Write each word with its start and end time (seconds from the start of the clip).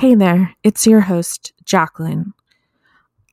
Hey 0.00 0.14
there, 0.14 0.56
it's 0.64 0.86
your 0.86 1.02
host, 1.02 1.52
Jacqueline. 1.66 2.32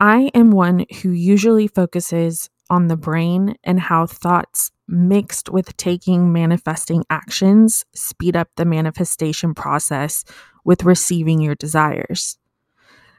I 0.01 0.29
am 0.33 0.51
one 0.51 0.85
who 1.01 1.11
usually 1.11 1.69
focuses 1.69 2.49
on 2.69 2.87
the 2.87 2.97
brain 2.97 3.55
and 3.63 3.79
how 3.79 4.05
thoughts 4.05 4.71
mixed 4.85 5.49
with 5.49 5.77
taking 5.77 6.33
manifesting 6.33 7.05
actions 7.09 7.85
speed 7.95 8.35
up 8.35 8.49
the 8.57 8.65
manifestation 8.65 9.53
process 9.53 10.25
with 10.65 10.83
receiving 10.83 11.39
your 11.39 11.55
desires. 11.55 12.37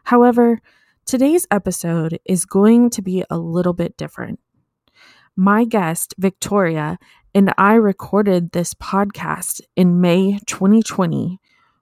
However, 0.04 0.60
today's 1.06 1.46
episode 1.50 2.20
is 2.26 2.44
going 2.44 2.90
to 2.90 3.00
be 3.00 3.24
a 3.30 3.38
little 3.38 3.72
bit 3.72 3.96
different. 3.96 4.40
My 5.36 5.64
guest, 5.64 6.14
Victoria, 6.18 6.98
and 7.34 7.54
I 7.56 7.76
recorded 7.76 8.52
this 8.52 8.74
podcast 8.74 9.62
in 9.74 10.02
May 10.02 10.38
2020 10.44 11.40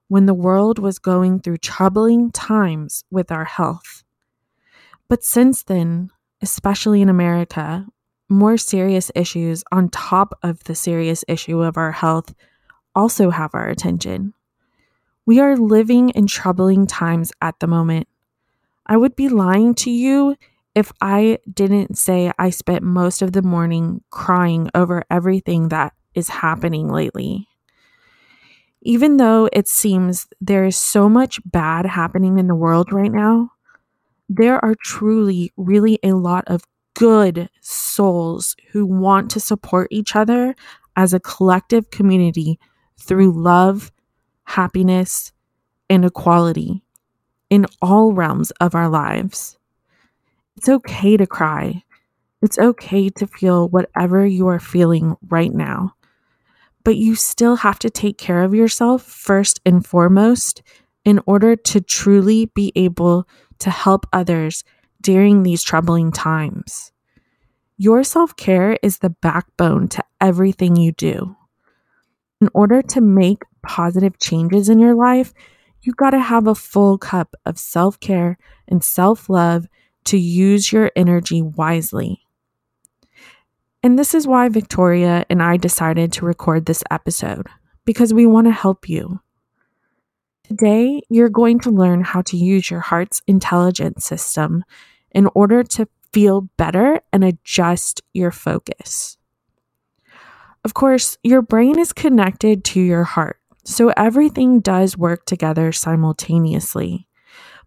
when 0.08 0.26
the 0.26 0.34
world 0.34 0.78
was 0.78 0.98
going 0.98 1.40
through 1.40 1.58
troubling 1.58 2.30
times 2.30 3.04
with 3.10 3.32
our 3.32 3.44
health. 3.44 4.04
But 5.08 5.24
since 5.24 5.62
then, 5.62 6.10
especially 6.42 7.02
in 7.02 7.08
America, 7.08 7.86
more 8.28 8.56
serious 8.56 9.10
issues 9.14 9.62
on 9.70 9.88
top 9.88 10.38
of 10.42 10.62
the 10.64 10.74
serious 10.74 11.24
issue 11.28 11.62
of 11.62 11.76
our 11.76 11.92
health 11.92 12.34
also 12.94 13.30
have 13.30 13.54
our 13.54 13.68
attention. 13.68 14.34
We 15.26 15.40
are 15.40 15.56
living 15.56 16.10
in 16.10 16.26
troubling 16.26 16.86
times 16.86 17.32
at 17.40 17.58
the 17.60 17.66
moment. 17.66 18.08
I 18.86 18.96
would 18.96 19.16
be 19.16 19.28
lying 19.28 19.74
to 19.76 19.90
you 19.90 20.36
if 20.74 20.92
I 21.00 21.38
didn't 21.52 21.98
say 21.98 22.32
I 22.38 22.50
spent 22.50 22.82
most 22.82 23.22
of 23.22 23.32
the 23.32 23.42
morning 23.42 24.02
crying 24.10 24.70
over 24.74 25.04
everything 25.10 25.68
that 25.70 25.94
is 26.14 26.28
happening 26.28 26.88
lately. 26.88 27.48
Even 28.86 29.16
though 29.16 29.48
it 29.52 29.66
seems 29.66 30.28
there 30.40 30.64
is 30.64 30.76
so 30.76 31.08
much 31.08 31.40
bad 31.44 31.84
happening 31.84 32.38
in 32.38 32.46
the 32.46 32.54
world 32.54 32.92
right 32.92 33.10
now, 33.10 33.50
there 34.28 34.64
are 34.64 34.76
truly, 34.80 35.52
really 35.56 35.98
a 36.04 36.12
lot 36.12 36.44
of 36.46 36.62
good 36.94 37.50
souls 37.60 38.54
who 38.70 38.86
want 38.86 39.28
to 39.32 39.40
support 39.40 39.88
each 39.90 40.14
other 40.14 40.54
as 40.94 41.12
a 41.12 41.18
collective 41.18 41.90
community 41.90 42.60
through 42.96 43.32
love, 43.32 43.90
happiness, 44.44 45.32
and 45.90 46.04
equality 46.04 46.84
in 47.50 47.66
all 47.82 48.12
realms 48.12 48.52
of 48.60 48.76
our 48.76 48.88
lives. 48.88 49.58
It's 50.56 50.68
okay 50.68 51.16
to 51.16 51.26
cry. 51.26 51.82
It's 52.40 52.56
okay 52.56 53.08
to 53.08 53.26
feel 53.26 53.68
whatever 53.68 54.24
you 54.24 54.46
are 54.46 54.60
feeling 54.60 55.16
right 55.28 55.52
now 55.52 55.96
but 56.86 56.96
you 56.96 57.16
still 57.16 57.56
have 57.56 57.80
to 57.80 57.90
take 57.90 58.16
care 58.16 58.44
of 58.44 58.54
yourself 58.54 59.02
first 59.02 59.60
and 59.66 59.84
foremost 59.84 60.62
in 61.04 61.18
order 61.26 61.56
to 61.56 61.80
truly 61.80 62.46
be 62.54 62.70
able 62.76 63.26
to 63.58 63.70
help 63.70 64.06
others 64.12 64.62
during 65.00 65.42
these 65.42 65.64
troubling 65.64 66.12
times. 66.12 66.92
Your 67.76 68.04
self 68.04 68.36
care 68.36 68.78
is 68.84 68.98
the 68.98 69.10
backbone 69.10 69.88
to 69.88 70.04
everything 70.20 70.76
you 70.76 70.92
do. 70.92 71.36
In 72.40 72.50
order 72.54 72.82
to 72.82 73.00
make 73.00 73.42
positive 73.66 74.20
changes 74.20 74.68
in 74.68 74.78
your 74.78 74.94
life, 74.94 75.34
you 75.82 75.92
got 75.92 76.10
to 76.10 76.20
have 76.20 76.46
a 76.46 76.54
full 76.54 76.98
cup 76.98 77.34
of 77.44 77.58
self 77.58 77.98
care 77.98 78.38
and 78.68 78.84
self 78.84 79.28
love 79.28 79.66
to 80.04 80.16
use 80.16 80.70
your 80.70 80.92
energy 80.94 81.42
wisely. 81.42 82.25
And 83.86 83.96
this 83.96 84.14
is 84.14 84.26
why 84.26 84.48
Victoria 84.48 85.24
and 85.30 85.40
I 85.40 85.56
decided 85.58 86.12
to 86.14 86.26
record 86.26 86.66
this 86.66 86.82
episode, 86.90 87.46
because 87.84 88.12
we 88.12 88.26
want 88.26 88.48
to 88.48 88.52
help 88.52 88.88
you. 88.88 89.20
Today, 90.42 91.02
you're 91.08 91.28
going 91.28 91.60
to 91.60 91.70
learn 91.70 92.02
how 92.02 92.22
to 92.22 92.36
use 92.36 92.68
your 92.68 92.80
heart's 92.80 93.22
intelligence 93.28 94.04
system 94.04 94.64
in 95.12 95.28
order 95.36 95.62
to 95.62 95.86
feel 96.12 96.50
better 96.56 97.00
and 97.12 97.22
adjust 97.22 98.02
your 98.12 98.32
focus. 98.32 99.18
Of 100.64 100.74
course, 100.74 101.16
your 101.22 101.40
brain 101.40 101.78
is 101.78 101.92
connected 101.92 102.64
to 102.64 102.80
your 102.80 103.04
heart, 103.04 103.38
so 103.62 103.90
everything 103.90 104.58
does 104.58 104.98
work 104.98 105.26
together 105.26 105.70
simultaneously. 105.70 107.06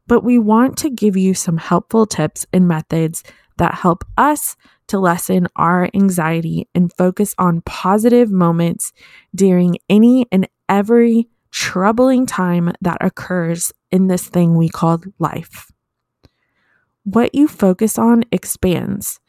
But 0.05 0.25
we 0.25 0.37
want 0.37 0.77
to 0.79 0.89
give 0.89 1.15
you 1.15 1.33
some 1.33 1.55
helpful 1.55 2.05
tips 2.05 2.45
and 2.51 2.67
methods 2.67 3.23
that 3.59 3.75
help 3.75 4.03
us 4.17 4.55
to 4.87 4.97
lessen 4.97 5.47
our 5.55 5.89
anxiety 5.93 6.67
and 6.73 6.91
focus 6.93 7.35
on 7.37 7.61
positive 7.61 8.31
moments 8.31 8.91
during 9.35 9.77
any 9.89 10.25
and 10.31 10.47
every 10.67 11.29
troubling 11.51 12.25
time 12.25 12.71
that 12.81 12.97
occurs 13.01 13.71
in 13.91 14.07
this 14.07 14.27
thing 14.27 14.55
we 14.55 14.69
call 14.69 15.01
life. 15.19 15.71
What 17.03 17.35
you 17.35 17.47
focus 17.47 17.97
on 17.97 18.23
expands. 18.31 19.19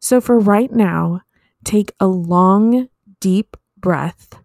So, 0.00 0.20
for 0.20 0.38
right 0.38 0.70
now, 0.70 1.22
take 1.64 1.92
a 1.98 2.06
long, 2.06 2.88
deep 3.20 3.56
breath. 3.76 4.43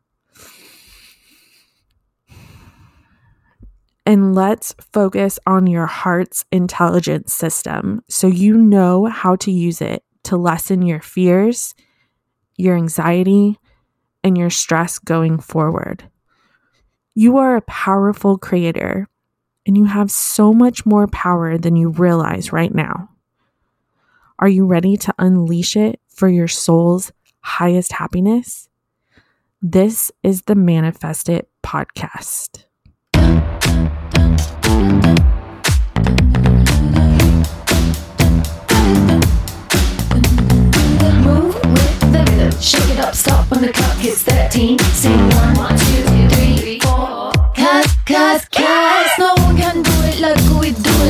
And 4.10 4.34
let's 4.34 4.74
focus 4.92 5.38
on 5.46 5.68
your 5.68 5.86
heart's 5.86 6.44
intelligence 6.52 7.32
system 7.32 8.02
so 8.10 8.26
you 8.26 8.58
know 8.58 9.06
how 9.06 9.36
to 9.36 9.52
use 9.52 9.82
it 9.82 10.04
to 10.24 10.36
lessen 10.36 10.82
your 10.82 11.00
fears, 11.00 11.76
your 12.56 12.76
anxiety, 12.76 13.60
and 14.24 14.36
your 14.36 14.50
stress 14.50 14.98
going 14.98 15.38
forward. 15.38 16.10
You 17.14 17.38
are 17.38 17.56
a 17.56 17.62
powerful 17.62 18.40
creator, 18.40 19.08
and 19.68 19.78
you 19.78 19.86
have 19.86 20.10
so 20.10 20.54
much 20.54 20.88
more 20.88 21.06
power 21.06 21.60
than 21.60 21.76
you 21.76 21.90
realize 21.90 22.52
right 22.52 22.74
now. 22.74 23.12
Are 24.40 24.50
you 24.50 24.66
ready 24.66 24.98
to 24.98 25.14
unleash 25.20 25.76
it 25.76 26.00
for 26.08 26.28
your 26.28 26.48
soul's 26.48 27.12
highest 27.42 27.92
happiness? 27.92 28.70
This 29.62 30.12
is 30.24 30.42
the 30.42 30.56
Manifest 30.56 31.30
It 31.30 31.48
podcast. 31.64 32.66
Like 50.20 50.52
we 50.62 50.70
do 50.72 50.92
it, 50.92 51.00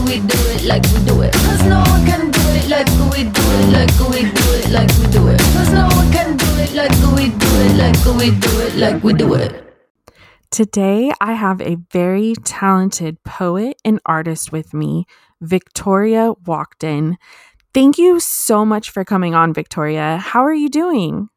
we 0.00 0.20
do 0.20 0.38
it, 0.50 0.64
like 0.66 0.82
we 0.90 0.96
do 1.02 1.22
it. 1.22 1.32
'Cause 1.32 1.62
no 1.68 1.78
one 1.86 2.00
can 2.00 2.20
do 2.22 2.32
it. 5.28 5.40
Cause 5.54 5.70
no 5.70 5.86
one 5.96 6.10
can 6.12 6.36
do 6.36 6.45
it 6.66 6.74
like 6.74 7.16
we 7.16 7.28
do 7.30 7.46
it, 7.46 7.76
like 7.76 8.16
we 8.16 8.30
do 8.30 8.60
it, 8.60 8.76
like 8.76 9.04
we 9.04 9.12
do 9.12 9.34
it. 9.34 9.62
Today, 10.50 11.12
I 11.20 11.32
have 11.32 11.60
a 11.60 11.76
very 11.90 12.34
talented 12.44 13.22
poet 13.24 13.80
and 13.84 14.00
artist 14.06 14.52
with 14.52 14.72
me 14.72 15.06
Victoria 15.40 16.32
Walkden. 16.44 17.16
Thank 17.74 17.98
you 17.98 18.20
so 18.20 18.64
much 18.64 18.90
for 18.90 19.04
coming 19.04 19.34
on, 19.34 19.52
Victoria. 19.52 20.16
How 20.16 20.42
are 20.44 20.54
you 20.54 20.68
doing? 20.68 21.28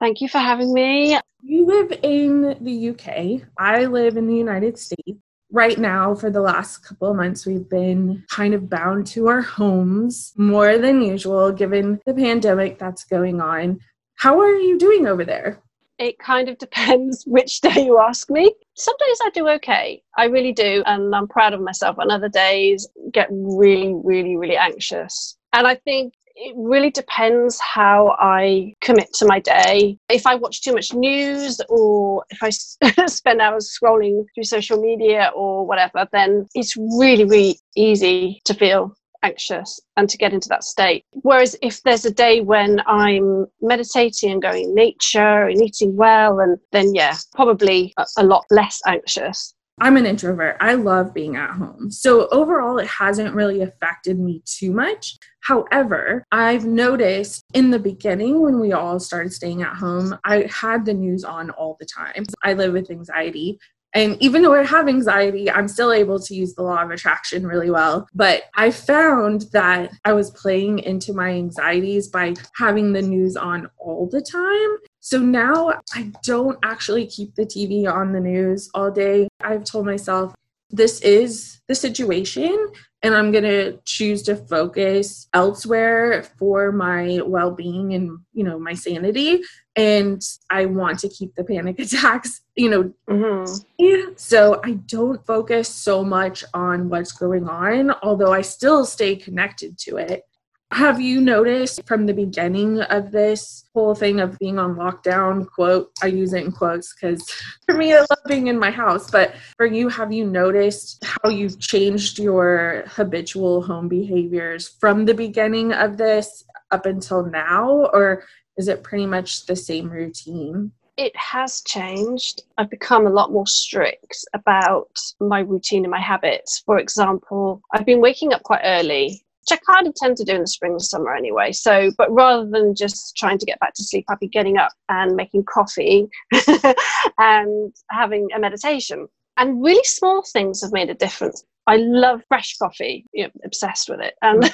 Thank 0.00 0.20
you 0.20 0.28
for 0.28 0.38
having 0.38 0.72
me. 0.72 1.18
You 1.42 1.66
live 1.66 1.98
in 2.02 2.56
the 2.60 2.90
UK. 2.90 3.46
I 3.58 3.84
live 3.86 4.16
in 4.16 4.26
the 4.26 4.36
United 4.36 4.78
States. 4.78 5.18
Right 5.50 5.78
now, 5.78 6.14
for 6.14 6.30
the 6.30 6.40
last 6.40 6.78
couple 6.78 7.10
of 7.10 7.16
months, 7.16 7.46
we've 7.46 7.68
been 7.68 8.24
kind 8.28 8.54
of 8.54 8.68
bound 8.68 9.06
to 9.08 9.28
our 9.28 9.42
homes 9.42 10.32
more 10.36 10.78
than 10.78 11.02
usual 11.02 11.52
given 11.52 12.00
the 12.06 12.14
pandemic 12.14 12.78
that's 12.78 13.04
going 13.04 13.40
on. 13.40 13.78
How 14.24 14.40
are 14.40 14.56
you 14.56 14.78
doing 14.78 15.06
over 15.06 15.22
there? 15.22 15.60
It 15.98 16.18
kind 16.18 16.48
of 16.48 16.56
depends 16.56 17.24
which 17.26 17.60
day 17.60 17.84
you 17.84 17.98
ask 17.98 18.30
me. 18.30 18.54
Some 18.72 18.94
days 18.98 19.18
I 19.22 19.30
do 19.34 19.48
okay. 19.50 20.02
I 20.16 20.24
really 20.24 20.52
do. 20.52 20.82
And 20.86 21.14
I'm 21.14 21.28
proud 21.28 21.52
of 21.52 21.60
myself. 21.60 21.98
And 21.98 22.10
other 22.10 22.30
days 22.30 22.88
get 23.12 23.28
really, 23.30 23.92
really, 24.02 24.38
really 24.38 24.56
anxious. 24.56 25.36
And 25.52 25.66
I 25.66 25.74
think 25.74 26.14
it 26.36 26.54
really 26.56 26.88
depends 26.88 27.60
how 27.60 28.16
I 28.18 28.72
commit 28.80 29.12
to 29.18 29.26
my 29.26 29.40
day. 29.40 29.98
If 30.08 30.26
I 30.26 30.36
watch 30.36 30.62
too 30.62 30.72
much 30.72 30.94
news 30.94 31.60
or 31.68 32.24
if 32.30 32.42
I 32.42 32.48
spend 33.06 33.42
hours 33.42 33.78
scrolling 33.78 34.24
through 34.34 34.44
social 34.44 34.80
media 34.80 35.32
or 35.36 35.66
whatever, 35.66 36.08
then 36.12 36.46
it's 36.54 36.74
really, 36.78 37.26
really 37.26 37.58
easy 37.76 38.40
to 38.46 38.54
feel 38.54 38.96
anxious 39.24 39.80
and 39.96 40.08
to 40.08 40.18
get 40.18 40.32
into 40.32 40.48
that 40.50 40.64
state. 40.64 41.04
Whereas 41.10 41.56
if 41.62 41.82
there's 41.82 42.04
a 42.04 42.10
day 42.10 42.40
when 42.40 42.80
I'm 42.86 43.46
meditating 43.60 44.30
and 44.30 44.42
going 44.42 44.74
nature 44.74 45.48
and 45.48 45.60
eating 45.62 45.96
well, 45.96 46.38
and 46.40 46.58
then 46.72 46.94
yeah, 46.94 47.16
probably 47.34 47.92
a, 47.96 48.06
a 48.18 48.24
lot 48.24 48.44
less 48.50 48.80
anxious. 48.86 49.54
I'm 49.80 49.96
an 49.96 50.06
introvert. 50.06 50.56
I 50.60 50.74
love 50.74 51.12
being 51.12 51.34
at 51.34 51.50
home. 51.50 51.90
So 51.90 52.28
overall, 52.28 52.78
it 52.78 52.86
hasn't 52.86 53.34
really 53.34 53.62
affected 53.62 54.20
me 54.20 54.40
too 54.44 54.72
much. 54.72 55.16
However, 55.40 56.24
I've 56.30 56.64
noticed 56.64 57.44
in 57.54 57.70
the 57.70 57.78
beginning 57.80 58.40
when 58.40 58.60
we 58.60 58.72
all 58.72 59.00
started 59.00 59.32
staying 59.32 59.62
at 59.62 59.74
home, 59.74 60.16
I 60.24 60.48
had 60.48 60.84
the 60.84 60.94
news 60.94 61.24
on 61.24 61.50
all 61.50 61.76
the 61.80 61.86
time. 61.86 62.24
I 62.42 62.52
live 62.52 62.72
with 62.72 62.90
anxiety. 62.90 63.58
And 63.94 64.20
even 64.20 64.42
though 64.42 64.54
I 64.54 64.64
have 64.64 64.88
anxiety, 64.88 65.48
I'm 65.48 65.68
still 65.68 65.92
able 65.92 66.18
to 66.18 66.34
use 66.34 66.54
the 66.54 66.62
law 66.62 66.82
of 66.82 66.90
attraction 66.90 67.46
really 67.46 67.70
well. 67.70 68.08
But 68.12 68.42
I 68.56 68.72
found 68.72 69.42
that 69.52 69.92
I 70.04 70.12
was 70.12 70.32
playing 70.32 70.80
into 70.80 71.12
my 71.12 71.30
anxieties 71.30 72.08
by 72.08 72.34
having 72.56 72.92
the 72.92 73.02
news 73.02 73.36
on 73.36 73.70
all 73.78 74.08
the 74.10 74.20
time. 74.20 74.78
So 74.98 75.20
now 75.20 75.74
I 75.94 76.10
don't 76.24 76.58
actually 76.64 77.06
keep 77.06 77.36
the 77.36 77.46
TV 77.46 77.90
on 77.90 78.12
the 78.12 78.20
news 78.20 78.68
all 78.74 78.90
day. 78.90 79.28
I've 79.40 79.64
told 79.64 79.86
myself, 79.86 80.34
this 80.70 81.00
is 81.02 81.60
the 81.68 81.74
situation 81.74 82.72
and 83.02 83.14
I'm 83.14 83.30
going 83.30 83.44
to 83.44 83.78
choose 83.84 84.22
to 84.24 84.34
focus 84.34 85.28
elsewhere 85.34 86.24
for 86.38 86.72
my 86.72 87.20
well-being 87.24 87.94
and, 87.94 88.18
you 88.32 88.42
know, 88.42 88.58
my 88.58 88.74
sanity 88.74 89.42
and 89.76 90.22
I 90.50 90.66
want 90.66 91.00
to 91.00 91.08
keep 91.08 91.34
the 91.34 91.44
panic 91.44 91.78
attacks, 91.78 92.42
you 92.54 92.70
know. 92.70 92.92
Mm-hmm. 93.08 94.12
So 94.16 94.60
I 94.64 94.72
don't 94.72 95.24
focus 95.26 95.68
so 95.68 96.04
much 96.04 96.44
on 96.54 96.88
what's 96.88 97.12
going 97.12 97.48
on, 97.48 97.92
although 98.02 98.32
I 98.32 98.42
still 98.42 98.84
stay 98.84 99.16
connected 99.16 99.78
to 99.78 99.96
it. 99.96 100.22
Have 100.70 101.00
you 101.00 101.20
noticed 101.20 101.86
from 101.86 102.06
the 102.06 102.14
beginning 102.14 102.80
of 102.80 103.12
this 103.12 103.64
whole 103.74 103.94
thing 103.94 104.18
of 104.18 104.36
being 104.40 104.58
on 104.58 104.74
lockdown, 104.74 105.46
quote, 105.48 105.92
I 106.02 106.06
use 106.06 106.32
it 106.32 106.42
in 106.42 106.50
quotes 106.50 106.92
because 106.92 107.22
for 107.66 107.76
me, 107.76 107.94
I 107.94 107.98
love 107.98 108.18
being 108.26 108.48
in 108.48 108.58
my 108.58 108.72
house, 108.72 109.08
but 109.08 109.34
for 109.56 109.66
you, 109.66 109.88
have 109.88 110.12
you 110.12 110.24
noticed 110.26 111.04
how 111.04 111.30
you've 111.30 111.60
changed 111.60 112.18
your 112.18 112.84
habitual 112.88 113.62
home 113.62 113.86
behaviors 113.86 114.68
from 114.80 115.04
the 115.04 115.14
beginning 115.14 115.72
of 115.72 115.96
this 115.96 116.44
up 116.74 116.86
until 116.86 117.24
now? 117.24 117.88
Or 117.92 118.24
is 118.58 118.68
it 118.68 118.82
pretty 118.82 119.06
much 119.06 119.46
the 119.46 119.56
same 119.56 119.90
routine? 119.90 120.72
it 120.96 121.16
has 121.16 121.60
changed. 121.62 122.44
I've 122.56 122.70
become 122.70 123.08
a 123.08 123.10
lot 123.10 123.32
more 123.32 123.48
strict 123.48 124.16
about 124.32 124.96
my 125.18 125.40
routine 125.40 125.82
and 125.82 125.90
my 125.90 126.00
habits. 126.00 126.62
For 126.64 126.78
example, 126.78 127.60
I've 127.72 127.84
been 127.84 128.00
waking 128.00 128.32
up 128.32 128.44
quite 128.44 128.60
early 128.62 129.24
which 129.44 129.58
I 129.58 129.72
kind 129.72 129.86
of 129.86 129.94
tend 129.94 130.16
to 130.16 130.24
do 130.24 130.34
in 130.34 130.40
the 130.40 130.46
spring 130.46 130.72
and 130.72 130.82
summer 130.82 131.14
anyway. 131.14 131.52
So, 131.52 131.90
but 131.98 132.10
rather 132.10 132.48
than 132.48 132.74
just 132.74 133.16
trying 133.16 133.38
to 133.38 133.46
get 133.46 133.60
back 133.60 133.74
to 133.74 133.84
sleep, 133.84 134.06
I'd 134.08 134.18
be 134.18 134.28
getting 134.28 134.56
up 134.56 134.72
and 134.88 135.14
making 135.16 135.44
coffee 135.44 136.08
and 137.18 137.72
having 137.90 138.28
a 138.34 138.38
meditation. 138.38 139.06
And 139.36 139.62
really 139.62 139.84
small 139.84 140.22
things 140.32 140.62
have 140.62 140.72
made 140.72 140.88
a 140.88 140.94
difference. 140.94 141.44
I 141.66 141.76
love 141.76 142.22
fresh 142.28 142.56
coffee, 142.56 143.06
you 143.12 143.24
know, 143.24 143.30
obsessed 143.44 143.88
with 143.88 144.00
it. 144.00 144.14
And 144.22 144.50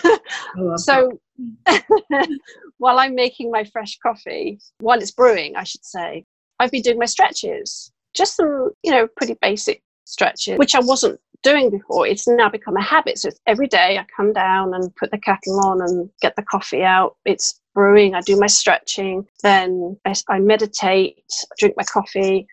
so 0.80 1.20
while 2.78 2.98
I'm 2.98 3.14
making 3.14 3.50
my 3.50 3.64
fresh 3.64 3.98
coffee, 3.98 4.60
while 4.78 4.98
it's 4.98 5.10
brewing, 5.10 5.56
I 5.56 5.64
should 5.64 5.84
say, 5.84 6.24
I've 6.58 6.70
been 6.70 6.82
doing 6.82 6.98
my 6.98 7.06
stretches. 7.06 7.92
Just 8.14 8.36
some, 8.36 8.70
you 8.82 8.90
know, 8.90 9.08
pretty 9.16 9.36
basic 9.40 9.82
stretches, 10.04 10.58
which 10.58 10.74
I 10.74 10.80
wasn't 10.80 11.20
doing 11.42 11.70
before. 11.70 12.06
It's 12.06 12.28
now 12.28 12.48
become 12.48 12.76
a 12.76 12.82
habit. 12.82 13.18
So 13.18 13.28
it's 13.28 13.40
every 13.46 13.66
day 13.66 13.98
I 13.98 14.06
come 14.14 14.32
down 14.32 14.74
and 14.74 14.94
put 14.96 15.10
the 15.10 15.18
kettle 15.18 15.60
on 15.64 15.80
and 15.80 16.10
get 16.20 16.36
the 16.36 16.42
coffee 16.42 16.82
out. 16.82 17.16
It's 17.24 17.60
brewing. 17.74 18.14
I 18.14 18.20
do 18.20 18.38
my 18.38 18.46
stretching. 18.46 19.26
Then 19.42 19.96
I, 20.04 20.14
I 20.28 20.38
meditate, 20.38 21.22
drink 21.58 21.74
my 21.76 21.84
coffee. 21.84 22.46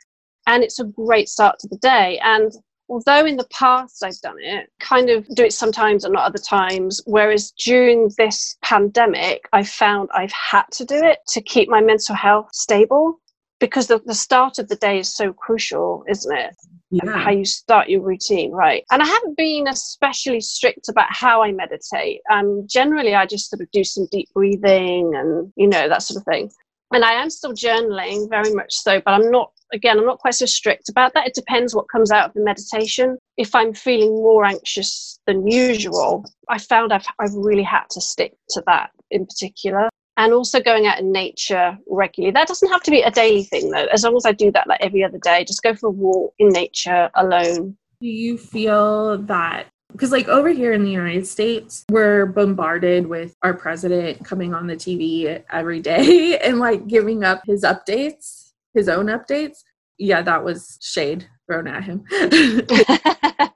And 0.46 0.64
it's 0.64 0.80
a 0.80 0.86
great 0.86 1.28
start 1.28 1.60
to 1.60 1.68
the 1.68 1.78
day. 1.78 2.20
And 2.24 2.52
although 2.90 3.26
in 3.26 3.38
the 3.38 3.48
past 3.52 4.04
I've 4.04 4.20
done 4.22 4.38
it, 4.40 4.70
kind 4.80 5.10
of 5.10 5.28
do 5.36 5.44
it 5.44 5.54
sometimes 5.54 6.04
and 6.04 6.14
not 6.14 6.24
other 6.26 6.40
times. 6.40 7.02
Whereas 7.06 7.52
during 7.52 8.12
this 8.18 8.58
pandemic, 8.62 9.48
I 9.54 9.64
found 9.64 10.10
I've 10.14 10.32
had 10.32 10.64
to 10.74 10.86
do 10.86 10.96
it 10.96 11.20
to 11.30 11.42
keep 11.42 11.70
my 11.70 11.82
mental 11.82 12.16
health 12.16 12.50
stable 12.54 13.20
because 13.60 13.88
the, 13.88 14.02
the 14.06 14.14
start 14.14 14.60
of 14.60 14.68
the 14.68 14.76
day 14.76 15.00
is 15.00 15.14
so 15.14 15.34
crucial, 15.34 16.04
isn't 16.08 16.38
it? 16.38 16.56
yeah. 16.90 17.18
how 17.18 17.32
you 17.32 17.46
start 17.46 17.90
your 17.90 18.02
routine, 18.02 18.52
right? 18.52 18.84
And 18.92 19.02
I 19.02 19.06
haven't 19.06 19.38
been 19.38 19.68
especially 19.68 20.42
strict 20.42 20.90
about 20.90 21.08
how 21.10 21.44
I 21.44 21.52
meditate. 21.52 22.22
Um, 22.32 22.66
generally, 22.70 23.16
I 23.16 23.26
just 23.26 23.50
sort 23.50 23.62
of 23.62 23.70
do 23.72 23.84
some 23.84 24.08
deep 24.12 24.30
breathing 24.34 25.14
and, 25.16 25.52
you 25.56 25.68
know, 25.68 25.90
that 25.90 26.04
sort 26.04 26.20
of 26.22 26.26
thing. 26.26 26.50
And 26.94 27.04
I 27.04 27.14
am 27.14 27.30
still 27.30 27.54
journaling 27.54 28.30
very 28.30 28.54
much 28.54 28.74
so, 28.74 29.02
but 29.04 29.12
I'm 29.12 29.30
not, 29.30 29.52
again, 29.74 30.00
I'm 30.00 30.06
not 30.06 30.20
quite 30.20 30.36
so 30.36 30.46
strict 30.46 30.90
about 30.90 31.14
that. 31.14 31.28
It 31.28 31.34
depends 31.34 31.76
what 31.76 31.90
comes 31.90 32.12
out 32.12 32.30
of 32.30 32.34
the 32.34 32.44
meditation. 32.44 33.18
If 33.38 33.54
I'm 33.56 33.74
feeling 33.74 34.10
more 34.10 34.46
anxious 34.46 35.20
than 35.28 35.48
usual, 35.48 36.26
I 36.50 36.58
found 36.58 36.94
I've, 36.94 37.06
I've 37.20 37.34
really 37.34 37.64
had 37.64 37.90
to 37.92 38.02
stick 38.02 38.34
to 38.52 38.64
that 38.68 38.92
in 39.12 39.26
particular 39.26 39.90
and 40.18 40.34
also 40.34 40.60
going 40.60 40.88
out 40.88 41.00
in 41.00 41.12
nature 41.12 41.78
regularly. 41.88 42.32
That 42.32 42.48
doesn't 42.48 42.70
have 42.70 42.84
to 42.84 42.92
be 42.92 43.02
a 43.02 43.12
daily 43.12 43.44
thing 43.44 43.70
though. 43.70 43.86
As 43.86 44.04
long 44.04 44.18
as 44.18 44.26
I 44.26 44.32
do 44.32 44.52
that 44.52 44.68
like 44.68 44.82
every 44.82 45.04
other 45.04 45.20
day, 45.20 45.46
just 45.46 45.64
go 45.64 45.76
for 45.76 45.88
a 45.88 45.92
walk 45.92 46.34
in 46.40 46.50
nature 46.50 47.10
alone. 47.16 47.78
Do 48.02 48.08
you 48.08 48.38
feel 48.38 49.18
that 49.24 49.68
because 49.92 50.12
like 50.12 50.28
over 50.28 50.50
here 50.50 50.74
in 50.74 50.84
the 50.84 50.92
United 50.92 51.26
States, 51.26 51.86
we're 51.90 52.26
bombarded 52.26 53.08
with 53.08 53.36
our 53.42 53.54
president 53.54 54.24
coming 54.24 54.54
on 54.54 54.68
the 54.68 54.76
TV 54.76 55.44
every 55.52 55.80
day 55.80 56.38
and 56.44 56.60
like 56.60 56.88
giving 56.88 57.24
up 57.24 57.42
his 57.46 57.64
updates, 57.64 58.47
his 58.74 58.90
own 58.90 59.08
updates. 59.08 59.60
Yeah, 59.98 60.22
that 60.22 60.44
was 60.44 60.78
shade 60.82 61.28
thrown 61.48 61.68
at 61.68 61.84
him. 61.84 62.04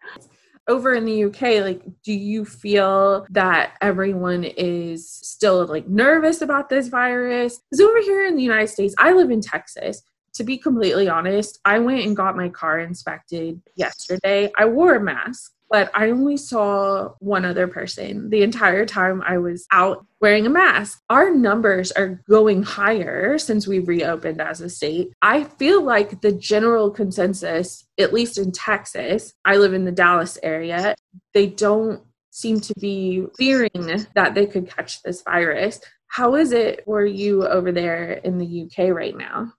over 0.68 0.94
in 0.94 1.06
the 1.06 1.26
UK, 1.26 1.64
like, 1.64 1.84
do 2.04 2.14
you 2.14 2.46
feel 2.46 3.26
that 3.30 3.74
everyone 3.82 4.44
is 4.44 5.10
still 5.12 5.66
like 5.66 5.88
nervous 5.88 6.42
about 6.42 6.70
this 6.70 6.88
virus? 6.88 7.60
Because 7.60 7.82
over 7.82 8.02
here 8.02 8.26
in 8.26 8.36
the 8.36 8.44
United 8.44 8.68
States, 8.68 8.96
I 8.98 9.14
live 9.14 9.32
in 9.32 9.42
Texas. 9.42 10.02
To 10.36 10.46
be 10.46 10.58
completely 10.58 11.10
honest, 11.10 11.60
I 11.66 11.80
went 11.80 12.06
and 12.06 12.16
got 12.16 12.38
my 12.38 12.48
car 12.48 12.80
inspected 12.80 13.62
yesterday. 13.76 14.50
I 14.58 14.66
wore 14.66 14.96
a 14.96 15.02
mask 15.02 15.52
but 15.72 15.90
I 15.94 16.12
only 16.12 16.36
saw 16.36 17.14
one 17.20 17.46
other 17.46 17.66
person 17.66 18.30
the 18.30 18.44
entire 18.44 18.86
time 18.86 19.24
I 19.26 19.38
was 19.38 19.66
out 19.72 20.06
wearing 20.20 20.46
a 20.46 20.50
mask. 20.50 21.02
Our 21.10 21.34
numbers 21.34 21.94
are 21.94 22.22
going 22.30 22.64
higher 22.64 23.38
since 23.38 23.66
we 23.66 23.80
reopened 23.80 24.42
as 24.42 24.60
a 24.60 24.70
state. 24.70 25.14
I 25.22 25.46
feel 25.46 25.82
like 25.82 26.22
the 26.22 26.34
general 26.34 26.92
consensus, 26.92 27.88
at 27.98 28.14
least 28.14 28.38
in 28.38 28.52
Texas, 28.52 29.34
I 29.46 29.56
live 29.56 29.74
in 29.74 29.86
the 29.86 29.92
Dallas 29.94 30.38
area, 30.44 30.94
they 31.34 31.48
don't 31.48 32.04
seem 32.32 32.60
to 32.60 32.74
be 32.80 33.26
fearing 33.38 34.06
that 34.14 34.36
they 34.36 34.46
could 34.46 34.70
catch 34.70 35.02
this 35.02 35.22
virus. 35.22 35.80
How 36.08 36.36
is 36.36 36.52
it 36.52 36.84
for 36.84 37.06
you 37.06 37.48
over 37.48 37.72
there 37.72 38.12
in 38.12 38.38
the 38.38 38.64
UK 38.64 38.94
right 38.94 39.16
now? 39.16 39.54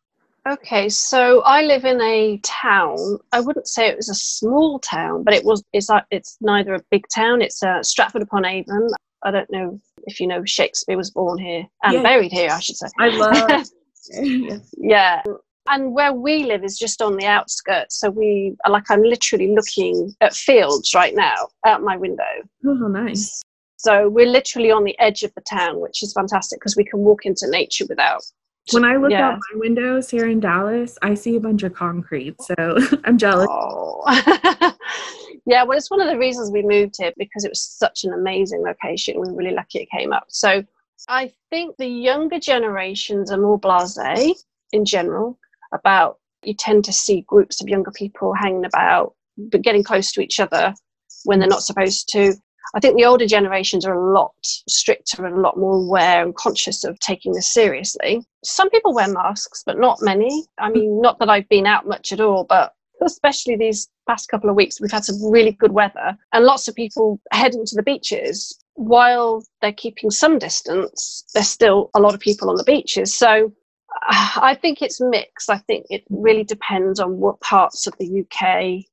Okay, 0.48 0.88
so 0.88 1.42
I 1.42 1.62
live 1.62 1.84
in 1.84 2.00
a 2.00 2.38
town. 2.38 3.18
I 3.30 3.40
wouldn't 3.40 3.68
say 3.68 3.86
it 3.86 3.96
was 3.96 4.08
a 4.08 4.14
small 4.14 4.80
town, 4.80 5.22
but 5.22 5.34
it 5.34 5.44
was. 5.44 5.62
It's 5.72 5.88
it's 6.10 6.36
neither 6.40 6.74
a 6.74 6.82
big 6.90 7.04
town. 7.14 7.42
It's 7.42 7.62
uh, 7.62 7.82
Stratford 7.82 8.22
upon 8.22 8.44
Avon. 8.44 8.88
I 9.22 9.30
don't 9.30 9.50
know 9.52 9.80
if 10.04 10.18
you 10.18 10.26
know 10.26 10.44
Shakespeare 10.44 10.96
was 10.96 11.12
born 11.12 11.38
here 11.38 11.64
and 11.84 12.02
buried 12.02 12.32
here. 12.32 12.50
I 12.50 12.58
should 12.58 12.76
say. 12.76 12.88
I 12.98 13.08
love. 13.08 13.66
yeah, 14.76 15.22
and 15.68 15.94
where 15.94 16.12
we 16.12 16.42
live 16.42 16.64
is 16.64 16.76
just 16.76 17.00
on 17.00 17.16
the 17.16 17.26
outskirts. 17.26 18.00
So 18.00 18.10
we 18.10 18.56
like 18.68 18.90
I'm 18.90 19.02
literally 19.02 19.54
looking 19.54 20.12
at 20.20 20.34
fields 20.34 20.92
right 20.92 21.14
now 21.14 21.36
out 21.66 21.82
my 21.82 21.96
window. 21.96 22.24
Oh, 22.66 22.88
nice. 22.88 23.40
So 23.76 24.08
we're 24.08 24.26
literally 24.26 24.72
on 24.72 24.82
the 24.82 24.98
edge 24.98 25.22
of 25.22 25.32
the 25.34 25.40
town, 25.40 25.80
which 25.80 26.02
is 26.02 26.12
fantastic 26.12 26.58
because 26.58 26.76
we 26.76 26.84
can 26.84 27.00
walk 27.00 27.26
into 27.26 27.48
nature 27.48 27.84
without 27.88 28.22
when 28.70 28.84
I 28.84 28.96
look 28.96 29.10
yeah. 29.10 29.30
out 29.30 29.40
my 29.52 29.58
windows 29.58 30.08
here 30.08 30.28
in 30.28 30.40
Dallas, 30.40 30.96
I 31.02 31.14
see 31.14 31.36
a 31.36 31.40
bunch 31.40 31.62
of 31.62 31.74
concrete. 31.74 32.40
So 32.40 32.54
I'm 33.04 33.18
jealous. 33.18 33.48
Oh. 33.50 34.02
yeah, 35.46 35.64
well, 35.64 35.76
it's 35.76 35.90
one 35.90 36.00
of 36.00 36.08
the 36.08 36.18
reasons 36.18 36.50
we 36.50 36.62
moved 36.62 36.94
here 36.98 37.12
because 37.16 37.44
it 37.44 37.50
was 37.50 37.62
such 37.62 38.04
an 38.04 38.12
amazing 38.12 38.62
location. 38.62 39.20
We 39.20 39.28
were 39.28 39.36
really 39.36 39.54
lucky 39.54 39.80
it 39.80 39.90
came 39.90 40.12
up. 40.12 40.26
So 40.28 40.64
I 41.08 41.32
think 41.50 41.76
the 41.76 41.86
younger 41.86 42.38
generations 42.38 43.32
are 43.32 43.38
more 43.38 43.58
blase 43.58 43.98
in 44.72 44.84
general 44.84 45.38
about 45.72 46.18
you 46.44 46.54
tend 46.54 46.84
to 46.84 46.92
see 46.92 47.22
groups 47.22 47.60
of 47.60 47.68
younger 47.68 47.90
people 47.90 48.34
hanging 48.34 48.64
about, 48.64 49.14
but 49.36 49.62
getting 49.62 49.82
close 49.82 50.12
to 50.12 50.20
each 50.20 50.38
other 50.38 50.74
when 51.24 51.38
they're 51.38 51.48
not 51.48 51.62
supposed 51.62 52.08
to. 52.12 52.34
I 52.74 52.80
think 52.80 52.96
the 52.96 53.04
older 53.04 53.26
generations 53.26 53.84
are 53.84 53.94
a 53.94 54.14
lot 54.14 54.34
stricter 54.42 55.24
and 55.24 55.36
a 55.36 55.40
lot 55.40 55.58
more 55.58 55.74
aware 55.74 56.22
and 56.22 56.34
conscious 56.34 56.84
of 56.84 56.98
taking 57.00 57.32
this 57.32 57.52
seriously. 57.52 58.22
Some 58.44 58.70
people 58.70 58.94
wear 58.94 59.08
masks, 59.08 59.62
but 59.64 59.78
not 59.78 60.00
many. 60.00 60.44
I 60.58 60.70
mean, 60.70 61.00
not 61.00 61.18
that 61.18 61.28
I've 61.28 61.48
been 61.48 61.66
out 61.66 61.86
much 61.86 62.12
at 62.12 62.20
all, 62.20 62.44
but 62.44 62.72
especially 63.04 63.56
these 63.56 63.88
past 64.08 64.28
couple 64.28 64.48
of 64.48 64.56
weeks, 64.56 64.80
we've 64.80 64.92
had 64.92 65.04
some 65.04 65.30
really 65.30 65.52
good 65.52 65.72
weather 65.72 66.16
and 66.32 66.44
lots 66.44 66.68
of 66.68 66.74
people 66.74 67.20
heading 67.32 67.64
to 67.66 67.76
the 67.76 67.82
beaches. 67.82 68.58
While 68.74 69.44
they're 69.60 69.72
keeping 69.72 70.10
some 70.10 70.38
distance, 70.38 71.24
there's 71.34 71.48
still 71.48 71.90
a 71.94 72.00
lot 72.00 72.14
of 72.14 72.20
people 72.20 72.48
on 72.48 72.56
the 72.56 72.64
beaches. 72.64 73.14
So 73.14 73.52
I 74.02 74.58
think 74.60 74.82
it's 74.82 75.00
mixed. 75.00 75.50
I 75.50 75.58
think 75.58 75.86
it 75.90 76.04
really 76.10 76.44
depends 76.44 77.00
on 77.00 77.18
what 77.18 77.40
parts 77.40 77.86
of 77.86 77.94
the 77.98 78.22
UK 78.22 78.84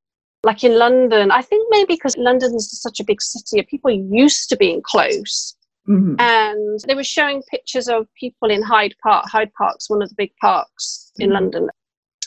Like 0.43 0.63
in 0.63 0.77
London, 0.77 1.31
I 1.31 1.41
think 1.41 1.67
maybe 1.69 1.95
because 1.95 2.15
London 2.17 2.55
is 2.55 2.81
such 2.81 2.99
a 2.99 3.03
big 3.03 3.21
city, 3.21 3.61
people 3.63 3.91
used 3.91 4.49
to 4.49 4.57
being 4.57 4.81
close. 4.81 5.55
Mm-hmm. 5.87 6.15
And 6.19 6.79
they 6.87 6.95
were 6.95 7.03
showing 7.03 7.41
pictures 7.49 7.87
of 7.87 8.07
people 8.17 8.49
in 8.49 8.61
Hyde 8.61 8.95
Park. 9.03 9.25
Hyde 9.27 9.51
Park's 9.57 9.89
one 9.89 10.01
of 10.01 10.09
the 10.09 10.15
big 10.15 10.31
parks 10.39 11.11
in 11.17 11.27
mm-hmm. 11.27 11.33
London. 11.33 11.69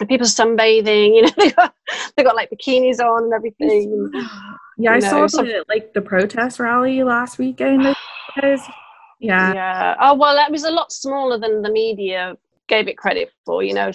And 0.01 0.09
people 0.09 0.27
sunbathing, 0.27 1.15
you 1.15 1.23
know, 1.23 1.31
they 1.39 1.51
got, 1.53 1.75
they 2.17 2.23
got 2.25 2.37
like 2.37 2.51
bikinis 2.51 3.01
on 3.01 3.25
and 3.25 3.33
everything. 3.33 4.11
Yeah, 4.79 4.93
I 4.93 4.99
know, 4.99 5.27
saw 5.27 5.43
the, 5.43 5.65
like 5.69 5.95
the 5.95 6.01
protest 6.01 6.59
rally 6.59 7.03
last 7.05 7.39
weekend. 7.39 7.83
yeah. 8.43 8.57
Yeah. 9.21 9.95
Oh 10.01 10.15
well, 10.15 10.35
that 10.35 10.51
was 10.51 10.65
a 10.65 10.71
lot 10.71 10.93
smaller 10.93 11.39
than 11.39 11.63
the 11.63 11.71
media 11.71 12.35
gave 12.69 12.89
it 12.89 12.99
credit 12.99 13.31
for. 13.47 13.63
You 13.63 13.75
know. 13.75 13.93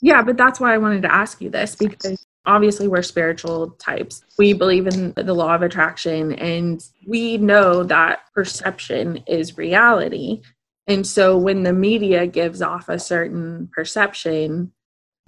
Yeah, 0.00 0.22
but 0.22 0.36
that's 0.36 0.60
why 0.60 0.74
I 0.74 0.78
wanted 0.78 1.02
to 1.02 1.12
ask 1.12 1.40
you 1.40 1.50
this 1.50 1.74
because 1.74 2.24
obviously 2.46 2.88
we're 2.88 3.02
spiritual 3.02 3.70
types. 3.72 4.24
We 4.38 4.52
believe 4.52 4.86
in 4.86 5.12
the 5.16 5.34
law 5.34 5.54
of 5.54 5.62
attraction 5.62 6.34
and 6.34 6.84
we 7.06 7.38
know 7.38 7.82
that 7.84 8.20
perception 8.34 9.22
is 9.26 9.56
reality. 9.56 10.42
And 10.86 11.06
so 11.06 11.38
when 11.38 11.62
the 11.62 11.72
media 11.72 12.26
gives 12.26 12.60
off 12.60 12.88
a 12.88 12.98
certain 12.98 13.70
perception, 13.72 14.72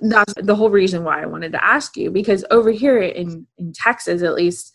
that's 0.00 0.34
the 0.34 0.56
whole 0.56 0.70
reason 0.70 1.04
why 1.04 1.22
I 1.22 1.26
wanted 1.26 1.52
to 1.52 1.64
ask 1.64 1.96
you 1.96 2.10
because 2.10 2.44
over 2.50 2.70
here 2.70 3.00
in 3.00 3.46
in 3.58 3.72
Texas 3.72 4.22
at 4.22 4.34
least 4.34 4.74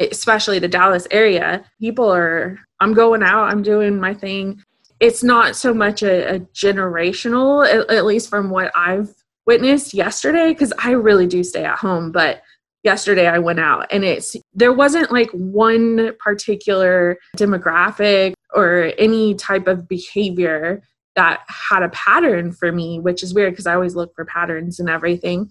especially 0.00 0.58
the 0.58 0.68
Dallas 0.68 1.06
area, 1.10 1.64
people 1.80 2.12
are 2.12 2.58
I'm 2.80 2.94
going 2.94 3.22
out, 3.22 3.50
I'm 3.50 3.62
doing 3.62 4.00
my 4.00 4.14
thing. 4.14 4.62
It's 5.00 5.22
not 5.22 5.56
so 5.56 5.74
much 5.74 6.02
a, 6.02 6.36
a 6.36 6.40
generational, 6.40 7.66
at, 7.66 7.90
at 7.90 8.04
least 8.04 8.28
from 8.30 8.50
what 8.50 8.72
I've 8.74 9.12
witnessed 9.46 9.94
yesterday 9.94 10.48
because 10.48 10.72
I 10.78 10.92
really 10.92 11.26
do 11.26 11.44
stay 11.44 11.64
at 11.64 11.78
home, 11.78 12.12
but 12.12 12.42
yesterday 12.82 13.26
I 13.26 13.38
went 13.38 13.60
out 13.60 13.86
and 13.90 14.04
it's 14.04 14.36
there 14.52 14.72
wasn't 14.72 15.10
like 15.10 15.30
one 15.30 16.12
particular 16.18 17.18
demographic 17.36 18.34
or 18.54 18.92
any 18.98 19.34
type 19.34 19.66
of 19.66 19.88
behavior 19.88 20.82
that 21.16 21.42
had 21.48 21.82
a 21.82 21.88
pattern 21.90 22.52
for 22.52 22.72
me, 22.72 23.00
which 23.00 23.22
is 23.22 23.34
weird 23.34 23.52
because 23.52 23.66
I 23.66 23.74
always 23.74 23.96
look 23.96 24.12
for 24.14 24.24
patterns 24.24 24.80
and 24.80 24.90
everything. 24.90 25.50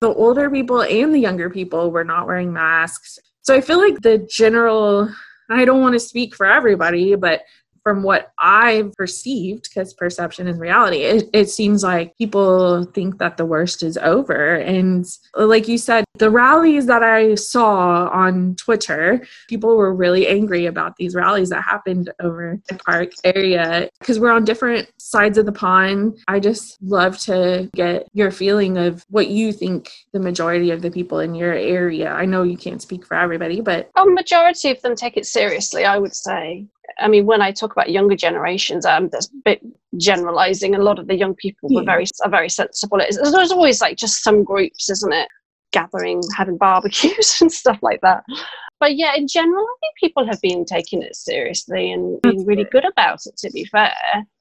The 0.00 0.14
older 0.14 0.48
people 0.48 0.82
and 0.82 1.12
the 1.12 1.18
younger 1.18 1.50
people 1.50 1.90
were 1.90 2.04
not 2.04 2.26
wearing 2.26 2.52
masks. 2.52 3.18
So 3.42 3.54
I 3.54 3.60
feel 3.60 3.78
like 3.78 4.00
the 4.00 4.18
general 4.30 5.10
I 5.50 5.64
don't 5.64 5.80
want 5.80 5.94
to 5.94 6.00
speak 6.00 6.34
for 6.34 6.46
everybody, 6.46 7.14
but 7.14 7.40
from 7.88 8.02
what 8.02 8.34
I've 8.38 8.92
perceived, 8.96 9.62
because 9.62 9.94
perception 9.94 10.46
is 10.46 10.58
reality, 10.58 10.98
it, 10.98 11.30
it, 11.32 11.48
seems 11.48 11.82
like 11.82 12.14
people 12.18 12.84
think 12.84 13.16
that 13.16 13.38
the 13.38 13.46
worst 13.46 13.82
is 13.82 13.96
over. 13.96 14.56
And 14.56 15.06
uh, 15.38 15.46
like 15.46 15.68
you 15.68 15.78
said, 15.78 16.04
the 16.18 16.28
rallies 16.28 16.84
that 16.84 17.02
I 17.02 17.34
saw 17.34 18.10
on 18.10 18.56
Twitter, 18.56 19.26
people 19.48 19.74
were 19.74 19.94
really 19.94 20.28
angry 20.28 20.66
about 20.66 20.96
these 20.96 21.14
rallies 21.14 21.48
that 21.48 21.62
happened 21.62 22.12
over 22.20 22.60
the 22.68 22.74
park 22.74 23.12
area 23.24 23.88
because 24.00 24.20
we're 24.20 24.32
on 24.32 24.44
different 24.44 24.86
sides 24.98 25.38
of 25.38 25.46
the 25.46 25.52
pond. 25.52 26.18
I 26.28 26.40
just 26.40 26.76
love 26.82 27.18
to 27.20 27.70
get 27.74 28.06
your 28.12 28.30
feeling 28.30 28.76
of 28.76 29.02
what 29.08 29.28
you 29.28 29.50
think 29.50 29.90
the 30.12 30.20
majority 30.20 30.72
of 30.72 30.82
the 30.82 30.90
people 30.90 31.20
in 31.20 31.34
your 31.34 31.54
area. 31.54 32.12
I 32.12 32.26
know 32.26 32.42
you 32.42 32.58
can't 32.58 32.82
speak 32.82 33.06
for 33.06 33.14
everybody, 33.14 33.62
but 33.62 33.90
a 33.96 34.04
majority 34.04 34.70
of 34.72 34.82
them 34.82 34.94
take 34.94 35.16
it 35.16 35.24
seriously, 35.24 35.86
I 35.86 35.96
would 35.96 36.14
say. 36.14 36.66
I 36.98 37.08
mean, 37.08 37.26
when 37.26 37.42
I 37.42 37.52
talk 37.52 37.72
about 37.72 37.90
younger 37.90 38.16
generations, 38.16 38.84
I'm 38.84 39.06
a 39.06 39.20
bit 39.44 39.60
generalizing. 39.98 40.74
A 40.74 40.82
lot 40.82 40.98
of 40.98 41.06
the 41.06 41.16
young 41.16 41.34
people 41.34 41.70
yeah. 41.70 41.80
were 41.80 41.84
very 41.84 42.06
are 42.24 42.30
very 42.30 42.48
sensible. 42.48 42.98
It's, 43.00 43.16
there's 43.16 43.52
always 43.52 43.80
like 43.80 43.96
just 43.96 44.22
some 44.22 44.44
groups, 44.44 44.90
isn't 44.90 45.12
it? 45.12 45.28
Gathering, 45.72 46.22
having 46.36 46.56
barbecues 46.58 47.40
and 47.40 47.52
stuff 47.52 47.78
like 47.82 48.00
that. 48.02 48.24
But 48.80 48.96
yeah, 48.96 49.14
in 49.16 49.26
general, 49.26 49.64
I 49.64 49.74
think 49.80 49.94
people 49.98 50.26
have 50.26 50.40
been 50.40 50.64
taking 50.64 51.02
it 51.02 51.16
seriously 51.16 51.92
and 51.92 52.20
being 52.22 52.46
really 52.46 52.64
good 52.64 52.84
about 52.84 53.20
it. 53.26 53.36
To 53.38 53.50
be 53.50 53.64
fair, 53.64 53.92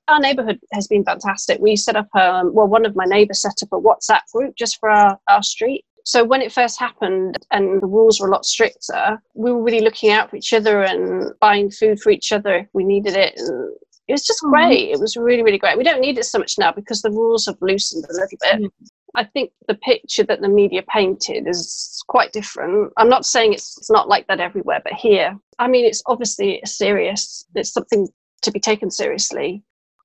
our 0.08 0.20
neighborhood 0.20 0.60
has 0.74 0.88
been 0.88 1.04
fantastic. 1.04 1.60
We 1.60 1.76
set 1.76 1.96
up, 1.96 2.08
um, 2.16 2.54
well, 2.54 2.68
one 2.68 2.86
of 2.86 2.96
my 2.96 3.06
neighbors 3.06 3.42
set 3.42 3.64
up 3.64 3.70
a 3.72 3.82
WhatsApp 3.82 4.22
group 4.34 4.56
just 4.56 4.80
for 4.80 4.90
our, 4.90 5.20
our 5.28 5.42
street 5.42 5.86
so 6.08 6.24
when 6.24 6.42
it 6.42 6.54
first 6.54 6.80
happened 6.80 7.36
and 7.52 7.82
the 7.82 7.86
rules 7.86 8.22
were 8.22 8.30
a 8.30 8.32
lot 8.32 8.46
stricter, 8.46 9.22
we 9.34 9.52
were 9.52 9.62
really 9.62 9.82
looking 9.82 10.10
out 10.10 10.30
for 10.30 10.38
each 10.38 10.54
other 10.54 10.82
and 10.82 11.34
buying 11.42 11.70
food 11.70 12.00
for 12.00 12.12
each 12.12 12.32
other 12.32 12.60
if 12.60 12.68
we 12.72 12.86
needed 12.86 13.18
it. 13.18 13.34
And 13.36 13.76
it 14.08 14.14
was 14.14 14.26
just 14.26 14.42
mm-hmm. 14.42 14.52
great. 14.52 14.90
It 14.92 15.02
was 15.02 15.18
really, 15.18 15.44
really 15.44 15.58
great. 15.58 15.78
We 15.78 15.84
don't 15.84 16.00
need 16.00 16.18
it 16.18 16.24
so 16.24 16.40
much 16.40 16.58
now 16.58 16.72
because 16.72 17.02
the 17.02 17.12
rules 17.12 17.46
have 17.48 17.58
loosened 17.60 18.06
a 18.06 18.14
little 18.14 18.38
bit. 18.42 18.56
Mm-hmm. 18.56 18.86
I 19.16 19.26
think 19.26 19.52
the 19.68 19.76
picture 19.76 20.24
that 20.24 20.40
the 20.40 20.48
media 20.48 20.82
painted 20.88 21.46
is 21.46 22.02
quite 22.08 22.32
different. 22.32 22.94
I'm 22.96 23.10
not 23.10 23.26
saying 23.26 23.52
it's, 23.52 23.78
it's 23.78 23.92
not 23.92 24.08
like 24.08 24.28
that 24.28 24.40
everywhere, 24.40 24.80
but 24.82 24.94
here, 24.94 25.38
I 25.60 25.68
mean, 25.68 25.84
it's 25.84 26.04
obviously 26.06 26.62
serious. 26.64 27.44
It's 27.54 27.74
something 27.74 28.08
to 28.44 28.52
be 28.54 28.62
taken 28.62 28.92
seriously. 28.92 29.62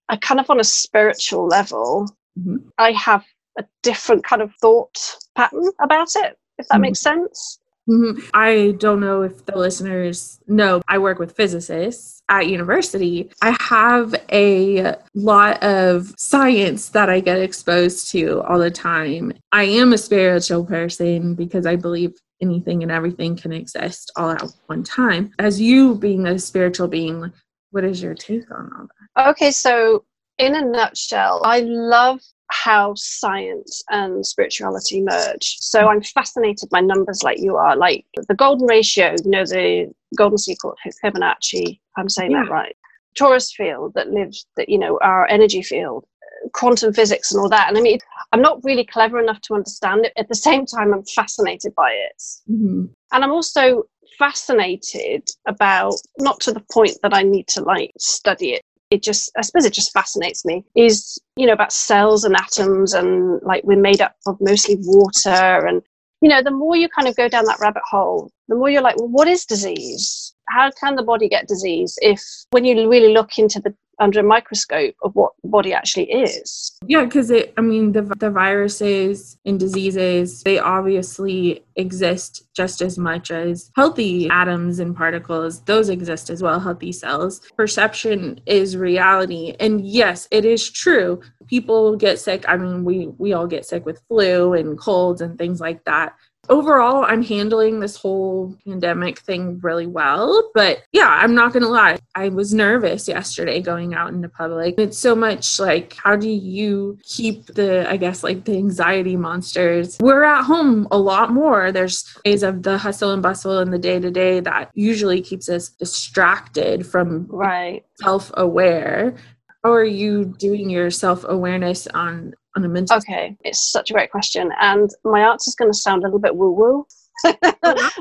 I 0.09 0.17
kind 0.17 0.41
of 0.41 0.51
on 0.51 0.59
a 0.59 0.65
spiritual 0.65 1.47
level, 1.47 2.09
mm-hmm. 2.37 2.57
I 2.77 2.91
have 2.91 3.25
a 3.59 3.65
different 3.83 4.25
kind 4.25 4.43
of 4.43 4.53
thought 4.61 4.99
pattern 5.35 5.71
about 5.81 6.15
it, 6.17 6.37
if 6.59 6.69
that 6.69 6.75
mm-hmm. 6.75 6.83
makes 6.83 7.01
sense. 7.01 7.59
Mm-hmm. 7.89 8.21
I 8.33 8.77
don't 8.79 9.01
know 9.01 9.23
if 9.23 9.45
the 9.45 9.59
listeners 9.59 10.39
know, 10.47 10.83
I 10.87 10.99
work 10.99 11.19
with 11.19 11.35
physicists 11.37 12.23
at 12.29 12.47
university. 12.47 13.31
I 13.43 13.57
have 13.61 14.15
a 14.31 14.95
lot 15.15 15.61
of 15.65 16.15
science 16.17 16.91
that 16.91 17.11
I 17.11 17.19
get 17.19 17.41
exposed 17.41 18.11
to 18.13 18.43
all 18.43 18.61
the 18.61 18.71
time. 18.71 19.33
I 19.51 19.65
am 19.65 19.93
a 19.93 19.99
spiritual 19.99 20.65
person 20.65 21.35
because 21.35 21.67
I 21.67 21.75
believe 21.75 22.13
anything 22.41 22.83
and 22.83 22.93
everything 22.93 23.37
can 23.37 23.53
exist 23.53 24.13
all 24.17 24.31
at 24.31 24.45
one 24.67 24.85
time. 24.85 25.33
As 25.41 25.61
you 25.61 25.97
being 25.97 26.27
a 26.27 26.39
spiritual 26.39 26.87
being, 26.87 27.33
what 27.71 27.85
is 27.85 28.01
your 28.01 28.15
take 28.15 28.49
on 28.53 28.71
all 28.79 28.87
that? 29.17 29.29
Okay, 29.31 29.51
so 29.51 30.05
in 30.39 30.55
a 30.55 30.65
nutshell, 30.65 31.43
I 31.45 31.61
love 31.61 32.21
how 32.53 32.95
science 32.97 33.83
and 33.91 34.25
spirituality 34.25 35.03
merge. 35.03 35.57
So 35.61 35.89
I'm 35.89 36.03
fascinated 36.03 36.69
by 36.71 36.81
numbers 36.81 37.23
like 37.23 37.39
you 37.39 37.57
are, 37.57 37.77
like 37.77 38.05
the 38.29 38.35
golden 38.35 38.67
ratio, 38.67 39.15
you 39.25 39.31
know, 39.31 39.45
the 39.45 39.93
golden 40.17 40.39
sequence, 40.39 40.79
Fibonacci, 41.03 41.81
I'm 41.97 42.09
saying 42.09 42.33
yeah. 42.33 42.45
that 42.45 42.51
right. 42.51 42.77
Torus 43.19 43.53
field 43.53 43.95
that 43.95 44.11
lives, 44.11 44.47
that, 44.57 44.69
you 44.69 44.79
know, 44.79 44.99
our 45.03 45.27
energy 45.29 45.63
field, 45.63 46.05
quantum 46.53 46.93
physics 46.93 47.33
and 47.33 47.41
all 47.41 47.49
that. 47.49 47.69
And 47.69 47.79
I 47.79 47.81
mean, 47.81 47.99
I'm 48.33 48.43
not 48.43 48.63
really 48.65 48.85
clever 48.85 49.19
enough 49.19 49.41
to 49.43 49.55
understand 49.55 50.07
it. 50.07 50.13
At 50.17 50.29
the 50.29 50.35
same 50.35 50.67
time, 50.67 50.93
I'm 50.93 51.05
fascinated 51.05 51.75
by 51.75 51.91
it. 51.91 52.23
Mm-hmm. 52.51 52.85
And 53.13 53.25
I'm 53.25 53.33
also 53.33 53.85
fascinated 54.19 55.29
about, 55.47 55.95
not 56.19 56.41
to 56.41 56.53
the 56.53 56.65
point 56.73 56.99
that 57.03 57.15
I 57.15 57.23
need 57.23 57.49
to 57.49 57.63
like 57.63 57.93
study 57.99 58.53
it 58.53 58.63
it 58.93 59.03
just 59.03 59.33
i 59.39 59.41
suppose 59.41 59.65
it 59.65 59.73
just 59.73 59.93
fascinates 59.93 60.45
me 60.45 60.63
is 60.77 61.19
you 61.37 61.47
know 61.47 61.55
about 61.55 61.73
cells 61.73 62.25
and 62.25 62.37
atoms 62.37 62.93
and 62.93 63.41
like 63.43 63.65
we're 63.65 63.77
made 63.77 64.03
up 64.03 64.15
of 64.27 64.37
mostly 64.41 64.77
water 64.81 65.67
and 65.67 65.83
you 66.21 66.29
know 66.29 66.43
the 66.43 66.51
more 66.51 66.77
you 66.77 66.89
kind 66.89 67.09
of 67.09 67.17
go 67.17 67.27
down 67.27 67.45
that 67.47 67.59
rabbit 67.59 67.83
hole 67.91 68.31
the 68.49 68.55
more 68.55 68.69
you're 68.69 68.83
like 68.83 68.97
well 68.99 69.09
what 69.09 69.27
is 69.27 69.47
disease 69.47 70.35
how 70.53 70.71
can 70.81 70.97
the 70.97 71.03
body 71.03 71.29
get 71.29 71.49
disease 71.49 71.99
if 72.03 72.21
when 72.51 72.65
you 72.65 72.89
really 72.89 73.13
look 73.13 73.39
into 73.39 73.61
the 73.61 73.75
under 73.99 74.21
a 74.21 74.23
microscope 74.23 74.95
of 75.03 75.15
what 75.15 75.33
the 75.43 75.49
body 75.49 75.73
actually 75.73 76.11
is. 76.11 76.73
Yeah, 76.87 77.05
because 77.05 77.31
it, 77.31 77.55
I 77.57 77.61
mean, 77.61 77.93
the, 77.93 78.03
the 78.03 78.31
viruses 78.31 79.39
and 79.45 79.61
diseases, 79.61 80.43
they 80.43 80.59
obviously 80.59 81.65
exist 81.77 82.49
just 82.55 82.83
as 82.83 82.99
much 82.99 83.31
as 83.31 83.71
healthy 83.77 84.29
atoms 84.29 84.81
and 84.81 84.97
particles. 84.97 85.61
Those 85.65 85.89
exist 85.89 86.31
as 86.31 86.43
well, 86.43 86.59
healthy 86.59 86.91
cells. 86.93 87.41
Perception 87.57 88.41
is 88.47 88.77
reality. 88.77 89.55
And 89.61 89.87
yes, 89.87 90.27
it 90.31 90.45
is 90.45 90.69
true. 90.69 91.21
People 91.47 91.97
get 91.97 92.19
sick. 92.19 92.45
I 92.49 92.57
mean, 92.57 92.85
we, 92.85 93.09
we 93.19 93.33
all 93.33 93.47
get 93.47 93.67
sick 93.67 93.87
with 93.87 94.03
flu 94.09 94.55
and 94.55 94.79
colds 94.79 95.21
and 95.21 95.39
things 95.39 95.61
like 95.61 95.85
that 95.85 96.15
overall 96.49 97.05
i'm 97.05 97.23
handling 97.23 97.81
this 97.81 97.97
whole 97.97 98.57
pandemic 98.67 99.19
thing 99.21 99.59
really 99.61 99.87
well 99.87 100.51
but 100.55 100.83
yeah 100.93 101.09
i'm 101.09 101.35
not 101.35 101.53
gonna 101.53 101.69
lie 101.69 101.99
i 102.15 102.29
was 102.29 102.53
nervous 102.53 103.07
yesterday 103.09 103.61
going 103.61 103.95
out 103.95 104.13
into 104.13 104.29
public. 104.29 104.75
It's 104.79 104.99
so 104.99 105.15
much 105.15 105.59
like 105.59 105.95
how 105.95 106.17
do 106.17 106.29
you 106.29 106.99
keep 107.05 107.47
the 107.47 107.89
i 107.89 107.97
guess 107.97 108.23
like 108.23 108.45
the 108.45 108.57
anxiety 108.57 109.17
monsters? 109.17 109.99
We're 110.01 110.25
at 110.25 110.45
home 110.45 110.89
a 110.91 110.99
lot 110.99 111.33
more. 111.33 111.73
There's 111.73 112.17
days 112.25 112.43
of 112.43 112.63
the 112.63 112.79
hustle 112.79 113.13
and 113.13 113.23
bustle 113.23 113.59
and 113.59 113.73
the 113.73 113.79
day 113.79 114.01
to 114.01 114.11
day 114.11 114.41
that 114.41 114.71
usually 114.75 115.21
keeps 115.21 115.49
us 115.49 115.69
distracted 115.69 116.87
from 116.87 117.27
right. 117.29 117.85
self-aware. 118.01 119.15
How 119.63 119.73
are 119.73 119.85
you 119.85 120.25
doing 120.25 120.69
your 120.71 120.91
self-awareness 120.91 121.87
on 121.89 122.35
on 122.57 122.65
a 122.65 122.69
mental 122.69 122.97
okay 122.97 123.37
it's 123.45 123.73
such 123.73 123.91
a 123.91 123.93
great 123.93 124.11
question 124.11 124.51
and 124.61 124.91
my 125.05 125.21
answer 125.21 125.49
is 125.49 125.55
going 125.55 125.71
to 125.71 125.77
sound 125.77 126.03
a 126.03 126.07
little 126.07 126.21
bit 126.21 126.37
woo 126.37 126.53
woo 126.53 126.87
a 127.25 127.29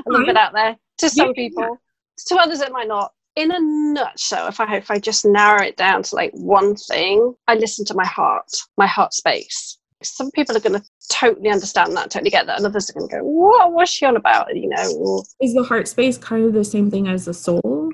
little 0.06 0.26
bit 0.26 0.34
mm-hmm. 0.34 0.36
out 0.36 0.52
there 0.52 0.76
to 0.98 1.08
some 1.08 1.28
yeah. 1.28 1.32
people 1.34 1.78
to 2.26 2.36
others 2.36 2.60
it 2.60 2.72
might 2.72 2.88
not 2.88 3.12
in 3.36 3.50
a 3.50 3.58
nutshell 3.60 4.46
if 4.48 4.60
i 4.60 4.76
if 4.76 4.90
i 4.90 4.98
just 4.98 5.24
narrow 5.24 5.62
it 5.62 5.76
down 5.76 6.02
to 6.02 6.14
like 6.14 6.30
one 6.34 6.74
thing 6.74 7.34
i 7.48 7.54
listen 7.54 7.84
to 7.84 7.94
my 7.94 8.06
heart 8.06 8.50
my 8.76 8.86
heart 8.86 9.14
space 9.14 9.78
some 10.04 10.30
people 10.32 10.56
are 10.56 10.60
going 10.60 10.80
to 10.80 10.86
totally 11.10 11.50
understand 11.50 11.96
that, 11.96 12.10
totally 12.10 12.30
get 12.30 12.46
that, 12.46 12.58
and 12.58 12.66
others 12.66 12.90
are 12.90 12.92
going 12.94 13.08
to 13.08 13.16
go, 13.16 13.22
"What? 13.22 13.72
was 13.72 13.88
she 13.88 14.04
on 14.06 14.16
about?" 14.16 14.54
You 14.54 14.68
know. 14.68 14.92
Or, 14.96 15.22
Is 15.40 15.54
the 15.54 15.62
heart 15.62 15.88
space 15.88 16.18
kind 16.18 16.44
of 16.44 16.52
the 16.52 16.64
same 16.64 16.90
thing 16.90 17.08
as 17.08 17.24
the 17.24 17.34
soul? 17.34 17.92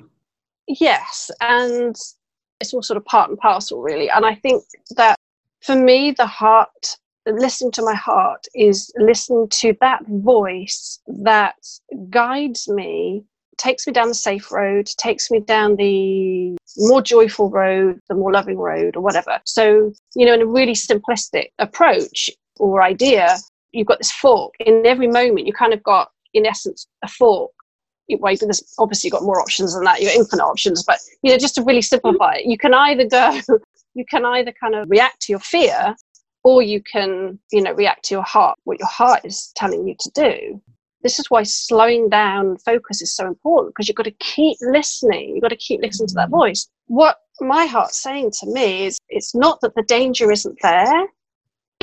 yes, 0.67 1.31
and 1.41 1.95
it's 2.59 2.73
all 2.73 2.83
sort 2.83 2.97
of 2.97 3.05
part 3.05 3.29
and 3.29 3.39
parcel, 3.39 3.81
really. 3.81 4.09
And 4.09 4.25
I 4.25 4.35
think 4.35 4.63
that 4.95 5.17
for 5.61 5.75
me, 5.75 6.11
the 6.11 6.25
heart, 6.25 6.97
listen 7.25 7.71
to 7.71 7.83
my 7.83 7.95
heart, 7.95 8.47
is 8.55 8.91
listen 8.97 9.47
to 9.49 9.75
that 9.81 10.01
voice 10.07 10.99
that 11.07 11.55
guides 12.09 12.67
me, 12.67 13.23
takes 13.57 13.85
me 13.85 13.93
down 13.93 14.07
the 14.07 14.13
safe 14.13 14.51
road, 14.51 14.87
takes 14.97 15.29
me 15.29 15.39
down 15.39 15.75
the 15.75 16.57
more 16.77 17.01
joyful 17.01 17.49
road, 17.49 17.99
the 18.07 18.15
more 18.15 18.31
loving 18.31 18.57
road, 18.57 18.95
or 18.95 19.01
whatever. 19.01 19.39
So, 19.45 19.91
you 20.15 20.25
know, 20.25 20.33
in 20.33 20.41
a 20.41 20.45
really 20.45 20.73
simplistic 20.73 21.51
approach 21.59 22.29
or 22.57 22.81
idea, 22.81 23.37
you've 23.71 23.87
got 23.87 23.99
this 23.99 24.11
fork. 24.11 24.53
In 24.65 24.85
every 24.85 25.07
moment, 25.07 25.45
you 25.45 25.53
kind 25.53 25.73
of 25.73 25.83
got, 25.83 26.11
in 26.33 26.45
essence, 26.45 26.87
a 27.03 27.07
fork 27.07 27.51
well, 28.19 28.35
there's 28.39 28.73
obviously 28.79 29.09
got 29.09 29.23
more 29.23 29.39
options 29.39 29.73
than 29.73 29.83
that. 29.83 30.01
You've 30.01 30.11
infinite 30.11 30.43
options, 30.43 30.83
but 30.83 30.97
you 31.21 31.31
know, 31.31 31.37
just 31.37 31.55
to 31.55 31.63
really 31.63 31.81
simplify 31.81 32.35
it, 32.35 32.45
you 32.45 32.57
can 32.57 32.73
either 32.73 33.05
go, 33.05 33.39
you 33.93 34.05
can 34.05 34.25
either 34.25 34.53
kind 34.59 34.75
of 34.75 34.89
react 34.89 35.21
to 35.21 35.33
your 35.33 35.39
fear, 35.39 35.95
or 36.43 36.61
you 36.61 36.81
can, 36.81 37.39
you 37.51 37.61
know, 37.61 37.73
react 37.73 38.05
to 38.05 38.15
your 38.15 38.23
heart, 38.23 38.57
what 38.63 38.79
your 38.79 38.87
heart 38.87 39.21
is 39.23 39.51
telling 39.55 39.87
you 39.87 39.95
to 39.99 40.11
do. 40.13 40.61
This 41.01 41.19
is 41.19 41.29
why 41.29 41.43
slowing 41.43 42.09
down 42.09 42.57
focus 42.57 43.01
is 43.01 43.15
so 43.15 43.25
important 43.25 43.73
because 43.73 43.87
you've 43.87 43.95
got 43.95 44.03
to 44.03 44.11
keep 44.19 44.57
listening. 44.61 45.29
You've 45.29 45.41
got 45.41 45.49
to 45.49 45.55
keep 45.55 45.81
listening 45.81 46.07
to 46.07 46.15
that 46.15 46.29
voice. 46.29 46.67
What 46.87 47.17
my 47.39 47.65
heart's 47.65 48.01
saying 48.01 48.31
to 48.39 48.47
me 48.47 48.87
is 48.87 48.97
it's 49.07 49.33
not 49.33 49.61
that 49.61 49.75
the 49.75 49.83
danger 49.83 50.29
isn't 50.31 50.57
there, 50.61 51.07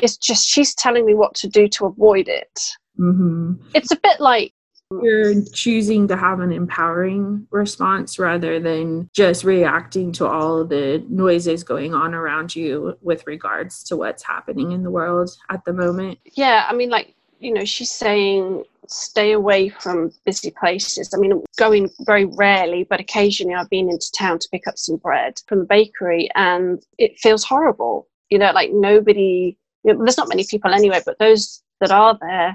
it's 0.02 0.18
just 0.18 0.46
she's 0.46 0.74
telling 0.74 1.06
me 1.06 1.14
what 1.14 1.34
to 1.36 1.48
do 1.48 1.68
to 1.68 1.86
avoid 1.86 2.28
it. 2.28 2.60
Mm-hmm. 2.98 3.54
It's 3.74 3.90
a 3.90 3.96
bit 3.96 4.20
like 4.20 4.52
you're 4.90 5.42
choosing 5.52 6.06
to 6.06 6.16
have 6.16 6.40
an 6.40 6.52
empowering 6.52 7.46
response 7.50 8.18
rather 8.18 8.60
than 8.60 9.10
just 9.12 9.42
reacting 9.42 10.12
to 10.12 10.26
all 10.26 10.64
the 10.64 11.04
noises 11.08 11.64
going 11.64 11.92
on 11.92 12.14
around 12.14 12.54
you 12.54 12.96
with 13.02 13.26
regards 13.26 13.82
to 13.82 13.96
what's 13.96 14.22
happening 14.22 14.72
in 14.72 14.84
the 14.84 14.90
world 14.90 15.30
at 15.50 15.64
the 15.64 15.72
moment. 15.72 16.18
Yeah, 16.34 16.66
I 16.68 16.74
mean, 16.74 16.90
like, 16.90 17.14
you 17.40 17.52
know, 17.52 17.64
she's 17.64 17.90
saying 17.90 18.62
stay 18.86 19.32
away 19.32 19.68
from 19.68 20.12
busy 20.24 20.52
places. 20.52 21.12
I 21.12 21.18
mean, 21.18 21.42
going 21.56 21.90
very 22.02 22.24
rarely, 22.24 22.84
but 22.84 23.00
occasionally 23.00 23.56
I've 23.56 23.68
been 23.68 23.90
into 23.90 24.12
town 24.16 24.38
to 24.38 24.48
pick 24.50 24.68
up 24.68 24.78
some 24.78 24.96
bread 24.98 25.40
from 25.48 25.60
the 25.60 25.64
bakery 25.64 26.30
and 26.36 26.80
it 26.96 27.18
feels 27.18 27.42
horrible. 27.42 28.06
You 28.30 28.38
know, 28.38 28.52
like 28.52 28.70
nobody, 28.72 29.58
you 29.82 29.92
know, 29.92 29.98
there's 30.04 30.16
not 30.16 30.28
many 30.28 30.46
people 30.48 30.72
anyway, 30.72 31.00
but 31.04 31.18
those 31.18 31.62
that 31.80 31.90
are 31.90 32.16
there 32.20 32.54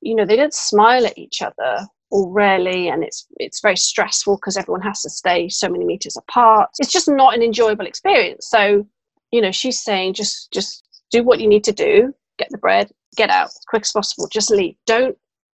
you 0.00 0.14
know 0.14 0.24
they 0.24 0.36
don't 0.36 0.54
smile 0.54 1.06
at 1.06 1.18
each 1.18 1.42
other 1.42 1.86
or 2.10 2.30
rarely 2.32 2.88
and 2.88 3.04
it's 3.04 3.26
it's 3.38 3.60
very 3.60 3.76
stressful 3.76 4.36
because 4.36 4.56
everyone 4.56 4.80
has 4.80 5.02
to 5.02 5.10
stay 5.10 5.48
so 5.48 5.68
many 5.68 5.84
meters 5.84 6.16
apart. 6.16 6.70
It's 6.78 6.92
just 6.92 7.08
not 7.08 7.34
an 7.34 7.42
enjoyable 7.42 7.86
experience. 7.86 8.48
So 8.48 8.86
you 9.30 9.40
know 9.40 9.52
she's 9.52 9.82
saying 9.82 10.14
just 10.14 10.52
just 10.52 10.84
do 11.10 11.22
what 11.22 11.40
you 11.40 11.48
need 11.48 11.64
to 11.64 11.72
do. 11.72 12.14
Get 12.38 12.48
the 12.50 12.58
bread 12.58 12.90
get 13.16 13.30
out 13.30 13.46
as 13.46 13.60
quick 13.68 13.82
as 13.82 13.92
possible. 13.92 14.28
Just 14.28 14.50
leave. 14.50 14.76
Don't 14.86 15.16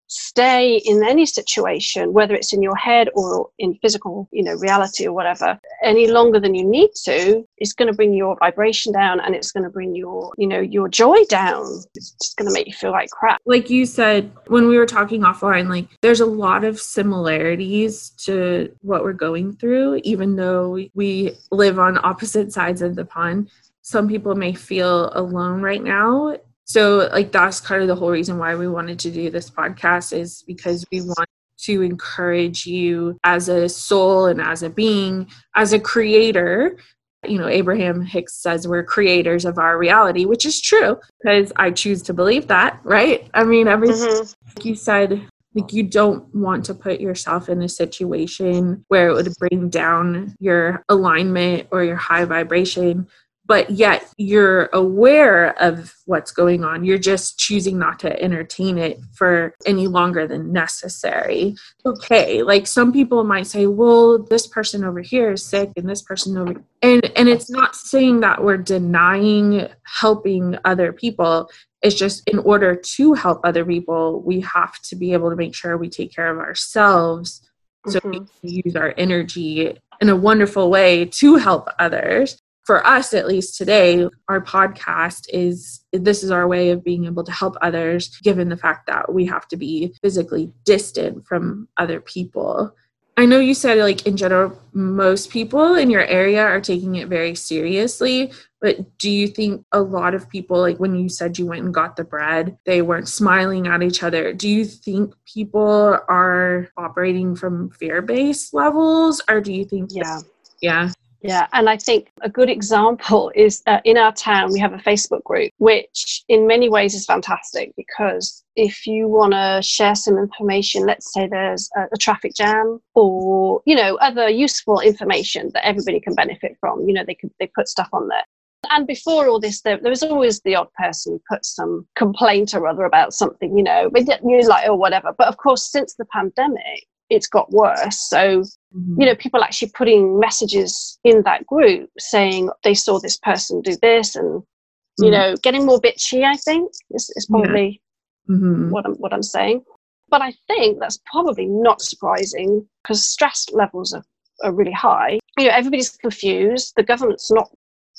stay 0.09 0.77
in 0.85 1.05
any 1.05 1.27
situation 1.27 2.13
whether 2.13 2.35
it's 2.35 2.53
in 2.53 2.63
your 2.63 2.77
head 2.77 3.09
or 3.15 3.49
in 3.59 3.75
physical 3.77 4.29
you 4.33 4.43
know 4.43 4.55
reality 4.55 5.07
or 5.07 5.13
whatever 5.13 5.59
any 5.83 6.09
longer 6.09 6.41
than 6.41 6.55
you 6.55 6.65
need 6.65 6.91
to 6.95 7.47
is 7.59 7.73
going 7.73 7.89
to 7.89 7.95
bring 7.95 8.13
your 8.15 8.37
vibration 8.39 8.93
down 8.93 9.21
and 9.21 9.35
it's 9.35 9.53
going 9.53 9.65
to 9.65 9.71
bring 9.71 9.95
your 9.95 10.33
you 10.37 10.47
know 10.47 10.61
your 10.61 10.89
joy 10.89 11.17
down. 11.29 11.65
It's 11.95 12.13
just 12.23 12.37
going 12.37 12.49
to 12.49 12.53
make 12.53 12.67
you 12.67 12.73
feel 12.73 12.91
like 12.91 13.11
crap. 13.11 13.41
Like 13.47 13.71
you 13.71 13.87
said 13.87 14.33
when 14.47 14.69
we 14.69 14.79
were 14.79 14.87
talking 14.87 15.23
offline 15.23 15.69
like 15.69 15.89
there's 16.03 16.21
a 16.21 16.27
lot 16.27 16.65
of 16.65 16.81
similarities 16.81 18.11
to 18.25 18.75
what 18.81 19.03
we're 19.03 19.13
going 19.13 19.57
through 19.57 20.01
even 20.05 20.37
though 20.37 20.79
we 20.95 21.37
live 21.51 21.79
on 21.79 21.99
opposite 22.05 22.53
sides 22.53 22.83
of 22.83 22.97
the 22.97 23.05
pond. 23.05 23.51
Some 23.83 24.09
people 24.09 24.35
may 24.35 24.53
feel 24.53 25.11
alone 25.15 25.63
right 25.63 25.83
now 25.83 26.37
so 26.69 27.09
like 27.13 27.33
that's 27.33 27.61
kind 27.61 27.81
of 27.81 27.89
the 27.89 27.97
whole 27.97 28.11
reason 28.11 28.37
why 28.37 28.55
we 28.55 28.69
wanted 28.69 28.99
to 29.01 29.11
do 29.11 29.31
this 29.31 29.49
podcast 29.49 30.17
is 30.17 30.45
because 30.47 30.85
we 30.93 31.01
want 31.01 31.29
to 31.61 31.83
encourage 31.83 32.67
you 32.67 33.19
as 33.25 33.49
a 33.49 33.69
soul 33.69 34.27
and 34.27 34.41
as 34.41 34.63
a 34.63 34.71
being 34.71 35.27
as 35.57 35.73
a 35.73 35.81
creator. 35.81 36.79
You 37.27 37.39
know 37.39 37.49
abraham 37.49 38.01
hicks 38.01 38.37
says 38.37 38.69
we're 38.69 38.85
creators 38.85 39.45
of 39.45 39.59
our 39.59 39.77
reality 39.77 40.25
which 40.25 40.47
is 40.47 40.61
true 40.61 40.97
because 41.21 41.53
i 41.57 41.69
choose 41.69 42.01
to 42.03 42.15
believe 42.15 42.47
that 42.47 42.79
right? 42.85 43.29
I 43.35 43.43
mean 43.43 43.67
everything 43.67 44.07
mm-hmm. 44.07 44.51
like 44.55 44.65
you 44.65 44.77
said 44.77 45.29
like 45.57 45.73
you 45.73 45.83
don't 45.83 46.33
want 46.33 46.65
to 46.67 46.75
put 46.75 47.01
yourself 47.01 47.49
in 47.49 47.63
a 47.63 47.69
situation 47.69 48.85
where 48.87 49.09
it 49.09 49.15
would 49.15 49.33
bring 49.41 49.69
down 49.69 50.37
your 50.39 50.85
alignment 50.89 51.67
or 51.73 51.83
your 51.83 51.97
high 51.97 52.25
vibration 52.25 53.09
but 53.49 53.71
yet 53.71 54.07
you're 54.19 54.69
aware 54.75 55.59
of 55.61 55.95
what's 56.05 56.31
going 56.31 56.65
on. 56.65 56.85
You're 56.85 56.99
just 56.99 57.39
choosing 57.39 57.79
not 57.79 57.99
to 58.01 58.23
entertain 58.23 58.77
it 58.77 59.01
for 59.15 59.55
any 59.65 59.87
longer 59.87 60.29
than 60.29 60.53
necessary. 60.53 61.57
Okay, 61.87 62.43
like 62.43 62.67
some 62.67 62.93
people 62.93 63.25
might 63.25 63.47
say, 63.47 63.67
well, 63.67 64.19
this 64.19 64.47
person 64.47 64.85
over 64.85 65.01
here 65.01 65.33
is 65.33 65.45
sick 65.45 65.73
and 65.77 65.89
this 65.89 66.03
person 66.03 66.37
over 66.37 66.63
and 66.83 67.11
and 67.17 67.29
it's 67.29 67.51
not 67.51 67.75
saying 67.75 68.21
that 68.21 68.45
we're 68.45 68.59
denying 68.59 69.67
helping 69.83 70.57
other 70.67 70.93
people. 70.93 71.51
It's 71.81 71.97
just 71.97 72.29
in 72.29 72.39
order 72.41 72.77
to 72.77 73.15
help 73.15 73.41
other 73.45 73.65
people, 73.65 74.21
we 74.21 74.41
have 74.41 74.79
to 74.83 74.97
be 74.97 75.15
able 75.15 75.31
to 75.31 75.37
make 75.37 75.55
sure 75.55 75.79
we 75.79 75.89
take 75.89 76.15
care 76.15 76.31
of 76.31 76.39
ourselves 76.39 77.49
so 77.87 77.99
mm-hmm. 78.01 78.11
we 78.11 78.19
can 78.19 78.65
use 78.67 78.77
our 78.77 78.93
energy 78.99 79.79
in 80.01 80.09
a 80.11 80.17
wonderful 80.17 80.71
way 80.71 81.07
to 81.07 81.37
help 81.37 81.69
others 81.79 82.37
for 82.69 82.87
us 82.87 83.15
at 83.15 83.27
least 83.27 83.57
today 83.57 84.07
our 84.29 84.43
podcast 84.43 85.25
is 85.33 85.87
this 85.95 86.23
is 86.23 86.31
our 86.31 86.47
way 86.47 86.69
of 86.69 86.85
being 86.85 87.07
able 87.07 87.25
to 87.25 87.33
help 87.33 87.57
others 87.63 88.19
given 88.19 88.51
the 88.51 88.59
fact 88.59 88.87
that 88.87 89.11
we 89.11 89.25
have 89.25 89.49
to 89.49 89.57
be 89.57 89.95
physically 90.03 90.53
distant 90.67 91.27
from 91.27 91.67
other 91.79 91.99
people. 91.99 92.71
I 93.17 93.25
know 93.25 93.39
you 93.39 93.55
said 93.55 93.79
like 93.79 94.07
in 94.07 94.19
general 94.19 94.55
most 94.75 95.31
people 95.31 95.77
in 95.77 95.89
your 95.89 96.05
area 96.05 96.45
are 96.45 96.61
taking 96.61 96.97
it 96.97 97.09
very 97.09 97.35
seriously 97.35 98.33
but 98.61 98.99
do 98.99 99.11
you 99.11 99.29
think 99.29 99.65
a 99.73 99.81
lot 99.81 100.13
of 100.13 100.29
people 100.29 100.61
like 100.61 100.77
when 100.77 100.95
you 100.95 101.09
said 101.09 101.39
you 101.39 101.47
went 101.47 101.65
and 101.65 101.73
got 101.73 101.97
the 101.97 102.05
bread 102.05 102.59
they 102.67 102.83
weren't 102.83 103.09
smiling 103.09 103.67
at 103.67 103.83
each 103.83 104.03
other? 104.03 104.35
Do 104.35 104.47
you 104.47 104.67
think 104.67 105.15
people 105.25 105.99
are 106.07 106.69
operating 106.77 107.35
from 107.35 107.71
fear-based 107.71 108.53
levels 108.53 109.23
or 109.27 109.41
do 109.41 109.55
you 109.55 109.65
think 109.65 109.89
yeah. 109.95 110.21
Yeah 110.61 110.93
yeah, 111.21 111.49
and 111.53 111.69
I 111.69 111.77
think 111.77 112.11
a 112.23 112.29
good 112.29 112.49
example 112.49 113.33
is 113.35 113.63
uh, 113.67 113.81
in 113.85 113.97
our 113.97 114.13
town, 114.13 114.53
we 114.53 114.61
have 114.61 114.73
a 114.73 114.79
Facebook 114.79 115.25
group, 115.25 115.53
which 115.59 116.23
in 116.29 116.47
many 116.47 116.69
ways 116.69 116.95
is 116.95 117.07
fantastic 117.07 117.73
because 117.77 118.45
if 118.57 118.87
you 118.87 119.09
want 119.09 119.33
to 119.33 119.61
share 119.63 119.95
some 119.95 120.17
information, 120.17 120.87
let's 120.87 121.13
say 121.13 121.27
there's 121.27 121.69
a, 121.77 121.87
a, 121.93 121.97
traffic 121.97 122.35
jam 122.35 122.81
or, 122.95 123.63
you 123.67 123.75
know, 123.75 123.97
other 123.97 124.29
useful 124.29 124.81
information 124.81 125.51
that 125.55 125.67
everybody 125.67 126.01
can 126.01 126.15
benefit 126.15 126.57
from, 126.61 126.89
you 126.89 126.95
know, 126.95 127.05
they 127.07 127.15
could, 127.15 127.31
they 127.39 127.51
put 127.55 127.69
stuff 127.69 127.89
on 127.93 128.09
there. 128.09 128.25
And 128.71 128.87
before 128.87 129.29
all 129.29 129.39
this, 129.39 129.61
there, 129.63 129.79
there 129.81 129.91
was 129.91 130.03
always 130.03 130.41
the 130.41 130.57
odd 130.57 130.73
person 130.75 131.13
who 131.13 131.37
put 131.37 131.45
some 131.45 131.87
complaint 131.95 132.55
or 132.55 132.67
other 132.67 132.85
about 132.85 133.15
something, 133.15 133.57
you 133.57 133.63
know, 133.63 133.89
but 133.91 134.03
you're 134.25 134.49
like, 134.49 134.69
oh, 134.69 134.75
whatever. 134.75 135.15
But 135.17 135.29
of 135.29 135.37
course, 135.37 135.71
since 135.71 135.95
the 135.95 136.05
pandemic, 136.07 136.87
it's 137.11 137.27
got 137.27 137.51
worse. 137.51 138.09
So, 138.09 138.41
mm-hmm. 138.41 139.01
you 139.01 139.07
know, 139.07 139.15
people 139.15 139.43
actually 139.43 139.73
putting 139.75 140.19
messages 140.19 140.99
in 141.05 141.23
that 141.23 141.47
group 141.47 141.91
saying 141.99 142.51
they 142.65 142.75
saw 142.75 142.99
this 142.99 143.17
person 143.17 143.61
do 143.61 143.77
this 143.81 144.17
and, 144.17 144.43
mm-hmm. 144.43 145.05
you 145.05 145.11
know, 145.11 145.35
getting 145.43 145.65
more 145.67 145.81
bitchy, 145.81 146.25
I 146.25 146.37
think, 146.37 146.71
is, 146.91 147.11
is 147.17 147.27
probably 147.27 147.81
yeah. 148.29 148.37
mm-hmm. 148.37 148.71
what, 148.71 148.87
I'm, 148.87 148.95
what 148.95 149.13
I'm 149.13 149.23
saying. 149.23 149.65
But 150.11 150.23
I 150.23 150.33
think 150.47 150.81
that's 150.81 151.01
probably 151.11 151.47
not 151.47 151.83
surprising 151.83 152.67
because 152.83 153.05
stress 153.05 153.47
levels 153.53 153.93
are, 153.93 154.05
are 154.43 154.53
really 154.53 154.73
high. 154.73 155.19
You 155.37 155.45
know, 155.45 155.51
everybody's 155.51 155.91
confused. 155.91 156.73
The 156.77 156.83
government's 156.83 157.31
not 157.31 157.51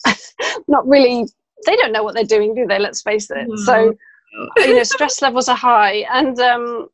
not 0.67 0.87
really 0.87 1.25
they 1.65 1.75
don't 1.75 1.91
know 1.91 2.03
what 2.03 2.15
they're 2.15 2.23
doing, 2.23 2.55
do 2.55 2.65
they? 2.65 2.79
Let's 2.79 3.01
face 3.01 3.29
it. 3.29 3.47
So 3.65 3.93
you 4.57 4.75
know, 4.75 4.83
stress 4.83 5.21
levels 5.21 5.49
are 5.49 5.55
high, 5.55 6.05
and 6.11 6.39
um, 6.39 6.87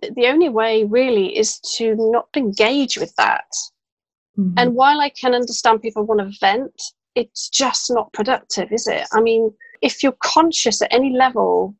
the 0.00 0.26
only 0.26 0.48
way 0.48 0.84
really 0.84 1.36
is 1.36 1.58
to 1.76 1.94
not 1.98 2.28
engage 2.36 2.98
with 2.98 3.14
that. 3.16 3.46
Mm-hmm. 4.38 4.54
And 4.56 4.74
while 4.74 5.00
I 5.00 5.10
can 5.10 5.34
understand 5.34 5.82
people 5.82 6.04
want 6.04 6.20
to 6.20 6.38
vent, 6.40 6.80
it's 7.14 7.48
just 7.48 7.90
not 7.90 8.12
productive, 8.12 8.70
is 8.72 8.86
it? 8.86 9.06
I 9.12 9.20
mean, 9.20 9.52
if 9.82 10.02
you're 10.02 10.16
conscious 10.22 10.80
at 10.82 10.92
any 10.92 11.10
level, 11.16 11.74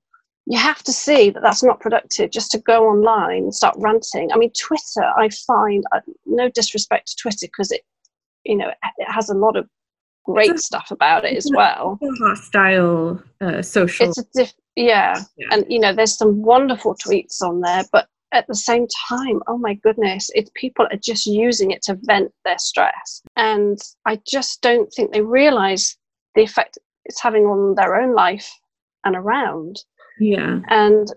you 0.47 0.59
have 0.59 0.83
to 0.85 0.93
see 0.93 1.31
that 1.31 1.43
that's 1.43 1.63
not 1.63 1.81
productive 1.81 2.31
just 2.31 2.51
to 2.53 2.59
go 2.59 2.89
online 2.89 3.45
and 3.45 3.55
start 3.55 3.77
ranting. 3.79 4.33
I 4.33 4.37
mean, 4.37 4.51
Twitter, 4.59 5.05
I 5.17 5.29
find, 5.47 5.85
uh, 5.93 6.01
no 6.27 6.49
disrespect 6.49 7.09
to 7.09 7.17
Twitter 7.21 7.47
because 7.47 7.71
it, 7.71 7.83
you 8.45 8.57
know, 8.57 8.71
it 8.71 9.11
has 9.13 9.29
a 9.29 9.35
lot 9.35 9.57
of 9.57 9.69
great 10.33 10.59
stuff 10.59 10.91
about 10.91 11.25
it 11.25 11.37
as 11.37 11.51
well. 11.55 11.99
hostile 12.21 13.23
uh, 13.41 13.63
social. 13.63 14.09
It's 14.09 14.19
a 14.19 14.25
diff- 14.35 14.55
yeah. 14.77 15.23
yeah, 15.37 15.47
and 15.51 15.65
you 15.69 15.81
know, 15.81 15.93
there's 15.93 16.17
some 16.17 16.43
wonderful 16.43 16.95
tweets 16.95 17.43
on 17.43 17.61
there, 17.61 17.85
but 17.93 18.09
at 18.33 18.47
the 18.47 18.55
same 18.55 18.87
time, 19.09 19.41
oh 19.47 19.59
my 19.59 19.75
goodness, 19.75 20.31
it's 20.35 20.51
people 20.55 20.87
are 20.91 20.99
just 20.99 21.27
using 21.27 21.71
it 21.71 21.83
to 21.83 21.99
vent 22.03 22.33
their 22.45 22.59
stress, 22.59 23.23
and 23.37 23.79
I 24.05 24.21
just 24.27 24.61
don't 24.61 24.93
think 24.93 25.13
they 25.13 25.23
realize 25.23 25.97
the 26.35 26.43
effect 26.43 26.79
it's 27.05 27.23
having 27.23 27.45
on 27.45 27.75
their 27.75 28.01
own 28.01 28.15
life 28.15 28.51
and 29.05 29.17
around. 29.17 29.81
Yeah. 30.21 30.61
And 30.69 31.13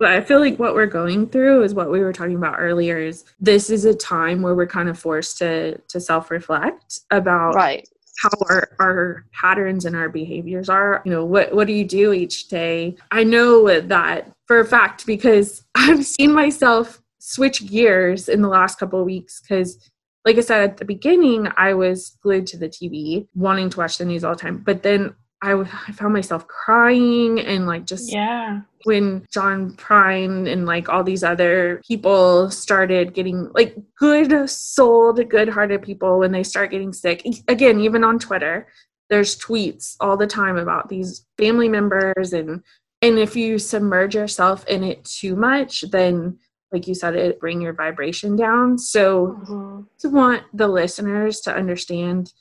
but 0.00 0.10
I 0.10 0.20
feel 0.20 0.40
like 0.40 0.58
what 0.58 0.74
we're 0.74 0.86
going 0.86 1.28
through 1.28 1.62
is 1.62 1.72
what 1.72 1.90
we 1.90 2.00
were 2.00 2.12
talking 2.12 2.34
about 2.34 2.56
earlier 2.58 2.98
is 2.98 3.24
this 3.38 3.70
is 3.70 3.84
a 3.84 3.94
time 3.94 4.42
where 4.42 4.54
we're 4.54 4.66
kind 4.66 4.88
of 4.88 4.98
forced 4.98 5.38
to 5.38 5.78
to 5.78 6.00
self-reflect 6.00 7.00
about 7.10 7.54
right 7.54 7.88
how 8.18 8.30
our, 8.48 8.68
our 8.78 9.24
patterns 9.32 9.84
and 9.84 9.96
our 9.96 10.08
behaviors 10.08 10.68
are. 10.68 11.02
You 11.04 11.12
know 11.12 11.24
what 11.24 11.54
what 11.54 11.66
do 11.66 11.72
you 11.72 11.84
do 11.84 12.12
each 12.12 12.48
day? 12.48 12.96
I 13.10 13.24
know 13.24 13.80
that 13.80 14.34
for 14.46 14.60
a 14.60 14.64
fact 14.64 15.06
because 15.06 15.64
i've 15.74 16.04
seen 16.04 16.32
myself 16.32 17.00
switch 17.18 17.66
gears 17.66 18.28
in 18.28 18.42
the 18.42 18.48
last 18.48 18.78
couple 18.78 19.00
of 19.00 19.06
weeks 19.06 19.40
because 19.40 19.90
like 20.24 20.36
i 20.36 20.40
said 20.40 20.62
at 20.62 20.76
the 20.76 20.84
beginning 20.84 21.48
i 21.56 21.72
was 21.72 22.16
glued 22.22 22.46
to 22.46 22.58
the 22.58 22.68
tv 22.68 23.26
wanting 23.34 23.70
to 23.70 23.78
watch 23.78 23.98
the 23.98 24.04
news 24.04 24.24
all 24.24 24.34
the 24.34 24.40
time. 24.40 24.58
But 24.58 24.82
then 24.82 25.14
I, 25.44 25.60
I 25.60 25.92
found 25.92 26.14
myself 26.14 26.46
crying 26.48 27.40
and 27.40 27.66
like 27.66 27.86
just 27.86 28.12
yeah 28.12 28.62
when 28.84 29.26
John 29.30 29.72
Prine 29.72 30.50
and 30.50 30.66
like 30.66 30.88
all 30.88 31.02
these 31.02 31.24
other 31.24 31.82
people 31.86 32.50
started 32.50 33.14
getting 33.14 33.50
like 33.54 33.76
good 33.98 34.48
souled, 34.48 35.28
good 35.28 35.48
hearted 35.48 35.82
people 35.82 36.18
when 36.18 36.32
they 36.32 36.42
start 36.42 36.70
getting 36.70 36.92
sick. 36.92 37.26
Again, 37.48 37.80
even 37.80 38.04
on 38.04 38.18
Twitter, 38.18 38.68
there's 39.10 39.38
tweets 39.38 39.96
all 40.00 40.16
the 40.16 40.26
time 40.26 40.56
about 40.56 40.88
these 40.88 41.26
family 41.38 41.68
members 41.68 42.32
and 42.32 42.62
and 43.02 43.18
if 43.18 43.36
you 43.36 43.58
submerge 43.58 44.14
yourself 44.14 44.66
in 44.66 44.82
it 44.82 45.04
too 45.04 45.36
much, 45.36 45.82
then 45.90 46.38
like 46.72 46.88
you 46.88 46.94
said, 46.94 47.14
it 47.14 47.38
bring 47.38 47.60
your 47.60 47.74
vibration 47.74 48.34
down. 48.34 48.78
So 48.78 49.38
mm-hmm. 49.42 49.82
to 49.98 50.08
want 50.08 50.42
the 50.54 50.68
listeners 50.68 51.40
to 51.42 51.54
understand 51.54 52.32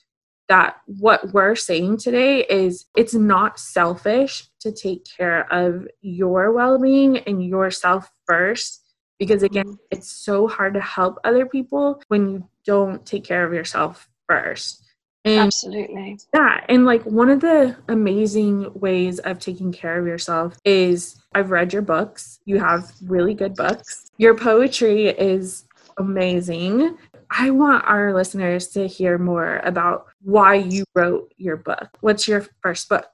that 0.49 0.77
what 0.86 1.34
we're 1.34 1.56
saying 1.56 1.97
today 1.97 2.45
is 2.45 2.86
it's 2.95 3.13
not 3.13 3.60
selfish 3.60 4.45
to 4.60 4.71
take 4.71 5.06
care 5.17 5.51
of 5.51 5.88
your 6.01 6.51
well-being 6.51 7.19
and 7.19 7.45
yourself 7.45 8.12
first. 8.25 8.82
Because 9.19 9.43
again 9.43 9.65
mm-hmm. 9.65 9.91
it's 9.91 10.12
so 10.12 10.47
hard 10.47 10.73
to 10.73 10.82
help 10.82 11.19
other 11.23 11.45
people 11.45 12.01
when 12.08 12.29
you 12.29 12.49
don't 12.65 13.06
take 13.06 13.23
care 13.23 13.45
of 13.45 13.53
yourself 13.53 14.10
first. 14.27 14.84
And 15.25 15.39
absolutely. 15.39 16.17
yeah 16.34 16.65
and 16.67 16.84
like 16.84 17.03
one 17.06 17.29
of 17.29 17.39
the 17.39 17.77
amazing 17.88 18.69
ways 18.73 19.19
of 19.19 19.39
taking 19.39 19.71
care 19.71 19.97
of 19.97 20.06
yourself 20.06 20.58
is 20.65 21.21
i've 21.34 21.51
read 21.51 21.71
your 21.71 21.82
books. 21.82 22.39
You 22.43 22.60
have 22.60 22.91
really 23.03 23.34
good 23.34 23.56
books. 23.56 24.12
Your 24.17 24.36
poetry 24.36 25.08
is 25.08 25.65
amazing 25.97 26.97
I 27.35 27.49
want 27.49 27.83
our 27.85 28.13
listeners 28.13 28.67
to 28.69 28.87
hear 28.87 29.17
more 29.17 29.57
about 29.63 30.05
why 30.21 30.55
you 30.55 30.83
wrote 30.93 31.33
your 31.37 31.57
book. 31.57 31.89
What's 32.01 32.27
your 32.27 32.45
first 32.61 32.87
book? 32.89 33.05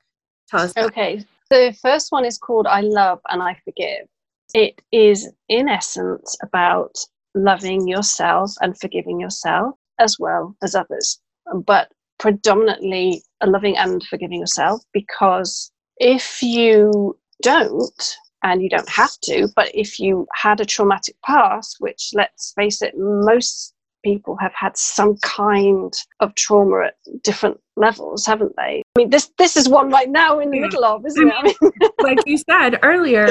Tell 0.49 0.59
us. 0.59 0.73
Okay. 0.77 1.23
The 1.49 1.75
first 1.81 2.11
one 2.11 2.25
is 2.25 2.37
called 2.37 2.67
I 2.67 2.81
Love 2.81 3.19
and 3.29 3.41
I 3.41 3.57
Forgive. 3.63 4.07
It 4.53 4.81
is, 4.91 5.31
in 5.47 5.69
essence, 5.69 6.35
about 6.43 6.97
loving 7.33 7.87
yourself 7.87 8.51
and 8.61 8.77
forgiving 8.77 9.21
yourself 9.21 9.75
as 9.99 10.17
well 10.19 10.55
as 10.61 10.75
others, 10.75 11.19
but 11.65 11.89
predominantly 12.17 13.23
a 13.41 13.47
loving 13.47 13.77
and 13.77 14.03
forgiving 14.03 14.39
yourself 14.39 14.81
because 14.91 15.71
if 15.97 16.43
you 16.43 17.17
don't, 17.41 18.17
and 18.43 18.61
you 18.61 18.69
don't 18.69 18.89
have 18.89 19.17
to, 19.21 19.49
but 19.55 19.69
if 19.73 19.99
you 19.99 20.25
had 20.33 20.61
a 20.61 20.65
traumatic 20.65 21.15
past, 21.25 21.77
which 21.79 22.11
let's 22.13 22.53
face 22.55 22.81
it, 22.81 22.93
most 22.97 23.73
people 24.03 24.37
have 24.37 24.53
had 24.53 24.77
some 24.77 25.17
kind 25.17 25.93
of 26.19 26.33
trauma 26.35 26.87
at 26.87 27.23
different 27.23 27.59
levels, 27.75 28.25
haven't 28.25 28.55
they? 28.57 28.81
I 28.95 28.99
mean, 28.99 29.09
this 29.09 29.31
this 29.37 29.57
is 29.57 29.69
one 29.69 29.89
right 29.89 30.09
now 30.09 30.39
in 30.39 30.51
the 30.51 30.57
yeah. 30.57 30.65
middle 30.65 30.85
of, 30.85 31.05
isn't 31.05 31.31
I 31.31 31.43
mean, 31.43 31.53
it? 31.53 31.57
I 31.61 31.65
mean, 31.65 31.91
like 32.01 32.19
you 32.25 32.37
said 32.37 32.79
earlier, 32.83 33.27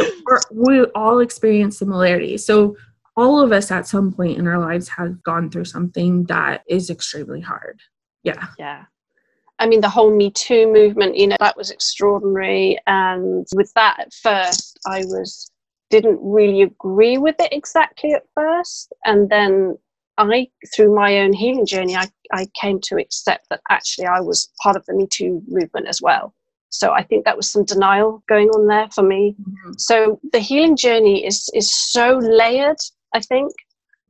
we 0.53 0.85
all 0.95 1.21
experience 1.21 1.79
similarities. 1.79 2.45
So 2.45 2.77
all 3.17 3.41
of 3.41 3.51
us 3.51 3.71
at 3.71 3.87
some 3.87 4.13
point 4.13 4.39
in 4.39 4.47
our 4.47 4.61
lives 4.61 4.89
have 4.89 5.23
gone 5.25 5.51
through 5.51 5.65
something 5.65 6.25
that 6.25 6.63
is 6.69 6.89
extremely 6.89 7.41
hard. 7.41 7.81
Yeah. 8.23 8.47
Yeah. 8.59 8.85
I 9.59 9.67
mean, 9.67 9.81
the 9.81 9.89
whole 9.89 10.15
Me 10.15 10.31
Too 10.31 10.73
movement, 10.73 11.17
you 11.17 11.27
know, 11.27 11.37
that 11.41 11.57
was 11.57 11.73
extraordinary. 11.73 12.79
And 12.87 13.45
with 13.55 13.73
that, 13.75 13.97
at 13.99 14.15
first, 14.15 14.79
I 14.87 15.01
was 15.01 15.51
didn't 15.91 16.21
really 16.23 16.63
agree 16.63 17.19
with 17.19 17.37
it 17.41 17.53
exactly 17.53 18.13
at 18.13 18.25
first. 18.35 18.93
And 19.05 19.29
then 19.29 19.79
I, 20.19 20.49
through 20.75 20.95
my 20.95 21.19
own 21.19 21.33
healing 21.33 21.67
journey, 21.67 21.97
I, 21.97 22.09
I 22.33 22.47
came 22.61 22.81
to 22.85 22.97
accept 22.97 23.47
that 23.51 23.61
actually 23.71 24.07
I 24.07 24.21
was 24.21 24.51
part 24.63 24.77
of 24.77 24.85
the 24.87 24.95
Me 24.95 25.07
Too 25.11 25.43
movement 25.47 25.87
as 25.89 26.03
well. 26.03 26.35
So 26.71 26.93
I 26.93 27.03
think 27.03 27.25
that 27.25 27.37
was 27.37 27.51
some 27.51 27.65
denial 27.65 28.23
going 28.29 28.49
on 28.49 28.67
there 28.67 28.89
for 28.95 29.03
me. 29.03 29.35
Mm-hmm. 29.41 29.73
So 29.79 30.21
the 30.33 30.39
healing 30.39 30.77
journey 30.77 31.25
is 31.25 31.49
is 31.55 31.75
so 31.75 32.19
layered. 32.19 32.77
I 33.15 33.21
think 33.21 33.53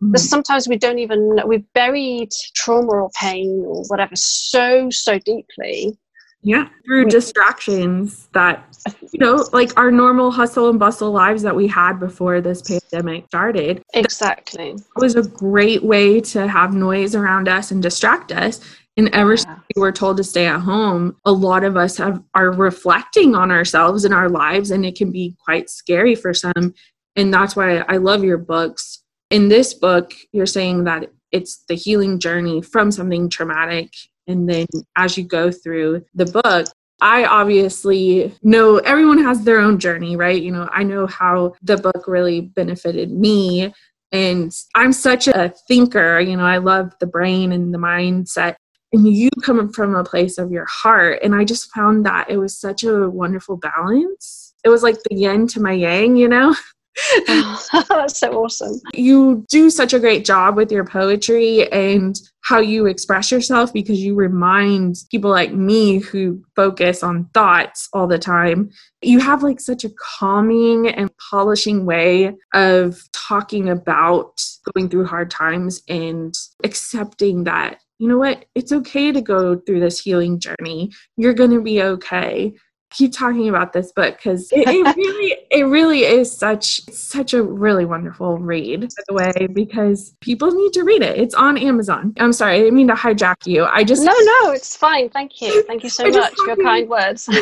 mm-hmm. 0.02 0.12
that 0.12 0.18
sometimes 0.18 0.66
we 0.66 0.76
don't 0.76 0.98
even 0.98 1.40
we've 1.46 1.72
buried 1.74 2.30
trauma 2.56 2.88
or 2.88 3.10
pain 3.20 3.64
or 3.64 3.84
whatever 3.88 4.16
so 4.16 4.88
so 4.90 5.18
deeply 5.20 5.96
yeah, 6.42 6.68
through 6.84 7.06
distractions 7.06 8.28
that, 8.32 8.64
you 9.12 9.18
know, 9.18 9.46
like 9.52 9.76
our 9.76 9.90
normal 9.90 10.30
hustle 10.30 10.70
and 10.70 10.78
bustle 10.78 11.10
lives 11.10 11.42
that 11.42 11.54
we 11.54 11.66
had 11.66 11.98
before 11.98 12.40
this 12.40 12.62
pandemic 12.62 13.26
started. 13.26 13.82
Exactly. 13.94 14.70
It 14.70 14.82
was 14.96 15.16
a 15.16 15.22
great 15.22 15.82
way 15.82 16.20
to 16.20 16.46
have 16.46 16.74
noise 16.74 17.14
around 17.14 17.48
us 17.48 17.70
and 17.70 17.82
distract 17.82 18.30
us. 18.30 18.60
And 18.96 19.08
ever 19.14 19.32
yeah. 19.32 19.36
since 19.36 19.58
we 19.74 19.80
were 19.80 19.92
told 19.92 20.16
to 20.16 20.24
stay 20.24 20.46
at 20.46 20.60
home, 20.60 21.16
a 21.24 21.32
lot 21.32 21.64
of 21.64 21.76
us 21.76 21.96
have 21.98 22.22
are 22.34 22.50
reflecting 22.50 23.34
on 23.34 23.50
ourselves 23.50 24.04
and 24.04 24.12
our 24.12 24.28
lives, 24.28 24.70
and 24.70 24.84
it 24.84 24.96
can 24.96 25.12
be 25.12 25.36
quite 25.44 25.70
scary 25.70 26.14
for 26.14 26.34
some. 26.34 26.74
And 27.14 27.32
that's 27.32 27.54
why 27.54 27.78
I 27.88 27.96
love 27.98 28.24
your 28.24 28.38
books. 28.38 29.02
In 29.30 29.48
this 29.48 29.74
book, 29.74 30.14
you're 30.32 30.46
saying 30.46 30.84
that 30.84 31.10
it's 31.30 31.64
the 31.68 31.74
healing 31.74 32.18
journey 32.18 32.62
from 32.62 32.90
something 32.90 33.28
traumatic 33.28 33.92
and 34.28 34.48
then 34.48 34.66
as 34.96 35.16
you 35.16 35.24
go 35.24 35.50
through 35.50 36.04
the 36.14 36.26
book, 36.26 36.66
I 37.00 37.24
obviously 37.24 38.34
know 38.42 38.78
everyone 38.78 39.22
has 39.24 39.42
their 39.42 39.60
own 39.60 39.78
journey, 39.78 40.16
right? 40.16 40.40
You 40.40 40.52
know, 40.52 40.68
I 40.72 40.82
know 40.82 41.06
how 41.06 41.54
the 41.62 41.76
book 41.76 42.04
really 42.06 42.40
benefited 42.42 43.10
me. 43.10 43.72
And 44.10 44.52
I'm 44.74 44.92
such 44.92 45.28
a 45.28 45.52
thinker, 45.68 46.18
you 46.20 46.36
know, 46.36 46.44
I 46.44 46.58
love 46.58 46.92
the 46.98 47.06
brain 47.06 47.52
and 47.52 47.72
the 47.72 47.78
mindset. 47.78 48.56
And 48.92 49.06
you 49.06 49.28
come 49.42 49.70
from 49.72 49.94
a 49.94 50.04
place 50.04 50.38
of 50.38 50.50
your 50.50 50.66
heart. 50.66 51.20
And 51.22 51.34
I 51.34 51.44
just 51.44 51.70
found 51.72 52.06
that 52.06 52.30
it 52.30 52.38
was 52.38 52.58
such 52.58 52.84
a 52.84 53.08
wonderful 53.08 53.58
balance. 53.58 54.54
It 54.64 54.70
was 54.70 54.82
like 54.82 54.96
the 55.04 55.14
yin 55.14 55.46
to 55.48 55.60
my 55.60 55.72
yang, 55.72 56.16
you 56.16 56.28
know? 56.28 56.54
That's 57.26 58.18
so 58.18 58.44
awesome. 58.44 58.80
You 58.94 59.44
do 59.48 59.70
such 59.70 59.92
a 59.92 60.00
great 60.00 60.24
job 60.24 60.56
with 60.56 60.70
your 60.72 60.84
poetry 60.84 61.70
and 61.72 62.18
how 62.42 62.60
you 62.60 62.86
express 62.86 63.30
yourself 63.30 63.72
because 63.72 64.00
you 64.00 64.14
remind 64.14 64.96
people 65.10 65.30
like 65.30 65.52
me 65.52 65.98
who 65.98 66.42
focus 66.56 67.02
on 67.02 67.28
thoughts 67.34 67.88
all 67.92 68.06
the 68.06 68.18
time. 68.18 68.70
You 69.02 69.20
have 69.20 69.42
like 69.42 69.60
such 69.60 69.84
a 69.84 69.90
calming 70.18 70.88
and 70.88 71.10
polishing 71.30 71.84
way 71.84 72.34
of 72.54 73.02
talking 73.12 73.68
about 73.68 74.42
going 74.72 74.88
through 74.88 75.06
hard 75.06 75.30
times 75.30 75.82
and 75.88 76.34
accepting 76.64 77.44
that 77.44 77.80
you 77.98 78.08
know 78.08 78.18
what? 78.18 78.44
It's 78.54 78.70
okay 78.70 79.10
to 79.10 79.20
go 79.20 79.56
through 79.56 79.80
this 79.80 79.98
healing 79.98 80.38
journey. 80.38 80.92
You're 81.16 81.34
going 81.34 81.50
to 81.50 81.60
be 81.60 81.82
okay 81.82 82.54
keep 82.90 83.12
talking 83.12 83.48
about 83.48 83.72
this 83.72 83.92
book 83.92 84.16
because 84.16 84.50
it, 84.52 84.66
it, 84.68 84.96
really 84.96 85.36
it 85.50 85.64
really 85.64 86.00
is 86.04 86.34
such 86.34 86.82
such 86.90 87.34
a 87.34 87.42
really 87.42 87.84
wonderful 87.84 88.38
read 88.38 88.80
by 88.80 89.02
the 89.08 89.14
way 89.14 89.46
because 89.52 90.14
people 90.20 90.50
need 90.50 90.72
to 90.72 90.82
read 90.82 91.02
it. 91.02 91.18
It's 91.18 91.34
on 91.34 91.58
amazon. 91.58 92.14
I'm 92.18 92.32
sorry 92.32 92.54
i 92.54 92.58
didn't 92.58 92.74
mean 92.74 92.88
to 92.88 92.94
hijack 92.94 93.46
you. 93.46 93.64
I 93.64 93.84
just 93.84 94.02
no 94.02 94.12
no 94.12 94.52
it's 94.52 94.76
fine. 94.76 95.10
Thank 95.10 95.40
you. 95.40 95.62
Thank 95.66 95.84
you 95.84 95.90
so 95.90 96.08
much 96.08 96.34
for 96.34 96.46
your 96.46 96.56
to, 96.56 96.62
kind 96.62 96.88
words. 96.88 97.28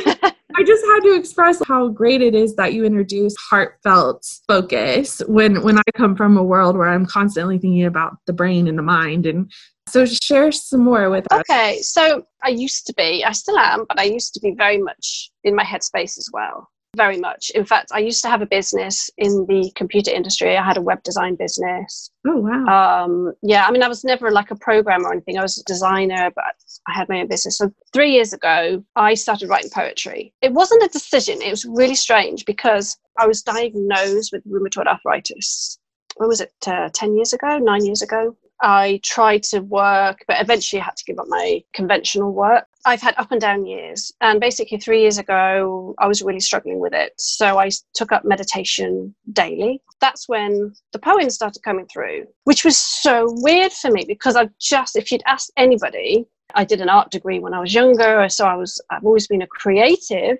I 0.59 0.65
just 0.65 0.85
had 0.87 1.01
to 1.01 1.15
express 1.15 1.61
how 1.67 1.89
great 1.89 2.23
it 2.23 2.35
is 2.35 2.57
that 2.57 2.73
you 2.73 2.85
introduce 2.85 3.35
heartfelt 3.37 4.27
focus 4.47 5.21
when 5.27 5.63
when 5.63 5.79
i 5.79 5.83
come 5.97 6.17
from 6.17 6.37
a 6.37 6.43
world 6.43 6.77
where 6.77 6.89
i'm 6.89 7.05
constantly 7.05 7.59
thinking 7.59 7.85
about 7.85 8.17
the 8.27 8.33
brain 8.33 8.67
and 8.69 8.79
the 8.79 8.83
mind 8.83 9.27
and 9.27 9.53
so 9.89 10.05
share 10.07 10.53
some 10.53 10.83
more 10.85 11.11
with 11.11 11.31
us. 11.33 11.41
Okay, 11.41 11.79
so 11.83 12.27
I 12.43 12.49
used 12.51 12.87
to 12.87 12.95
be, 12.95 13.25
I 13.25 13.33
still 13.33 13.59
am, 13.59 13.85
but 13.89 13.99
I 13.99 14.05
used 14.05 14.35
to 14.35 14.41
be 14.41 14.53
very 14.53 14.79
much 14.79 15.31
in 15.45 15.55
my 15.55 15.65
headspace 15.65 16.19
as 16.19 16.29
well. 16.33 16.69
very 16.97 17.19
much. 17.19 17.51
In 17.51 17.65
fact, 17.65 17.91
I 17.93 17.99
used 17.99 18.23
to 18.23 18.31
have 18.31 18.41
a 18.41 18.47
business 18.47 19.11
in 19.19 19.45
the 19.47 19.71
computer 19.77 20.11
industry. 20.11 20.57
I 20.57 20.65
had 20.65 20.79
a 20.79 20.83
web 20.83 21.03
design 21.03 21.37
business. 21.37 22.11
Oh, 22.27 22.39
wow. 22.39 23.05
Um, 23.05 23.35
yeah, 23.43 23.67
I 23.67 23.71
mean, 23.71 23.83
I 23.83 23.89
was 23.89 24.03
never 24.03 24.31
like 24.31 24.51
a 24.51 24.57
programmer 24.57 25.09
or 25.09 25.13
anything. 25.13 25.39
I 25.39 25.43
was 25.43 25.59
a 25.59 25.65
designer, 25.65 26.33
but 26.35 26.45
I 26.89 26.93
had 26.95 27.09
my 27.11 27.21
own 27.21 27.29
business. 27.29 27.59
So 27.59 27.71
three 27.93 28.13
years 28.13 28.33
ago, 28.33 28.83
I 28.97 29.13
started 29.15 29.49
writing 29.51 29.71
poetry. 29.71 30.33
It 30.41 30.53
wasn't 30.53 30.85
a 30.85 30.89
decision. 30.89 31.43
It 31.43 31.51
was 31.51 31.67
really 31.67 31.95
strange 31.95 32.45
because 32.47 32.97
I 33.19 33.27
was 33.27 33.43
diagnosed 33.43 34.33
with 34.33 34.43
rheumatoid 34.47 34.87
arthritis. 34.87 35.79
When 36.17 36.29
was 36.29 36.41
it? 36.41 36.53
Uh, 36.67 36.89
10 36.95 37.15
years 37.15 37.35
ago, 37.35 37.59
nine 37.59 37.85
years 37.85 38.01
ago. 38.01 38.35
I 38.63 39.01
tried 39.03 39.43
to 39.45 39.61
work, 39.61 40.25
but 40.27 40.41
eventually 40.41 40.81
I 40.81 40.85
had 40.85 40.97
to 40.97 41.05
give 41.05 41.19
up 41.19 41.27
my 41.29 41.63
conventional 41.75 42.33
work. 42.33 42.65
I've 42.87 43.03
had 43.03 43.15
up 43.19 43.33
and 43.33 43.41
down 43.41 43.67
years. 43.67 44.13
And 44.21 44.41
basically, 44.41 44.79
three 44.79 45.03
years 45.03 45.19
ago, 45.19 45.95
I 45.99 46.07
was 46.07 46.23
really 46.23 46.41
struggling 46.41 46.79
with 46.79 46.95
it. 46.95 47.13
So 47.19 47.59
I 47.59 47.71
took 47.95 48.13
up 48.13 48.25
meditation 48.25 49.15
daily. 49.33 49.83
That's 50.01 50.29
when 50.29 50.73
the 50.93 50.99
poems 50.99 51.35
started 51.35 51.63
coming 51.63 51.87
through, 51.87 52.27
which 52.45 52.65
was 52.65 52.79
so 52.79 53.27
weird 53.43 53.73
for 53.73 53.91
me 53.91 54.05
because 54.07 54.37
I 54.37 54.49
just, 54.61 54.97
if 54.97 55.13
you'd 55.13 55.23
asked 55.27 55.53
anybody, 55.57 56.25
I 56.55 56.65
did 56.65 56.81
an 56.81 56.89
art 56.89 57.11
degree 57.11 57.41
when 57.41 57.55
I 57.55 57.61
was 57.61 57.75
younger. 57.75 58.29
So 58.29 58.47
I 58.47 58.55
was, 58.55 58.81
I've 58.91 59.05
always 59.05 59.27
been 59.27 59.43
a 59.43 59.47
creative, 59.49 60.39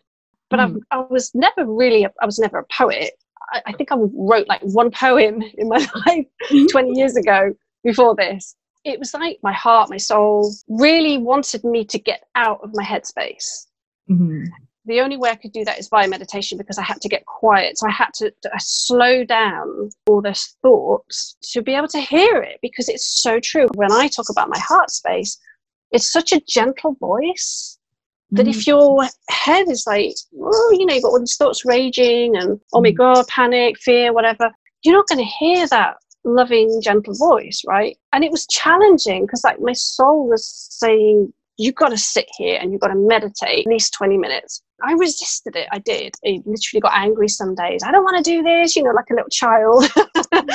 but 0.49 0.61
mm. 0.61 0.81
I 0.91 1.05
was 1.11 1.33
never 1.35 1.67
really, 1.67 2.05
a, 2.05 2.13
I 2.23 2.27
was 2.27 2.39
never 2.39 2.59
a 2.59 2.67
poet. 2.73 3.11
I, 3.53 3.63
I 3.67 3.73
think 3.73 3.93
I 3.93 3.97
wrote 3.97 4.49
like 4.49 4.63
one 4.63 4.91
poem 4.91 5.43
in 5.59 5.69
my 5.69 5.79
life 6.07 6.27
mm-hmm. 6.49 6.67
20 6.67 6.99
years 6.99 7.17
ago 7.17 7.53
before 7.87 8.15
this. 8.15 8.57
It 8.85 8.99
was 8.99 9.15
like 9.15 9.39
my 9.43 9.53
heart, 9.53 9.91
my 9.91 9.97
soul 9.97 10.53
really 10.69 11.19
wanted 11.19 11.65
me 11.65 11.85
to 11.87 11.99
get 11.99 12.25
out 12.35 12.61
of 12.63 12.71
my 12.75 12.85
headspace. 12.85 13.67
Mm-hmm. 14.11 14.45
The 14.85 15.01
only 15.01 15.17
way 15.17 15.31
I 15.31 15.35
could 15.35 15.53
do 15.53 15.65
that 15.65 15.81
is 15.81 15.89
via 15.89 16.07
meditation 16.07 16.57
because 16.57 16.79
I 16.79 16.85
had 16.85 17.01
to 17.01 17.09
get 17.09 17.27
quiet. 17.27 17.77
So 17.77 17.89
I 17.89 17.91
had 17.91 18.11
to, 18.15 18.31
to 18.31 18.51
slow 18.59 19.25
down 19.25 19.91
all 20.07 20.23
those 20.23 20.55
thoughts 20.63 21.37
to 21.53 21.63
be 21.63 21.75
able 21.75 21.89
to 21.89 22.01
hear 22.01 22.37
it 22.43 22.61
because 22.63 22.89
it's 22.89 23.23
so 23.23 23.41
true. 23.41 23.67
When 23.75 23.91
I 23.91 24.07
talk 24.07 24.27
about 24.31 24.49
my 24.49 24.59
heart 24.61 24.91
space, 24.91 25.37
it's 25.91 26.13
such 26.13 26.33
a 26.33 26.41
gentle 26.47 26.95
voice 27.01 27.79
that 28.31 28.47
if 28.47 28.59
mm. 28.59 28.67
your 28.69 29.09
head 29.29 29.69
is 29.69 29.85
like, 29.87 30.15
oh, 30.41 30.77
you 30.79 30.87
know, 30.87 30.95
you've 30.95 31.03
got 31.03 31.11
all 31.11 31.21
these 31.21 31.37
thoughts 31.37 31.65
raging 31.65 32.37
and, 32.37 32.61
oh 32.73 32.81
my 32.81 32.91
mm. 32.91 32.97
God, 32.97 33.27
panic, 33.27 33.79
fear, 33.79 34.13
whatever, 34.13 34.51
you're 34.83 34.95
not 34.95 35.09
going 35.09 35.19
to 35.19 35.25
hear 35.25 35.67
that 35.69 35.97
loving, 36.27 36.81
gentle 36.83 37.15
voice, 37.15 37.63
right? 37.67 37.97
And 38.13 38.25
it 38.25 38.31
was 38.31 38.47
challenging 38.49 39.25
because 39.25 39.45
like 39.45 39.61
my 39.61 39.73
soul 39.73 40.29
was 40.29 40.47
saying, 40.71 41.33
you've 41.57 41.75
got 41.75 41.89
to 41.89 41.97
sit 41.97 42.29
here 42.37 42.59
and 42.61 42.73
you've 42.73 42.81
got 42.81 42.89
to 42.89 42.97
meditate 42.97 43.67
at 43.67 43.71
least 43.71 43.95
20 43.95 44.19
minutes. 44.19 44.63
I 44.83 44.93
resisted 44.93 45.57
it. 45.57 45.69
I 45.73 45.79
did. 45.79 46.15
I 46.27 46.43
literally 46.45 46.81
got 46.81 46.93
angry 46.95 47.29
some 47.29 47.55
days. 47.55 47.83
I 47.83 47.91
don't 47.91 48.05
want 48.05 48.23
to 48.23 48.31
do 48.31 48.43
this, 48.43 48.77
you 48.77 48.83
know, 48.83 48.91
like 48.91 49.09
a 49.11 49.15
little 49.15 49.31
child. 49.31 49.85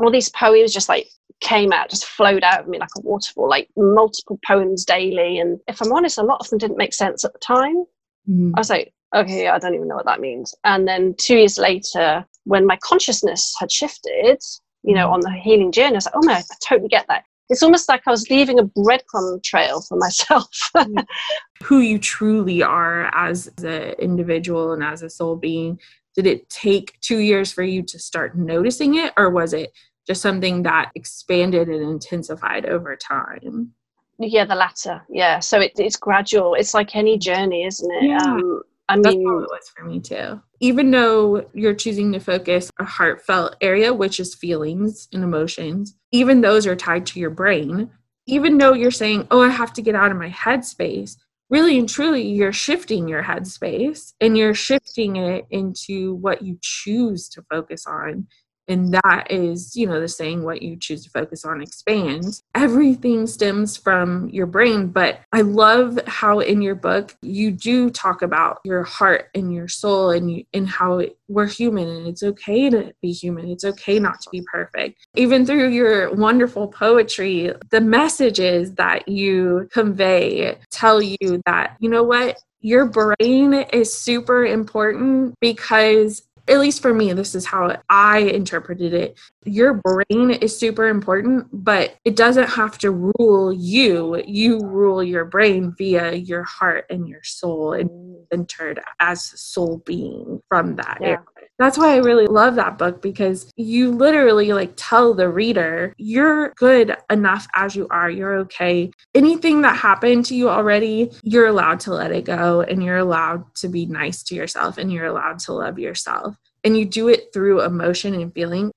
All 0.00 0.10
these 0.10 0.30
poems 0.30 0.72
just 0.72 0.88
like 0.88 1.08
came 1.40 1.72
out, 1.72 1.90
just 1.90 2.06
flowed 2.06 2.44
out 2.44 2.60
of 2.60 2.68
me 2.68 2.78
like 2.78 2.88
a 2.96 3.00
waterfall, 3.00 3.48
like 3.48 3.68
multiple 3.76 4.38
poems 4.46 4.84
daily. 4.84 5.38
And 5.38 5.60
if 5.68 5.82
I'm 5.82 5.92
honest, 5.92 6.16
a 6.16 6.22
lot 6.22 6.40
of 6.40 6.48
them 6.48 6.58
didn't 6.58 6.78
make 6.78 6.94
sense 6.94 7.24
at 7.24 7.32
the 7.32 7.38
time. 7.38 7.84
Mm. 8.28 8.52
I 8.54 8.60
was 8.60 8.70
like, 8.70 8.92
okay, 9.14 9.48
I 9.48 9.58
don't 9.58 9.74
even 9.74 9.88
know 9.88 9.96
what 9.96 10.06
that 10.06 10.20
means. 10.20 10.54
And 10.64 10.88
then 10.88 11.14
two 11.18 11.36
years 11.36 11.58
later, 11.58 12.24
when 12.44 12.66
my 12.66 12.78
consciousness 12.82 13.54
had 13.58 13.70
shifted, 13.70 14.40
you 14.86 14.94
know, 14.94 15.10
on 15.10 15.20
the 15.20 15.32
healing 15.32 15.72
journey. 15.72 15.94
I 15.94 15.96
was 15.96 16.06
like, 16.06 16.14
oh 16.16 16.22
my, 16.24 16.34
I 16.34 16.42
totally 16.66 16.88
get 16.88 17.06
that. 17.08 17.24
It's 17.48 17.62
almost 17.62 17.88
like 17.88 18.02
I 18.06 18.10
was 18.10 18.28
leaving 18.30 18.58
a 18.58 18.64
breadcrumb 18.64 19.42
trail 19.42 19.80
for 19.80 19.96
myself. 19.98 20.48
Who 21.62 21.80
you 21.80 21.98
truly 21.98 22.62
are 22.62 23.14
as 23.14 23.50
an 23.58 23.94
individual 23.98 24.72
and 24.72 24.82
as 24.82 25.02
a 25.02 25.10
soul 25.10 25.36
being. 25.36 25.78
Did 26.14 26.26
it 26.26 26.48
take 26.48 26.98
two 27.02 27.18
years 27.18 27.52
for 27.52 27.62
you 27.62 27.82
to 27.82 27.98
start 27.98 28.36
noticing 28.36 28.94
it, 28.94 29.12
or 29.16 29.30
was 29.30 29.52
it 29.52 29.72
just 30.06 30.22
something 30.22 30.62
that 30.62 30.90
expanded 30.94 31.68
and 31.68 31.82
intensified 31.82 32.64
over 32.64 32.96
time? 32.96 33.72
Yeah, 34.18 34.46
the 34.46 34.54
latter. 34.54 35.02
Yeah. 35.10 35.40
So 35.40 35.60
it, 35.60 35.72
it's 35.76 35.96
gradual. 35.96 36.54
It's 36.54 36.74
like 36.74 36.96
any 36.96 37.18
journey, 37.18 37.64
isn't 37.64 37.92
it? 37.92 38.04
Yeah. 38.04 38.22
Um, 38.22 38.62
I 38.88 38.96
That's 39.00 39.16
mean, 39.16 39.26
how 39.26 39.38
it 39.38 39.48
was 39.50 39.68
for 39.74 39.84
me 39.84 40.00
too. 40.00 40.40
Even 40.60 40.90
though 40.90 41.48
you're 41.52 41.74
choosing 41.74 42.12
to 42.12 42.20
focus 42.20 42.70
a 42.78 42.84
heartfelt 42.84 43.56
area, 43.60 43.92
which 43.92 44.20
is 44.20 44.34
feelings 44.34 45.08
and 45.12 45.24
emotions, 45.24 45.96
even 46.12 46.40
those 46.40 46.66
are 46.66 46.76
tied 46.76 47.06
to 47.06 47.20
your 47.20 47.30
brain. 47.30 47.90
Even 48.26 48.58
though 48.58 48.72
you're 48.72 48.90
saying, 48.90 49.26
"Oh, 49.30 49.40
I 49.40 49.48
have 49.48 49.72
to 49.74 49.82
get 49.82 49.94
out 49.94 50.10
of 50.10 50.16
my 50.16 50.30
headspace," 50.30 51.16
really 51.50 51.78
and 51.78 51.88
truly, 51.88 52.26
you're 52.26 52.52
shifting 52.52 53.08
your 53.08 53.22
headspace 53.22 54.12
and 54.20 54.36
you're 54.36 54.54
shifting 54.54 55.16
it 55.16 55.46
into 55.50 56.14
what 56.14 56.42
you 56.42 56.58
choose 56.60 57.28
to 57.30 57.42
focus 57.50 57.86
on 57.86 58.26
and 58.68 58.94
that 58.94 59.26
is 59.30 59.76
you 59.76 59.86
know 59.86 60.00
the 60.00 60.08
saying 60.08 60.42
what 60.42 60.62
you 60.62 60.76
choose 60.76 61.04
to 61.04 61.10
focus 61.10 61.44
on 61.44 61.62
expands. 61.62 62.42
Everything 62.54 63.26
stems 63.26 63.76
from 63.76 64.28
your 64.30 64.46
brain 64.46 64.88
but 64.88 65.20
i 65.32 65.40
love 65.40 65.98
how 66.06 66.40
in 66.40 66.62
your 66.62 66.74
book 66.74 67.16
you 67.22 67.50
do 67.50 67.90
talk 67.90 68.22
about 68.22 68.60
your 68.64 68.82
heart 68.82 69.28
and 69.34 69.52
your 69.52 69.68
soul 69.68 70.10
and 70.10 70.30
you, 70.30 70.44
and 70.52 70.68
how 70.68 71.02
we're 71.28 71.46
human 71.46 71.88
and 71.88 72.06
it's 72.06 72.22
okay 72.22 72.70
to 72.70 72.92
be 73.02 73.12
human. 73.12 73.50
It's 73.50 73.64
okay 73.64 73.98
not 73.98 74.20
to 74.20 74.30
be 74.30 74.42
perfect. 74.50 75.06
Even 75.14 75.44
through 75.44 75.70
your 75.70 76.14
wonderful 76.14 76.68
poetry 76.68 77.52
the 77.70 77.80
messages 77.80 78.72
that 78.74 79.08
you 79.08 79.68
convey 79.72 80.58
tell 80.70 81.02
you 81.02 81.42
that 81.46 81.76
you 81.80 81.88
know 81.88 82.02
what? 82.02 82.38
Your 82.60 82.86
brain 82.86 83.54
is 83.54 83.96
super 83.96 84.44
important 84.44 85.34
because 85.40 86.22
at 86.48 86.58
least 86.58 86.82
for 86.82 86.94
me, 86.94 87.12
this 87.12 87.34
is 87.34 87.46
how 87.46 87.80
I 87.88 88.18
interpreted 88.18 88.94
it. 88.94 89.18
Your 89.44 89.74
brain 89.74 90.30
is 90.30 90.58
super 90.58 90.88
important, 90.88 91.48
but 91.52 91.96
it 92.04 92.16
doesn't 92.16 92.48
have 92.48 92.78
to 92.78 92.90
rule 92.90 93.52
you. 93.52 94.22
You 94.26 94.60
rule 94.60 95.02
your 95.02 95.24
brain 95.24 95.74
via 95.76 96.14
your 96.14 96.44
heart 96.44 96.86
and 96.90 97.08
your 97.08 97.22
soul 97.22 97.72
and 97.72 97.90
centered 98.32 98.80
as 99.00 99.22
soul 99.24 99.82
being 99.86 100.40
from 100.48 100.76
that 100.76 100.98
yeah. 101.00 101.06
area 101.06 101.46
that's 101.58 101.78
why 101.78 101.94
I 101.94 101.98
really 101.98 102.26
love 102.26 102.54
that 102.56 102.76
book 102.76 103.00
because 103.00 103.50
you 103.56 103.90
literally 103.90 104.52
like 104.52 104.72
tell 104.76 105.14
the 105.14 105.28
reader, 105.28 105.94
you're 105.96 106.50
good 106.56 106.94
enough 107.10 107.46
as 107.54 107.74
you 107.74 107.86
are. 107.90 108.10
You're 108.10 108.36
okay. 108.40 108.90
Anything 109.14 109.62
that 109.62 109.76
happened 109.76 110.26
to 110.26 110.34
you 110.34 110.50
already, 110.50 111.10
you're 111.22 111.46
allowed 111.46 111.80
to 111.80 111.94
let 111.94 112.12
it 112.12 112.24
go 112.24 112.60
and 112.60 112.82
you're 112.84 112.98
allowed 112.98 113.54
to 113.56 113.68
be 113.68 113.86
nice 113.86 114.22
to 114.24 114.34
yourself 114.34 114.76
and 114.76 114.92
you're 114.92 115.06
allowed 115.06 115.38
to 115.40 115.54
love 115.54 115.78
yourself. 115.78 116.35
And 116.66 116.76
you 116.76 116.84
do 116.84 117.08
it 117.08 117.32
through 117.32 117.62
emotion 117.62 118.12
and 118.14 118.34
feeling, 118.34 118.72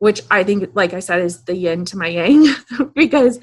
which 0.00 0.22
I 0.30 0.42
think, 0.42 0.70
like 0.74 0.94
I 0.94 1.00
said, 1.00 1.20
is 1.20 1.44
the 1.44 1.54
yin 1.54 1.84
to 1.86 1.96
my 1.96 2.08
yang 2.08 2.52
because 2.94 3.38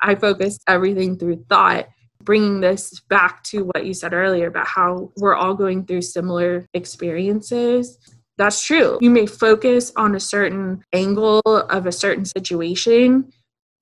I 0.00 0.14
focus 0.14 0.58
everything 0.68 1.18
through 1.18 1.44
thought 1.48 1.88
bringing 2.22 2.60
this 2.60 3.00
back 3.08 3.44
to 3.44 3.70
what 3.72 3.86
you 3.86 3.94
said 3.94 4.12
earlier 4.12 4.48
about 4.48 4.66
how 4.66 5.12
we're 5.16 5.36
all 5.36 5.54
going 5.54 5.86
through 5.86 6.02
similar 6.02 6.66
experiences 6.74 7.98
that's 8.38 8.62
true. 8.62 8.98
You 9.00 9.10
may 9.10 9.26
focus 9.26 9.92
on 9.96 10.14
a 10.14 10.20
certain 10.20 10.84
angle 10.92 11.40
of 11.40 11.86
a 11.86 11.92
certain 11.92 12.24
situation, 12.24 13.32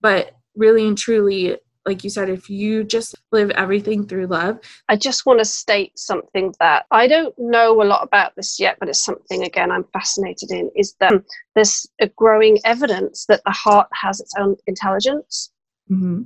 but 0.00 0.32
really 0.54 0.86
and 0.86 0.96
truly, 0.96 1.58
like 1.86 2.02
you 2.02 2.10
said, 2.10 2.28
if 2.30 2.48
you 2.48 2.84
just 2.84 3.14
live 3.32 3.50
everything 3.50 4.06
through 4.06 4.26
love. 4.26 4.58
I 4.88 4.96
just 4.96 5.26
want 5.26 5.40
to 5.40 5.44
state 5.44 5.98
something 5.98 6.54
that 6.60 6.86
I 6.90 7.06
don't 7.06 7.34
know 7.38 7.82
a 7.82 7.84
lot 7.84 8.02
about 8.02 8.34
this 8.36 8.58
yet, 8.58 8.76
but 8.80 8.88
it's 8.88 9.04
something, 9.04 9.42
again, 9.42 9.70
I'm 9.70 9.84
fascinated 9.92 10.50
in 10.50 10.70
is 10.74 10.94
that 11.00 11.12
there's 11.54 11.86
a 12.00 12.08
growing 12.08 12.58
evidence 12.64 13.26
that 13.26 13.42
the 13.44 13.52
heart 13.52 13.88
has 13.92 14.20
its 14.20 14.32
own 14.38 14.56
intelligence. 14.66 15.52
Mm-hmm. 15.90 16.22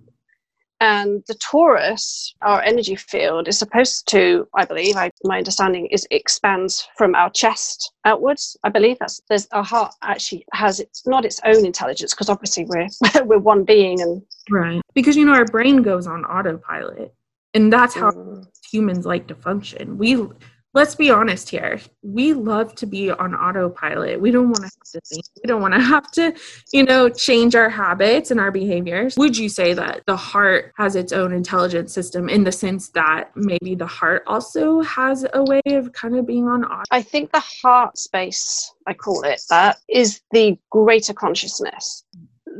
And 0.80 1.24
the 1.26 1.34
torus, 1.34 2.32
our 2.42 2.62
energy 2.62 2.94
field, 2.94 3.48
is 3.48 3.58
supposed 3.58 4.06
to, 4.08 4.46
I 4.54 4.64
believe, 4.64 4.96
I, 4.96 5.10
my 5.24 5.38
understanding 5.38 5.86
is 5.86 6.06
expands 6.10 6.88
from 6.96 7.14
our 7.14 7.30
chest 7.30 7.92
outwards. 8.04 8.56
I 8.62 8.68
believe 8.68 8.98
that's 9.00 9.20
there's 9.28 9.48
our 9.52 9.64
heart 9.64 9.92
actually 10.02 10.44
has 10.52 10.78
it's 10.78 11.06
not 11.06 11.24
its 11.24 11.40
own 11.44 11.66
intelligence 11.66 12.14
because 12.14 12.28
obviously 12.28 12.64
we're 12.66 12.88
we're 13.24 13.38
one 13.38 13.64
being 13.64 14.00
and 14.00 14.22
right 14.50 14.80
because 14.94 15.16
you 15.16 15.24
know 15.24 15.34
our 15.34 15.44
brain 15.44 15.82
goes 15.82 16.06
on 16.06 16.24
autopilot 16.24 17.12
and 17.54 17.72
that's 17.72 17.94
how 17.94 18.10
mm. 18.10 18.46
humans 18.70 19.06
like 19.06 19.26
to 19.28 19.34
function. 19.34 19.98
We 19.98 20.26
let's 20.74 20.94
be 20.94 21.10
honest 21.10 21.48
here. 21.48 21.80
We 22.02 22.32
love 22.32 22.74
to 22.76 22.86
be 22.86 23.10
on 23.10 23.34
autopilot. 23.34 24.20
We 24.20 24.30
don't 24.30 24.48
want 24.48 24.56
to 24.56 24.62
have 24.64 24.92
to 24.92 25.00
think. 25.00 25.24
We 25.42 25.48
don't 25.48 25.62
want 25.62 25.74
to 25.74 25.80
have 25.80 26.10
to, 26.12 26.34
you 26.72 26.82
know, 26.84 27.08
change 27.08 27.54
our 27.54 27.68
habits 27.68 28.30
and 28.30 28.38
our 28.38 28.50
behaviors. 28.50 29.16
Would 29.16 29.36
you 29.36 29.48
say 29.48 29.74
that 29.74 30.02
the 30.06 30.16
heart 30.16 30.72
has 30.76 30.94
its 30.94 31.12
own 31.12 31.32
intelligence 31.32 31.92
system 31.92 32.28
in 32.28 32.44
the 32.44 32.52
sense 32.52 32.90
that 32.90 33.30
maybe 33.34 33.74
the 33.74 33.86
heart 33.86 34.22
also 34.26 34.80
has 34.82 35.26
a 35.32 35.42
way 35.42 35.62
of 35.66 35.92
kind 35.92 36.16
of 36.16 36.26
being 36.26 36.46
on 36.48 36.64
auto? 36.64 36.84
I 36.90 37.02
think 37.02 37.32
the 37.32 37.44
heart 37.62 37.98
space, 37.98 38.72
I 38.86 38.94
call 38.94 39.22
it 39.24 39.40
that, 39.50 39.78
is 39.88 40.20
the 40.32 40.58
greater 40.70 41.14
consciousness. 41.14 42.04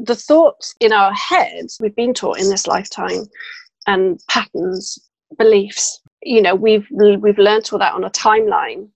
The 0.03 0.17
thoughts 0.17 0.75
in 0.81 0.93
our 0.93 1.13
heads, 1.13 1.79
we've 1.81 1.97
been 1.97 2.15
taught 2.15 2.39
in 2.39 2.49
this 2.49 2.67
lifetime, 2.67 3.25
and 3.87 4.21
patterns, 4.29 4.99
beliefs 5.39 6.01
you 6.23 6.43
know 6.43 6.55
we've 6.55 6.87
we've 6.91 7.39
learned 7.39 7.69
all 7.73 7.79
that 7.79 7.95
on 7.95 8.05
a 8.05 8.11
timeline 8.11 8.89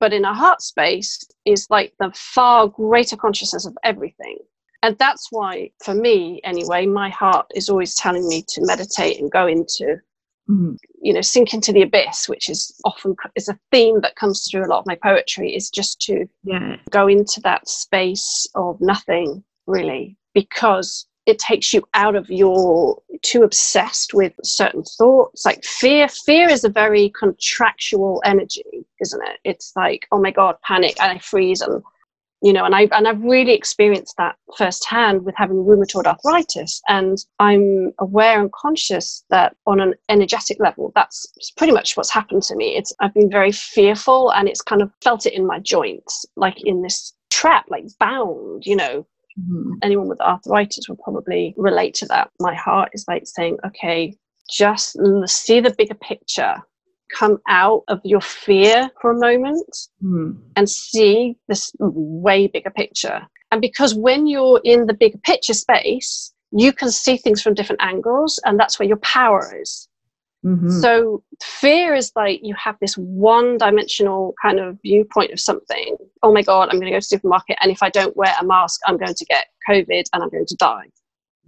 but 0.00 0.12
in 0.12 0.24
our 0.24 0.34
heart 0.34 0.60
space 0.60 1.22
is 1.44 1.66
like 1.70 1.92
the 1.98 2.10
far 2.14 2.68
greater 2.68 3.16
consciousness 3.16 3.66
of 3.66 3.76
everything 3.84 4.38
and 4.82 4.96
that's 4.98 5.28
why 5.30 5.70
for 5.82 5.94
me 5.94 6.40
anyway 6.44 6.86
my 6.86 7.08
heart 7.08 7.46
is 7.54 7.68
always 7.68 7.94
telling 7.94 8.26
me 8.28 8.44
to 8.46 8.64
meditate 8.64 9.18
and 9.20 9.30
go 9.30 9.46
into 9.46 9.96
mm-hmm. 10.48 10.74
you 11.00 11.12
know 11.12 11.20
sink 11.20 11.54
into 11.54 11.72
the 11.72 11.82
abyss 11.82 12.28
which 12.28 12.48
is 12.48 12.78
often 12.84 13.16
is 13.34 13.48
a 13.48 13.58
theme 13.72 14.00
that 14.00 14.16
comes 14.16 14.46
through 14.48 14.64
a 14.64 14.68
lot 14.68 14.80
of 14.80 14.86
my 14.86 14.96
poetry 15.02 15.54
is 15.54 15.70
just 15.70 16.00
to 16.00 16.26
yeah. 16.44 16.76
go 16.90 17.08
into 17.08 17.40
that 17.40 17.68
space 17.68 18.46
of 18.54 18.80
nothing 18.80 19.42
really 19.66 20.16
because 20.34 21.06
it 21.26 21.38
takes 21.38 21.72
you 21.72 21.82
out 21.94 22.14
of 22.14 22.28
your 22.28 23.00
too 23.24 23.42
obsessed 23.42 24.14
with 24.14 24.32
certain 24.44 24.84
thoughts. 24.84 25.44
Like 25.44 25.64
fear 25.64 26.08
fear 26.08 26.48
is 26.48 26.64
a 26.64 26.68
very 26.68 27.10
contractual 27.10 28.22
energy 28.24 28.86
isn't 29.00 29.22
it? 29.22 29.38
It's 29.44 29.72
like 29.76 30.06
oh 30.12 30.20
my 30.20 30.30
god 30.30 30.56
panic 30.62 30.96
and 31.00 31.12
i 31.12 31.18
freeze 31.18 31.60
and 31.60 31.82
you 32.42 32.52
know 32.52 32.64
and 32.64 32.74
i 32.74 32.82
and 32.92 33.08
i've 33.08 33.22
really 33.22 33.54
experienced 33.54 34.16
that 34.18 34.36
firsthand 34.56 35.24
with 35.24 35.34
having 35.36 35.64
rheumatoid 35.64 36.06
arthritis. 36.06 36.80
And 36.88 37.18
i'm 37.38 37.92
aware 37.98 38.40
and 38.40 38.52
conscious 38.52 39.24
that 39.30 39.56
on 39.66 39.80
an 39.80 39.94
energetic 40.08 40.58
level 40.60 40.92
that's 40.94 41.26
pretty 41.56 41.72
much 41.72 41.96
what's 41.96 42.10
happened 42.10 42.42
to 42.44 42.56
me. 42.56 42.76
It's 42.76 42.92
i've 43.00 43.14
been 43.14 43.30
very 43.30 43.52
fearful 43.52 44.30
and 44.32 44.48
it's 44.48 44.62
kind 44.62 44.82
of 44.82 44.90
felt 45.02 45.26
it 45.26 45.34
in 45.34 45.46
my 45.46 45.58
joints 45.58 46.26
like 46.36 46.58
in 46.64 46.82
this 46.82 47.12
trap 47.30 47.66
like 47.68 47.84
bound 47.98 48.64
you 48.64 48.76
know 48.76 49.06
mm-hmm. 49.40 49.72
anyone 49.82 50.08
with 50.08 50.20
arthritis 50.20 50.88
will 50.88 50.98
probably 51.02 51.54
relate 51.56 51.94
to 51.94 52.06
that 52.06 52.30
my 52.40 52.54
heart 52.54 52.90
is 52.92 53.04
like 53.08 53.26
saying 53.26 53.56
okay 53.66 54.14
just 54.50 54.96
see 55.26 55.60
the 55.60 55.74
bigger 55.76 55.94
picture 55.94 56.56
come 57.14 57.38
out 57.48 57.82
of 57.88 58.00
your 58.04 58.20
fear 58.20 58.90
for 59.00 59.10
a 59.12 59.18
moment 59.18 59.76
mm. 60.02 60.36
and 60.56 60.68
see 60.68 61.36
this 61.48 61.72
way 61.78 62.46
bigger 62.46 62.70
picture. 62.70 63.22
And 63.52 63.60
because 63.60 63.94
when 63.94 64.26
you're 64.26 64.60
in 64.64 64.86
the 64.86 64.94
bigger 64.94 65.18
picture 65.18 65.54
space, 65.54 66.32
you 66.50 66.72
can 66.72 66.90
see 66.90 67.16
things 67.16 67.42
from 67.42 67.54
different 67.54 67.82
angles, 67.82 68.40
and 68.44 68.58
that's 68.58 68.78
where 68.78 68.88
your 68.88 68.98
power 68.98 69.56
is. 69.60 69.88
Mm-hmm. 70.44 70.80
So, 70.80 71.22
fear 71.42 71.94
is 71.94 72.12
like 72.14 72.40
you 72.42 72.54
have 72.54 72.76
this 72.80 72.94
one 72.96 73.56
dimensional 73.56 74.34
kind 74.42 74.60
of 74.60 74.78
viewpoint 74.82 75.32
of 75.32 75.40
something. 75.40 75.96
Oh 76.22 76.32
my 76.32 76.42
God, 76.42 76.68
I'm 76.68 76.76
going 76.76 76.86
to 76.86 76.90
go 76.90 76.96
to 76.96 77.00
the 77.00 77.16
supermarket, 77.16 77.56
and 77.62 77.72
if 77.72 77.82
I 77.82 77.90
don't 77.90 78.16
wear 78.16 78.34
a 78.40 78.44
mask, 78.44 78.80
I'm 78.86 78.98
going 78.98 79.14
to 79.14 79.24
get 79.24 79.46
COVID 79.68 80.04
and 80.12 80.22
I'm 80.22 80.28
going 80.28 80.46
to 80.46 80.56
die. 80.56 80.86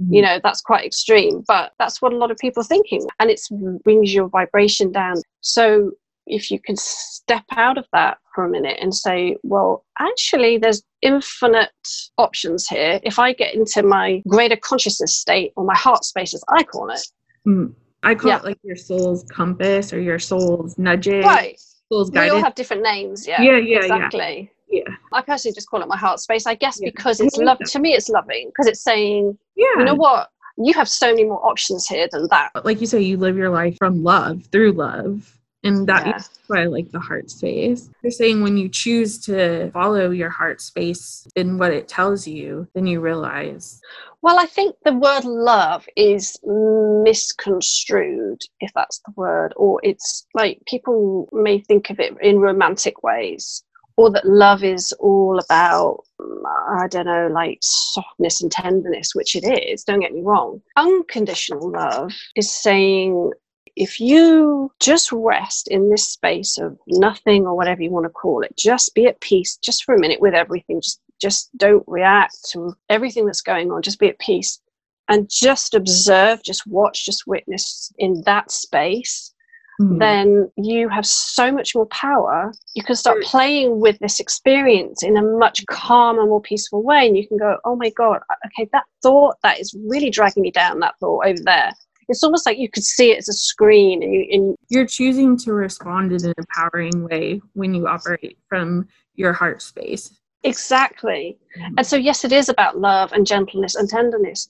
Mm-hmm. 0.00 0.14
You 0.14 0.22
know, 0.22 0.40
that's 0.42 0.60
quite 0.60 0.84
extreme, 0.84 1.44
but 1.46 1.72
that's 1.78 2.00
what 2.00 2.12
a 2.12 2.16
lot 2.16 2.30
of 2.30 2.38
people 2.38 2.60
are 2.60 2.64
thinking. 2.64 3.06
And 3.18 3.30
it 3.30 3.40
brings 3.84 4.14
your 4.14 4.28
vibration 4.28 4.92
down. 4.92 5.16
So 5.40 5.92
if 6.26 6.50
you 6.50 6.60
can 6.60 6.76
step 6.76 7.44
out 7.52 7.78
of 7.78 7.86
that 7.92 8.18
for 8.34 8.44
a 8.44 8.50
minute 8.50 8.78
and 8.80 8.94
say, 8.94 9.36
well, 9.42 9.84
actually, 9.98 10.58
there's 10.58 10.82
infinite 11.00 11.70
options 12.18 12.66
here. 12.66 13.00
If 13.04 13.18
I 13.18 13.32
get 13.32 13.54
into 13.54 13.82
my 13.82 14.22
greater 14.28 14.56
consciousness 14.56 15.14
state 15.14 15.52
or 15.56 15.64
my 15.64 15.76
heart 15.76 16.04
space, 16.04 16.34
as 16.34 16.44
I 16.48 16.62
call 16.62 16.90
it. 16.90 17.06
Mm. 17.46 17.74
I 18.06 18.14
call 18.14 18.30
yeah. 18.30 18.38
it 18.38 18.44
like 18.44 18.58
your 18.62 18.76
soul's 18.76 19.24
compass 19.24 19.92
or 19.92 20.00
your 20.00 20.20
soul's 20.20 20.78
nudging. 20.78 21.22
Right. 21.22 21.60
Soul's 21.90 22.10
guidance. 22.10 22.32
We 22.32 22.38
all 22.38 22.44
have 22.44 22.54
different 22.54 22.82
names. 22.82 23.26
Yeah. 23.26 23.42
Yeah, 23.42 23.58
yeah, 23.58 23.78
exactly. 23.78 24.52
Yeah. 24.70 24.82
I 25.12 25.22
personally 25.22 25.54
just 25.54 25.68
call 25.68 25.82
it 25.82 25.88
my 25.88 25.96
heart 25.96 26.20
space. 26.20 26.46
I 26.46 26.54
guess 26.54 26.78
yeah. 26.80 26.90
because 26.90 27.20
it's 27.20 27.36
love 27.36 27.58
to 27.58 27.78
me, 27.80 27.94
it's 27.94 28.08
loving 28.08 28.48
because 28.48 28.68
it's 28.68 28.80
saying, 28.80 29.36
yeah. 29.56 29.66
you 29.78 29.84
know 29.84 29.94
what, 29.94 30.30
you 30.56 30.72
have 30.74 30.88
so 30.88 31.08
many 31.08 31.24
more 31.24 31.44
options 31.44 31.88
here 31.88 32.08
than 32.10 32.28
that. 32.30 32.50
Like 32.64 32.80
you 32.80 32.86
say, 32.86 33.02
you 33.02 33.16
live 33.16 33.36
your 33.36 33.50
life 33.50 33.76
from 33.76 34.04
love 34.04 34.44
through 34.52 34.72
love. 34.72 35.32
And 35.64 35.84
that's 35.84 36.06
yeah. 36.06 36.44
why 36.46 36.62
I 36.62 36.66
like 36.66 36.92
the 36.92 37.00
heart 37.00 37.28
space. 37.28 37.90
You're 38.02 38.12
saying 38.12 38.40
when 38.40 38.56
you 38.56 38.68
choose 38.68 39.18
to 39.26 39.72
follow 39.72 40.10
your 40.10 40.30
heart 40.30 40.60
space 40.60 41.26
in 41.34 41.58
what 41.58 41.72
it 41.72 41.88
tells 41.88 42.24
you, 42.24 42.68
then 42.74 42.86
you 42.86 43.00
realize. 43.00 43.80
Well, 44.26 44.40
I 44.40 44.46
think 44.46 44.74
the 44.84 44.92
word 44.92 45.24
love 45.24 45.86
is 45.96 46.36
misconstrued, 46.44 48.40
if 48.58 48.72
that's 48.74 49.00
the 49.06 49.12
word, 49.14 49.54
or 49.56 49.80
it's 49.84 50.26
like 50.34 50.60
people 50.66 51.28
may 51.32 51.60
think 51.60 51.90
of 51.90 52.00
it 52.00 52.12
in 52.20 52.40
romantic 52.40 53.04
ways 53.04 53.62
or 53.96 54.10
that 54.10 54.26
love 54.26 54.64
is 54.64 54.92
all 54.98 55.38
about 55.38 56.00
I 56.20 56.88
don't 56.90 57.06
know, 57.06 57.28
like 57.32 57.58
softness 57.62 58.42
and 58.42 58.50
tenderness, 58.50 59.14
which 59.14 59.36
it 59.36 59.44
is, 59.44 59.84
don't 59.84 60.00
get 60.00 60.12
me 60.12 60.22
wrong. 60.24 60.60
Unconditional 60.76 61.70
love 61.70 62.12
is 62.34 62.52
saying, 62.52 63.30
if 63.76 64.00
you 64.00 64.72
just 64.80 65.12
rest 65.12 65.68
in 65.68 65.88
this 65.88 66.10
space 66.10 66.58
of 66.58 66.76
nothing 66.88 67.46
or 67.46 67.54
whatever 67.54 67.80
you 67.82 67.92
want 67.92 68.06
to 68.06 68.10
call 68.10 68.42
it, 68.42 68.56
just 68.56 68.92
be 68.94 69.06
at 69.06 69.20
peace 69.20 69.56
just 69.62 69.84
for 69.84 69.94
a 69.94 70.00
minute 70.00 70.20
with 70.20 70.34
everything, 70.34 70.80
just 70.80 71.00
just 71.20 71.50
don't 71.56 71.84
react 71.86 72.36
to 72.52 72.74
everything 72.88 73.26
that's 73.26 73.42
going 73.42 73.70
on, 73.70 73.82
just 73.82 73.98
be 73.98 74.08
at 74.08 74.18
peace 74.18 74.60
and 75.08 75.30
just 75.30 75.74
observe, 75.74 76.42
just 76.42 76.66
watch, 76.66 77.04
just 77.04 77.26
witness 77.26 77.92
in 77.98 78.22
that 78.26 78.50
space 78.50 79.32
mm. 79.80 79.98
then 79.98 80.50
you 80.56 80.88
have 80.88 81.06
so 81.06 81.52
much 81.52 81.74
more 81.74 81.86
power. 81.86 82.52
You 82.74 82.82
can 82.82 82.96
start 82.96 83.22
playing 83.22 83.80
with 83.80 83.98
this 83.98 84.20
experience 84.20 85.02
in 85.02 85.16
a 85.16 85.22
much 85.22 85.64
calmer, 85.66 86.26
more 86.26 86.40
peaceful 86.40 86.82
way. 86.82 87.06
And 87.06 87.16
you 87.16 87.26
can 87.26 87.38
go, 87.38 87.58
oh 87.64 87.76
my 87.76 87.90
God, 87.90 88.20
okay, 88.46 88.68
that 88.72 88.84
thought 89.02 89.36
that 89.42 89.60
is 89.60 89.74
really 89.86 90.10
dragging 90.10 90.42
me 90.42 90.50
down, 90.50 90.80
that 90.80 90.94
thought 91.00 91.26
over 91.26 91.40
there. 91.44 91.72
It's 92.08 92.22
almost 92.22 92.46
like 92.46 92.58
you 92.58 92.70
could 92.70 92.84
see 92.84 93.10
it 93.10 93.18
as 93.18 93.28
a 93.28 93.32
screen. 93.32 94.02
And, 94.02 94.12
you, 94.12 94.26
and 94.30 94.56
you're 94.68 94.86
choosing 94.86 95.36
to 95.38 95.52
respond 95.52 96.12
in 96.12 96.24
an 96.24 96.34
empowering 96.38 97.04
way 97.04 97.40
when 97.54 97.74
you 97.74 97.88
operate 97.88 98.38
from 98.48 98.86
your 99.16 99.32
heart 99.32 99.60
space. 99.60 100.16
Exactly. 100.46 101.38
Mm. 101.58 101.74
And 101.78 101.86
so, 101.86 101.96
yes, 101.96 102.24
it 102.24 102.32
is 102.32 102.48
about 102.48 102.78
love 102.78 103.12
and 103.12 103.26
gentleness 103.26 103.74
and 103.74 103.88
tenderness 103.88 104.48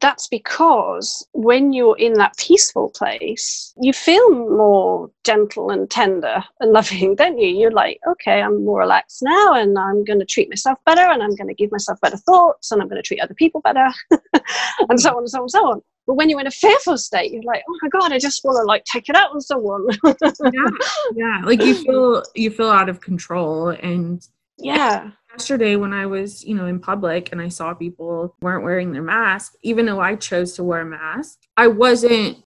that's 0.00 0.28
because 0.28 1.26
when 1.32 1.72
you're 1.72 1.96
in 1.98 2.14
that 2.14 2.36
peaceful 2.36 2.90
place, 2.90 3.72
you 3.80 3.92
feel 3.92 4.30
more 4.30 5.10
gentle 5.24 5.70
and 5.70 5.90
tender 5.90 6.44
and 6.60 6.72
loving, 6.72 7.14
don't 7.14 7.38
you? 7.38 7.48
You're 7.48 7.70
like, 7.70 7.98
okay, 8.06 8.42
I'm 8.42 8.64
more 8.64 8.80
relaxed 8.80 9.22
now 9.22 9.54
and 9.54 9.78
I'm 9.78 10.04
going 10.04 10.18
to 10.18 10.26
treat 10.26 10.48
myself 10.48 10.78
better 10.84 11.02
and 11.02 11.22
I'm 11.22 11.34
going 11.36 11.48
to 11.48 11.54
give 11.54 11.72
myself 11.72 12.00
better 12.00 12.18
thoughts 12.18 12.70
and 12.70 12.82
I'm 12.82 12.88
going 12.88 13.02
to 13.02 13.06
treat 13.06 13.20
other 13.20 13.34
people 13.34 13.60
better 13.62 13.88
and 14.88 15.00
so 15.00 15.10
on 15.10 15.18
and 15.18 15.30
so 15.30 15.38
on 15.38 15.42
and 15.42 15.50
so 15.50 15.66
on. 15.66 15.82
But 16.06 16.14
when 16.14 16.30
you're 16.30 16.40
in 16.40 16.46
a 16.46 16.50
fearful 16.50 16.96
state, 16.96 17.32
you're 17.32 17.42
like, 17.42 17.62
oh 17.68 17.78
my 17.82 17.88
God, 17.88 18.12
I 18.12 18.18
just 18.18 18.42
want 18.42 18.56
to 18.56 18.64
like 18.64 18.84
take 18.84 19.08
it 19.08 19.16
out 19.16 19.30
on 19.30 19.40
someone. 19.42 19.86
yeah. 20.04 20.70
Yeah. 21.14 21.42
Like 21.44 21.62
you 21.62 21.74
feel, 21.74 22.22
you 22.34 22.50
feel 22.50 22.70
out 22.70 22.88
of 22.88 23.00
control 23.00 23.68
and 23.68 24.26
yeah 24.58 25.10
yesterday 25.38 25.76
when 25.76 25.92
I 25.92 26.04
was, 26.06 26.44
you 26.44 26.54
know, 26.56 26.66
in 26.66 26.80
public 26.80 27.30
and 27.30 27.40
I 27.40 27.48
saw 27.48 27.72
people 27.72 28.34
weren't 28.40 28.64
wearing 28.64 28.92
their 28.92 29.02
mask, 29.02 29.54
even 29.62 29.86
though 29.86 30.00
I 30.00 30.16
chose 30.16 30.54
to 30.54 30.64
wear 30.64 30.80
a 30.80 30.84
mask, 30.84 31.38
I 31.56 31.68
wasn't 31.68 32.42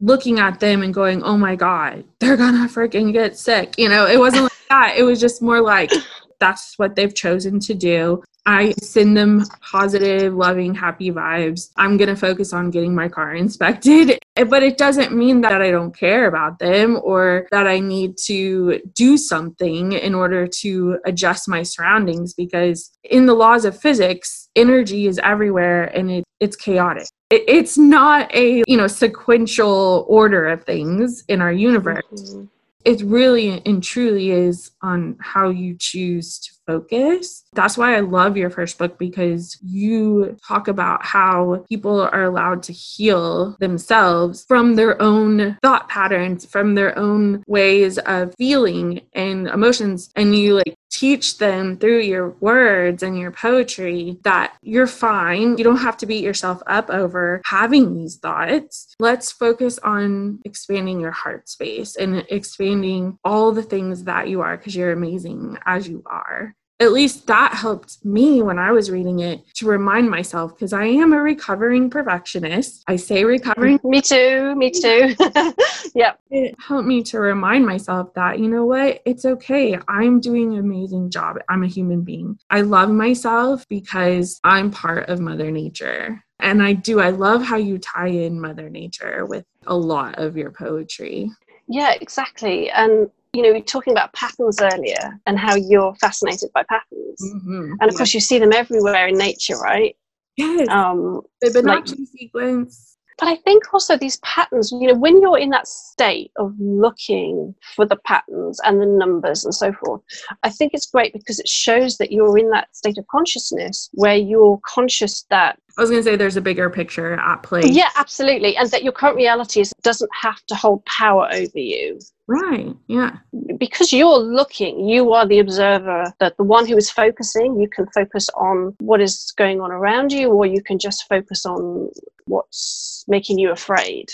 looking 0.00 0.38
at 0.38 0.60
them 0.60 0.82
and 0.82 0.94
going, 0.94 1.22
"Oh 1.24 1.36
my 1.36 1.56
god, 1.56 2.04
they're 2.20 2.36
to 2.36 2.42
freaking 2.42 3.12
get 3.12 3.36
sick." 3.36 3.74
You 3.78 3.88
know, 3.88 4.06
it 4.06 4.18
wasn't 4.18 4.44
like 4.44 4.68
that. 4.68 4.94
It 4.96 5.02
was 5.02 5.20
just 5.20 5.42
more 5.42 5.60
like 5.60 5.90
that's 6.40 6.78
what 6.78 6.96
they've 6.96 7.14
chosen 7.14 7.60
to 7.60 7.74
do. 7.74 8.22
I 8.46 8.72
send 8.82 9.16
them 9.16 9.44
positive, 9.60 10.34
loving, 10.34 10.74
happy 10.74 11.12
vibes. 11.12 11.70
I'm 11.76 11.96
going 11.98 12.08
to 12.08 12.16
focus 12.16 12.52
on 12.52 12.70
getting 12.70 12.94
my 12.94 13.08
car 13.08 13.34
inspected. 13.44 14.18
But 14.34 14.62
it 14.62 14.78
doesn't 14.78 15.14
mean 15.14 15.42
that 15.42 15.60
I 15.60 15.70
don't 15.70 15.94
care 15.94 16.26
about 16.26 16.58
them 16.58 16.98
or 17.02 17.46
that 17.50 17.66
I 17.66 17.78
need 17.78 18.16
to 18.24 18.80
do 18.94 19.16
something 19.18 19.92
in 19.92 20.14
order 20.14 20.46
to 20.46 20.98
adjust 21.04 21.48
my 21.48 21.62
surroundings 21.62 22.32
because, 22.32 22.90
in 23.04 23.26
the 23.26 23.34
laws 23.34 23.64
of 23.64 23.78
physics, 23.78 24.48
energy 24.56 25.06
is 25.06 25.20
everywhere 25.22 25.84
and 25.96 26.10
it, 26.10 26.24
it's 26.40 26.56
chaotic. 26.56 27.06
It, 27.28 27.44
it's 27.46 27.76
not 27.76 28.34
a 28.34 28.64
you 28.66 28.76
know 28.76 28.86
sequential 28.86 30.06
order 30.08 30.48
of 30.48 30.64
things 30.64 31.22
in 31.28 31.42
our 31.42 31.52
universe. 31.52 32.04
Mm-hmm 32.12 32.44
it 32.84 33.02
really 33.02 33.62
and 33.66 33.82
truly 33.82 34.30
is 34.30 34.70
on 34.82 35.16
how 35.20 35.50
you 35.50 35.76
choose 35.78 36.38
to 36.38 36.52
focus. 36.66 37.44
That's 37.52 37.76
why 37.76 37.96
I 37.96 38.00
love 38.00 38.36
your 38.36 38.50
first 38.50 38.78
book 38.78 38.98
because 38.98 39.58
you 39.62 40.36
talk 40.46 40.68
about 40.68 41.04
how 41.04 41.64
people 41.68 42.00
are 42.00 42.24
allowed 42.24 42.62
to 42.64 42.72
heal 42.72 43.56
themselves 43.60 44.44
from 44.46 44.76
their 44.76 45.00
own 45.00 45.58
thought 45.62 45.88
patterns, 45.88 46.46
from 46.46 46.74
their 46.74 46.96
own 46.98 47.42
ways 47.46 47.98
of 47.98 48.34
feeling 48.38 49.00
and 49.12 49.48
emotions. 49.48 50.10
And 50.16 50.36
you 50.36 50.54
like 50.54 50.76
teach 50.90 51.38
them 51.38 51.76
through 51.76 52.00
your 52.00 52.30
words 52.40 53.02
and 53.02 53.18
your 53.18 53.30
poetry 53.30 54.18
that 54.24 54.54
you're 54.62 54.86
fine. 54.86 55.56
You 55.56 55.64
don't 55.64 55.76
have 55.76 55.96
to 55.98 56.06
beat 56.06 56.24
yourself 56.24 56.62
up 56.66 56.90
over 56.90 57.40
having 57.44 57.94
these 57.94 58.16
thoughts. 58.16 58.94
Let's 58.98 59.32
focus 59.32 59.78
on 59.78 60.40
expanding 60.44 61.00
your 61.00 61.12
heart 61.12 61.48
space 61.48 61.96
and 61.96 62.26
expanding 62.28 63.18
all 63.24 63.52
the 63.52 63.62
things 63.62 64.04
that 64.04 64.28
you 64.28 64.40
are 64.42 64.56
because 64.56 64.74
you're 64.74 64.92
amazing 64.92 65.58
as 65.64 65.88
you 65.88 66.02
are. 66.06 66.54
At 66.80 66.92
least 66.92 67.26
that 67.26 67.52
helped 67.52 68.02
me 68.04 68.40
when 68.40 68.58
I 68.58 68.72
was 68.72 68.90
reading 68.90 69.20
it 69.20 69.42
to 69.56 69.66
remind 69.66 70.08
myself 70.10 70.54
because 70.54 70.72
I 70.72 70.86
am 70.86 71.12
a 71.12 71.20
recovering 71.20 71.90
perfectionist. 71.90 72.82
I 72.86 72.96
say 72.96 73.24
recovering. 73.24 73.78
Me 73.84 74.00
too. 74.00 74.54
Me 74.56 74.70
too. 74.70 75.14
yep. 75.94 76.18
It 76.30 76.54
helped 76.58 76.88
me 76.88 77.02
to 77.04 77.20
remind 77.20 77.66
myself 77.66 78.14
that, 78.14 78.38
you 78.38 78.48
know 78.48 78.64
what, 78.64 79.02
it's 79.04 79.26
okay. 79.26 79.78
I'm 79.88 80.20
doing 80.20 80.54
an 80.54 80.60
amazing 80.60 81.10
job. 81.10 81.36
I'm 81.50 81.62
a 81.62 81.68
human 81.68 82.00
being. 82.00 82.38
I 82.48 82.62
love 82.62 82.90
myself 82.90 83.68
because 83.68 84.40
I'm 84.42 84.70
part 84.70 85.10
of 85.10 85.20
Mother 85.20 85.50
Nature. 85.50 86.24
And 86.38 86.62
I 86.62 86.72
do. 86.72 87.00
I 87.00 87.10
love 87.10 87.42
how 87.42 87.56
you 87.56 87.76
tie 87.76 88.08
in 88.08 88.40
Mother 88.40 88.70
Nature 88.70 89.26
with 89.26 89.44
a 89.66 89.76
lot 89.76 90.18
of 90.18 90.38
your 90.38 90.50
poetry. 90.50 91.30
Yeah, 91.68 91.92
exactly. 92.00 92.70
And 92.70 93.10
you 93.32 93.42
know, 93.42 93.52
we 93.52 93.58
were 93.58 93.64
talking 93.64 93.92
about 93.92 94.12
patterns 94.12 94.60
earlier 94.60 95.20
and 95.26 95.38
how 95.38 95.54
you're 95.54 95.94
fascinated 95.96 96.50
by 96.54 96.64
patterns. 96.64 97.20
Mm-hmm. 97.22 97.72
And 97.80 97.82
of 97.82 97.92
yeah. 97.92 97.96
course, 97.96 98.14
you 98.14 98.20
see 98.20 98.38
them 98.38 98.52
everywhere 98.52 99.06
in 99.08 99.16
nature, 99.16 99.56
right? 99.56 99.96
Yes. 100.36 100.68
Um, 100.68 101.22
the 101.40 101.48
Fibonacci 101.48 101.98
like, 101.98 102.08
sequence. 102.08 102.96
But 103.18 103.28
I 103.28 103.36
think 103.36 103.72
also 103.74 103.98
these 103.98 104.16
patterns, 104.18 104.72
you 104.72 104.88
know, 104.88 104.94
when 104.94 105.20
you're 105.20 105.38
in 105.38 105.50
that 105.50 105.68
state 105.68 106.32
of 106.38 106.54
looking 106.58 107.54
for 107.76 107.84
the 107.84 107.96
patterns 107.96 108.58
and 108.64 108.80
the 108.80 108.86
numbers 108.86 109.44
and 109.44 109.54
so 109.54 109.74
forth, 109.74 110.00
I 110.42 110.48
think 110.48 110.72
it's 110.72 110.86
great 110.86 111.12
because 111.12 111.38
it 111.38 111.46
shows 111.46 111.98
that 111.98 112.10
you're 112.10 112.38
in 112.38 112.50
that 112.50 112.74
state 112.74 112.96
of 112.96 113.06
consciousness 113.08 113.90
where 113.92 114.16
you're 114.16 114.58
conscious 114.66 115.26
that 115.28 115.58
I 115.80 115.82
was 115.82 115.88
going 115.88 116.02
to 116.02 116.10
say 116.10 116.14
there's 116.14 116.36
a 116.36 116.42
bigger 116.42 116.68
picture 116.68 117.14
at 117.14 117.42
play. 117.42 117.62
Yeah, 117.64 117.88
absolutely. 117.96 118.54
And 118.54 118.70
that 118.70 118.82
your 118.82 118.92
current 118.92 119.16
reality 119.16 119.62
is, 119.62 119.72
doesn't 119.82 120.10
have 120.20 120.44
to 120.48 120.54
hold 120.54 120.84
power 120.84 121.26
over 121.32 121.58
you. 121.58 121.98
Right. 122.26 122.76
Yeah. 122.86 123.16
Because 123.56 123.90
you're 123.90 124.18
looking, 124.18 124.86
you 124.86 125.14
are 125.14 125.26
the 125.26 125.38
observer, 125.38 126.12
that 126.20 126.36
the 126.36 126.44
one 126.44 126.68
who 126.68 126.76
is 126.76 126.90
focusing, 126.90 127.58
you 127.58 127.66
can 127.66 127.86
focus 127.94 128.28
on 128.34 128.76
what 128.80 129.00
is 129.00 129.32
going 129.38 129.62
on 129.62 129.72
around 129.72 130.12
you, 130.12 130.30
or 130.30 130.44
you 130.44 130.62
can 130.62 130.78
just 130.78 131.08
focus 131.08 131.46
on 131.46 131.88
what's 132.26 133.06
making 133.08 133.38
you 133.38 133.50
afraid. 133.50 134.10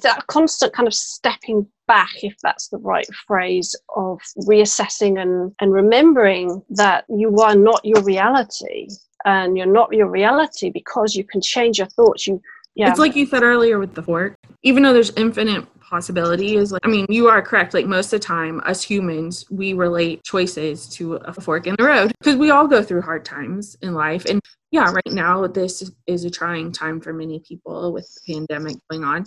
That 0.00 0.26
constant 0.28 0.72
kind 0.72 0.88
of 0.88 0.94
stepping 0.94 1.66
back, 1.86 2.12
if 2.22 2.34
that's 2.42 2.68
the 2.68 2.78
right 2.78 3.06
phrase, 3.26 3.76
of 3.94 4.20
reassessing 4.48 5.20
and, 5.20 5.52
and 5.60 5.70
remembering 5.70 6.62
that 6.70 7.04
you 7.10 7.36
are 7.40 7.54
not 7.54 7.84
your 7.84 8.02
reality 8.02 8.88
and 9.24 9.56
you're 9.56 9.66
not 9.66 9.92
your 9.92 10.08
reality 10.08 10.70
because 10.70 11.14
you 11.14 11.24
can 11.24 11.40
change 11.40 11.78
your 11.78 11.88
thoughts. 11.88 12.26
You 12.26 12.40
yeah. 12.74 12.90
It's 12.90 12.98
like 12.98 13.14
you 13.14 13.24
said 13.26 13.42
earlier 13.42 13.78
with 13.78 13.94
the 13.94 14.02
fork. 14.02 14.36
Even 14.62 14.82
though 14.82 14.92
there's 14.92 15.10
infinite 15.10 15.64
possibilities, 15.80 16.72
like 16.72 16.84
I 16.84 16.88
mean, 16.88 17.06
you 17.08 17.28
are 17.28 17.40
correct. 17.40 17.72
Like 17.72 17.86
most 17.86 18.12
of 18.12 18.20
the 18.20 18.26
time, 18.26 18.60
us 18.64 18.82
humans, 18.82 19.44
we 19.50 19.74
relate 19.74 20.24
choices 20.24 20.88
to 20.90 21.14
a 21.14 21.32
fork 21.32 21.66
in 21.68 21.76
the 21.78 21.84
road 21.84 22.12
because 22.18 22.36
we 22.36 22.50
all 22.50 22.66
go 22.66 22.82
through 22.82 23.02
hard 23.02 23.24
times 23.24 23.76
in 23.82 23.94
life. 23.94 24.24
And 24.24 24.40
yeah, 24.72 24.90
right 24.90 25.12
now 25.12 25.46
this 25.46 25.88
is 26.08 26.24
a 26.24 26.30
trying 26.30 26.72
time 26.72 27.00
for 27.00 27.12
many 27.12 27.38
people 27.40 27.92
with 27.92 28.12
the 28.14 28.34
pandemic 28.34 28.76
going 28.90 29.04
on 29.04 29.24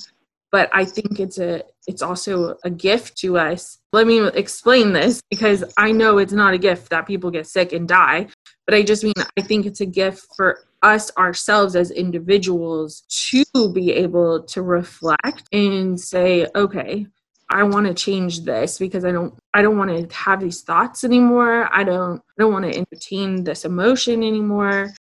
but 0.57 0.71
i 0.73 0.83
think 0.83 1.19
it's 1.19 1.37
a 1.37 1.61
it's 1.85 2.01
also 2.01 2.57
a 2.63 2.69
gift 2.69 3.15
to 3.15 3.37
us 3.37 3.77
let 3.93 4.07
me 4.07 4.27
explain 4.29 4.91
this 4.91 5.21
because 5.29 5.63
i 5.77 5.91
know 5.91 6.17
it's 6.17 6.33
not 6.33 6.55
a 6.55 6.57
gift 6.57 6.89
that 6.89 7.05
people 7.05 7.29
get 7.29 7.45
sick 7.45 7.73
and 7.73 7.87
die 7.87 8.27
but 8.65 8.73
i 8.73 8.81
just 8.81 9.03
mean 9.03 9.13
i 9.37 9.41
think 9.41 9.67
it's 9.67 9.81
a 9.81 9.85
gift 9.85 10.25
for 10.35 10.65
us 10.81 11.15
ourselves 11.15 11.75
as 11.75 11.91
individuals 11.91 13.03
to 13.07 13.45
be 13.71 13.91
able 13.91 14.41
to 14.41 14.63
reflect 14.63 15.43
and 15.51 15.99
say 15.99 16.47
okay 16.55 17.05
I 17.49 17.63
want 17.63 17.87
to 17.87 17.93
change 17.93 18.43
this 18.43 18.77
because 18.77 19.05
I 19.05 19.13
don't 19.13 19.33
I 19.53 19.61
don't 19.61 19.77
want 19.77 19.89
to 19.89 20.13
have 20.13 20.41
these 20.41 20.63
thoughts 20.63 21.05
anymore. 21.05 21.69
I 21.71 21.85
don't 21.85 22.19
I 22.19 22.33
don't 22.37 22.51
want 22.51 22.65
to 22.65 22.77
entertain 22.77 23.45
this 23.45 23.63
emotion 23.63 24.21
anymore 24.21 24.93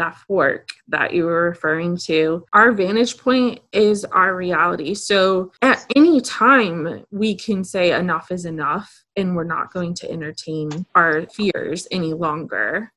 that 0.00 0.16
fork 0.16 0.70
that 0.88 1.12
you 1.12 1.26
were 1.26 1.44
referring 1.50 1.96
to, 1.96 2.44
our 2.54 2.72
vantage 2.72 3.18
point 3.18 3.60
is 3.72 4.04
our 4.06 4.34
reality. 4.34 4.94
So 4.94 5.52
at 5.60 5.84
any 5.94 6.22
time, 6.22 7.04
we 7.10 7.34
can 7.34 7.62
say 7.64 7.92
enough 7.92 8.32
is 8.32 8.46
enough 8.46 9.04
and 9.14 9.36
we're 9.36 9.44
not 9.44 9.72
going 9.72 9.92
to 9.94 10.10
entertain 10.10 10.86
our 10.94 11.26
fears 11.26 11.86
any 11.90 12.14
longer. 12.14 12.92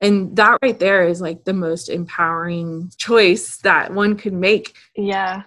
And 0.00 0.36
that 0.36 0.58
right 0.62 0.78
there 0.78 1.06
is 1.06 1.20
like 1.20 1.44
the 1.44 1.52
most 1.52 1.88
empowering 1.90 2.90
choice 2.96 3.58
that 3.58 3.92
one 3.92 4.16
could 4.16 4.32
make. 4.32 4.74
Yeah. 4.96 5.42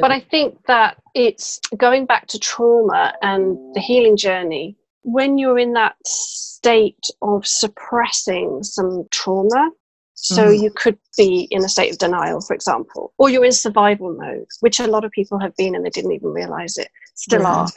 But 0.00 0.10
I 0.10 0.20
think 0.20 0.58
that 0.66 0.96
it's 1.14 1.60
going 1.76 2.06
back 2.06 2.26
to 2.28 2.38
trauma 2.38 3.14
and 3.22 3.56
the 3.74 3.80
healing 3.80 4.16
journey. 4.16 4.76
When 5.04 5.36
you're 5.36 5.58
in 5.58 5.74
that 5.74 5.96
state 6.06 7.06
of 7.20 7.46
suppressing 7.46 8.62
some 8.62 9.04
trauma, 9.10 9.70
so 10.22 10.46
mm. 10.46 10.62
you 10.62 10.70
could 10.70 10.96
be 11.16 11.48
in 11.50 11.64
a 11.64 11.68
state 11.68 11.90
of 11.90 11.98
denial, 11.98 12.40
for 12.40 12.54
example, 12.54 13.12
or 13.18 13.28
you're 13.28 13.44
in 13.44 13.50
survival 13.50 14.16
mode, 14.16 14.46
which 14.60 14.78
a 14.78 14.86
lot 14.86 15.04
of 15.04 15.10
people 15.10 15.38
have 15.40 15.54
been 15.56 15.74
and 15.74 15.84
they 15.84 15.90
didn't 15.90 16.12
even 16.12 16.28
realize 16.28 16.78
it, 16.78 16.88
still 17.16 17.42
yeah. 17.42 17.48
are. 17.48 17.68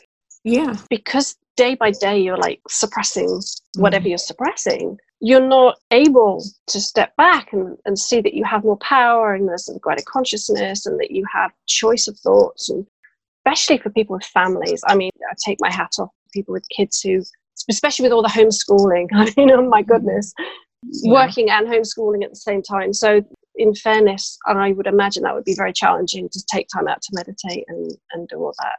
Yeah. 0.44 0.78
Because 0.92 1.36
day 1.58 1.74
by 1.74 1.90
day 1.90 2.20
you're 2.20 2.38
like 2.38 2.62
suppressing 2.70 3.42
whatever 3.78 4.06
mm. 4.06 4.10
you're 4.10 4.20
suppressing, 4.20 4.96
you're 5.22 5.46
not 5.46 5.80
able 5.90 6.44
to 6.68 6.80
step 6.80 7.16
back 7.16 7.52
and, 7.52 7.78
and 7.86 7.98
see 7.98 8.22
that 8.22 8.36
you 8.36 8.44
have 8.44 8.64
more 8.64 8.78
power 8.78 9.34
and 9.34 9.50
there's 9.50 9.68
a 9.68 9.80
greater 9.80 10.04
consciousness 10.08 10.86
and 10.86 11.00
that 11.00 11.10
you 11.10 11.26
have 11.34 11.52
choice 11.66 12.08
of 12.08 12.16
thoughts 12.20 12.70
and 12.70 12.86
especially 13.44 13.80
for 13.80 13.90
people 13.90 14.16
with 14.16 14.26
families. 14.26 14.84
I 14.88 14.96
mean, 14.96 15.12
I 15.28 15.34
take 15.44 15.58
my 15.60 15.72
hat 15.72 15.94
off 15.98 16.10
people 16.32 16.54
with 16.54 16.70
kids 16.70 17.02
who 17.02 17.24
especially 17.70 18.04
with 18.04 18.12
all 18.12 18.22
the 18.22 18.30
homeschooling. 18.30 19.08
I 19.14 19.34
mean, 19.36 19.50
oh 19.52 19.68
my 19.68 19.82
goodness, 19.82 20.32
yeah. 20.92 21.12
working 21.12 21.50
and 21.50 21.68
homeschooling 21.68 22.24
at 22.24 22.30
the 22.32 22.36
same 22.36 22.62
time. 22.62 22.94
So, 22.94 23.22
in 23.56 23.74
fairness, 23.74 24.38
I 24.46 24.74
would 24.74 24.88
imagine 24.88 25.24
that 25.24 25.34
would 25.34 25.46
be 25.46 25.56
very 25.56 25.72
challenging 25.72 26.28
to 26.30 26.44
take 26.52 26.68
time 26.68 26.88
out 26.88 27.02
to 27.02 27.10
meditate 27.14 27.64
and, 27.70 27.92
and 28.12 28.28
do 28.28 28.38
all 28.38 28.54
that. 28.60 28.76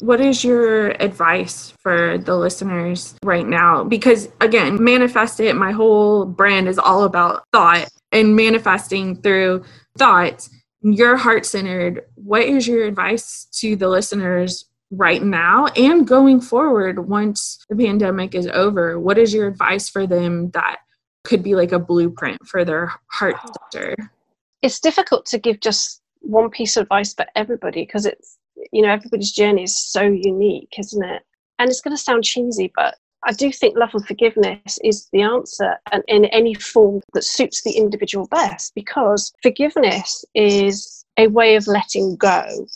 What 0.00 0.20
is 0.20 0.42
your 0.42 0.90
advice 1.02 1.72
for 1.80 2.18
the 2.18 2.36
listeners 2.36 3.14
right 3.24 3.46
now? 3.46 3.84
Because 3.84 4.28
again, 4.40 4.82
manifest 4.82 5.38
it, 5.40 5.54
my 5.54 5.72
whole 5.72 6.24
brand 6.24 6.68
is 6.68 6.78
all 6.78 7.04
about 7.04 7.44
thought 7.52 7.88
and 8.10 8.34
manifesting 8.34 9.20
through 9.22 9.64
thoughts. 9.98 10.50
You're 10.82 11.16
heart 11.16 11.46
centered. 11.46 12.02
What 12.16 12.42
is 12.42 12.66
your 12.66 12.84
advice 12.84 13.46
to 13.60 13.76
the 13.76 13.88
listeners 13.88 14.64
right 14.90 15.22
now 15.22 15.66
and 15.68 16.06
going 16.06 16.40
forward 16.40 17.08
once 17.08 17.64
the 17.68 17.76
pandemic 17.76 18.34
is 18.34 18.48
over? 18.48 18.98
What 18.98 19.18
is 19.18 19.32
your 19.32 19.46
advice 19.46 19.88
for 19.88 20.06
them 20.06 20.50
that 20.50 20.78
could 21.24 21.42
be 21.42 21.54
like 21.54 21.72
a 21.72 21.78
blueprint 21.78 22.46
for 22.46 22.64
their 22.64 22.92
heart 23.08 23.36
oh. 23.44 23.52
center. 23.70 23.94
It's 24.62 24.80
difficult 24.80 25.26
to 25.26 25.38
give 25.38 25.60
just 25.60 26.00
one 26.20 26.50
piece 26.50 26.76
of 26.76 26.82
advice 26.82 27.14
for 27.14 27.26
everybody 27.34 27.84
because 27.84 28.06
it's, 28.06 28.38
you 28.72 28.82
know, 28.82 28.90
everybody's 28.90 29.32
journey 29.32 29.64
is 29.64 29.76
so 29.76 30.02
unique, 30.02 30.74
isn't 30.78 31.04
it? 31.04 31.22
And 31.58 31.68
it's 31.68 31.80
going 31.80 31.96
to 31.96 32.02
sound 32.02 32.24
cheesy, 32.24 32.72
but 32.74 32.96
I 33.24 33.32
do 33.32 33.52
think 33.52 33.76
love 33.76 33.90
and 33.94 34.06
forgiveness 34.06 34.78
is 34.82 35.08
the 35.12 35.22
answer 35.22 35.76
and 35.92 36.02
in 36.08 36.24
any 36.26 36.54
form 36.54 37.02
that 37.14 37.24
suits 37.24 37.62
the 37.62 37.72
individual 37.72 38.26
best 38.26 38.74
because 38.74 39.32
forgiveness 39.42 40.24
is 40.34 41.04
a 41.16 41.28
way 41.28 41.54
of 41.54 41.66
letting 41.68 42.16
go 42.16 42.66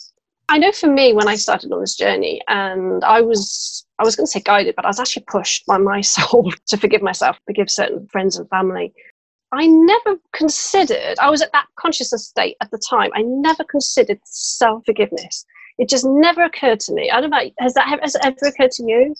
I 0.49 0.57
know 0.57 0.71
for 0.71 0.87
me, 0.87 1.13
when 1.13 1.27
I 1.27 1.35
started 1.35 1.71
on 1.73 1.81
this 1.81 1.95
journey, 1.95 2.41
and 2.47 3.03
I 3.03 3.19
was, 3.19 3.85
I 3.99 4.03
was 4.03 4.15
going 4.15 4.25
to 4.25 4.31
say 4.31 4.39
guided, 4.39 4.75
but 4.75 4.85
I 4.85 4.87
was 4.87 4.99
actually 4.99 5.25
pushed 5.27 5.65
by 5.65 5.77
my 5.77 6.01
soul 6.15 6.51
to 6.67 6.77
forgive 6.77 7.01
myself, 7.01 7.37
forgive 7.45 7.69
certain 7.69 8.07
friends 8.07 8.37
and 8.37 8.49
family. 8.49 8.93
I 9.51 9.67
never 9.67 10.17
considered, 10.33 11.17
I 11.19 11.29
was 11.29 11.41
at 11.41 11.51
that 11.53 11.67
consciousness 11.77 12.27
state 12.27 12.57
at 12.61 12.71
the 12.71 12.77
time, 12.77 13.11
I 13.13 13.21
never 13.23 13.63
considered 13.63 14.19
self 14.23 14.83
forgiveness. 14.85 15.45
It 15.77 15.89
just 15.89 16.05
never 16.05 16.43
occurred 16.43 16.79
to 16.81 16.93
me. 16.93 17.11
I 17.11 17.21
don't 17.21 17.29
know, 17.29 17.49
has 17.59 17.73
that 17.75 17.99
has 18.01 18.15
it 18.15 18.25
ever 18.25 18.47
occurred 18.47 18.71
to 18.71 18.83
you? 18.83 19.15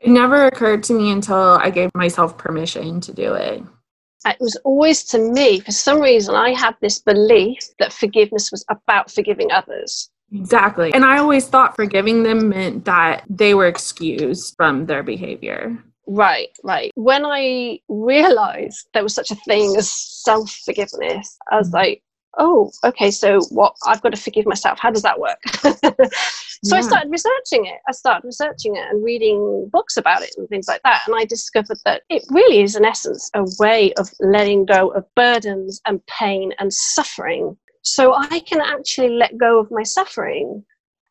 It 0.00 0.10
never 0.10 0.46
occurred 0.46 0.82
to 0.84 0.92
me 0.92 1.10
until 1.10 1.58
I 1.60 1.70
gave 1.70 1.90
myself 1.94 2.38
permission 2.38 3.00
to 3.00 3.12
do 3.12 3.34
it. 3.34 3.62
It 4.26 4.36
was 4.40 4.56
always 4.64 5.02
to 5.04 5.18
me, 5.18 5.60
for 5.60 5.72
some 5.72 6.00
reason, 6.00 6.34
I 6.34 6.50
had 6.50 6.76
this 6.80 6.98
belief 6.98 7.58
that 7.78 7.92
forgiveness 7.92 8.50
was 8.50 8.64
about 8.68 9.10
forgiving 9.10 9.50
others. 9.50 10.10
Exactly. 10.32 10.92
And 10.92 11.04
I 11.04 11.18
always 11.18 11.46
thought 11.46 11.76
forgiving 11.76 12.22
them 12.22 12.50
meant 12.50 12.84
that 12.84 13.24
they 13.28 13.54
were 13.54 13.66
excused 13.66 14.54
from 14.56 14.86
their 14.86 15.02
behavior. 15.02 15.82
Right, 16.06 16.48
right. 16.64 16.90
When 16.94 17.24
I 17.24 17.80
realized 17.88 18.88
there 18.94 19.02
was 19.02 19.14
such 19.14 19.30
a 19.30 19.36
thing 19.36 19.76
as 19.76 19.90
self 19.90 20.50
forgiveness, 20.64 21.36
I 21.50 21.58
was 21.58 21.68
mm-hmm. 21.68 21.76
like, 21.76 22.02
oh, 22.38 22.70
okay, 22.84 23.10
so 23.10 23.40
what? 23.50 23.74
I've 23.86 24.00
got 24.00 24.14
to 24.14 24.20
forgive 24.20 24.46
myself. 24.46 24.78
How 24.80 24.90
does 24.90 25.02
that 25.02 25.20
work? 25.20 25.38
so 25.62 25.74
yeah. 26.64 26.76
I 26.76 26.80
started 26.80 27.10
researching 27.10 27.66
it. 27.66 27.78
I 27.88 27.92
started 27.92 28.24
researching 28.26 28.76
it 28.76 28.84
and 28.90 29.04
reading 29.04 29.68
books 29.70 29.96
about 29.96 30.22
it 30.22 30.34
and 30.38 30.48
things 30.48 30.66
like 30.66 30.82
that. 30.84 31.02
And 31.06 31.14
I 31.14 31.24
discovered 31.26 31.78
that 31.84 32.02
it 32.08 32.24
really 32.30 32.62
is, 32.62 32.74
in 32.74 32.84
essence, 32.84 33.30
a 33.34 33.44
way 33.58 33.92
of 33.94 34.08
letting 34.20 34.64
go 34.64 34.88
of 34.88 35.04
burdens 35.14 35.80
and 35.86 36.04
pain 36.06 36.54
and 36.58 36.72
suffering 36.72 37.56
so 37.82 38.14
I 38.14 38.40
can 38.40 38.60
actually 38.60 39.10
let 39.10 39.36
go 39.38 39.60
of 39.60 39.70
my 39.70 39.82
suffering. 39.82 40.64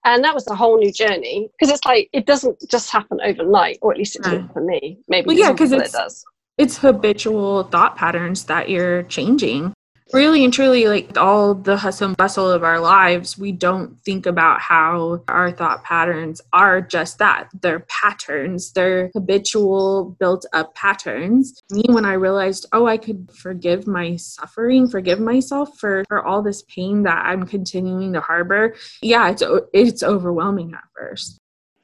And 0.06 0.24
that 0.24 0.34
was 0.34 0.48
a 0.48 0.56
whole 0.56 0.78
new 0.78 0.92
journey 0.92 1.50
because 1.52 1.74
it's 1.74 1.84
like 1.84 2.10
it 2.14 2.26
doesn't 2.26 2.58
just 2.70 2.92
happen 2.92 3.20
overnight, 3.24 3.80
or 3.82 3.92
at 3.92 3.98
least 3.98 4.16
it 4.16 4.24
didn't 4.24 4.54
for 4.54 4.64
me. 4.64 5.00
Maybe 5.10 5.28
well, 5.28 5.38
yeah, 5.38 5.52
because 5.52 5.72
it 5.72 5.92
does. 5.92 6.24
it's 6.58 6.78
habitual 6.78 7.64
thought 7.64 7.98
patterns 7.98 8.46
that 8.46 8.70
you're 8.70 9.04
changing 9.04 9.74
really 10.14 10.44
and 10.44 10.54
truly 10.54 10.86
like 10.86 11.18
all 11.18 11.54
the 11.54 11.78
hustle 11.78 12.08
and 12.08 12.18
bustle 12.18 12.50
of 12.50 12.64
our 12.64 12.80
lives 12.80 13.38
we 13.38 13.52
don't 13.52 14.00
think 14.04 14.26
about 14.26 14.62
how 14.62 15.22
our 15.28 15.52
thought 15.52 15.84
patterns 15.84 16.42
are 16.54 16.82
just 16.82 17.18
that. 17.20 17.50
They're 17.62 17.82
patterns. 17.82 18.72
They're 18.72 19.12
habitual 19.14 20.16
built 20.20 20.46
up 20.54 20.74
patterns. 20.76 21.62
Me 21.72 21.84
when 21.90 22.06
i 22.06 22.14
realized 22.14 22.66
oh 22.74 22.86
i 22.86 22.98
could 22.98 23.30
forgive 23.32 23.88
my 23.88 24.16
suffering 24.16 24.88
forgive 24.88 25.20
myself 25.20 25.78
for 25.78 26.04
for 26.08 26.26
all 26.26 26.42
this 26.42 26.64
pain 26.64 27.04
that 27.04 27.26
i'm 27.26 27.46
continuing 27.46 28.14
to 28.14 28.22
harbor 28.22 28.76
yeah 29.02 29.30
it's 29.30 29.44
it's 29.74 30.04
overwhelming 30.04 30.74
at 30.74 30.84
first. 30.98 31.40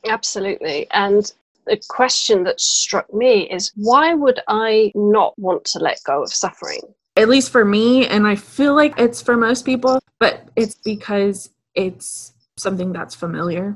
Absolutely. 0.07 0.87
And 0.91 1.31
the 1.65 1.81
question 1.87 2.43
that 2.43 2.59
struck 2.59 3.13
me 3.13 3.49
is 3.49 3.71
why 3.75 4.13
would 4.13 4.39
I 4.47 4.91
not 4.95 5.37
want 5.37 5.63
to 5.65 5.79
let 5.79 5.99
go 6.05 6.23
of 6.23 6.33
suffering? 6.33 6.81
At 7.15 7.29
least 7.29 7.51
for 7.51 7.63
me, 7.63 8.07
and 8.07 8.25
I 8.25 8.35
feel 8.35 8.75
like 8.75 8.99
it's 8.99 9.21
for 9.21 9.37
most 9.37 9.65
people, 9.65 9.99
but 10.19 10.47
it's 10.55 10.75
because 10.75 11.51
it's 11.75 12.33
something 12.57 12.91
that's 12.91 13.13
familiar. 13.13 13.75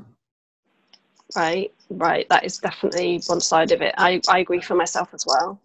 Right, 1.36 1.72
right. 1.90 2.28
That 2.30 2.44
is 2.44 2.58
definitely 2.58 3.22
one 3.26 3.40
side 3.40 3.70
of 3.70 3.82
it. 3.82 3.94
I, 3.96 4.20
I 4.28 4.40
agree 4.40 4.60
for 4.60 4.74
myself 4.74 5.14
as 5.14 5.24
well. 5.26 5.60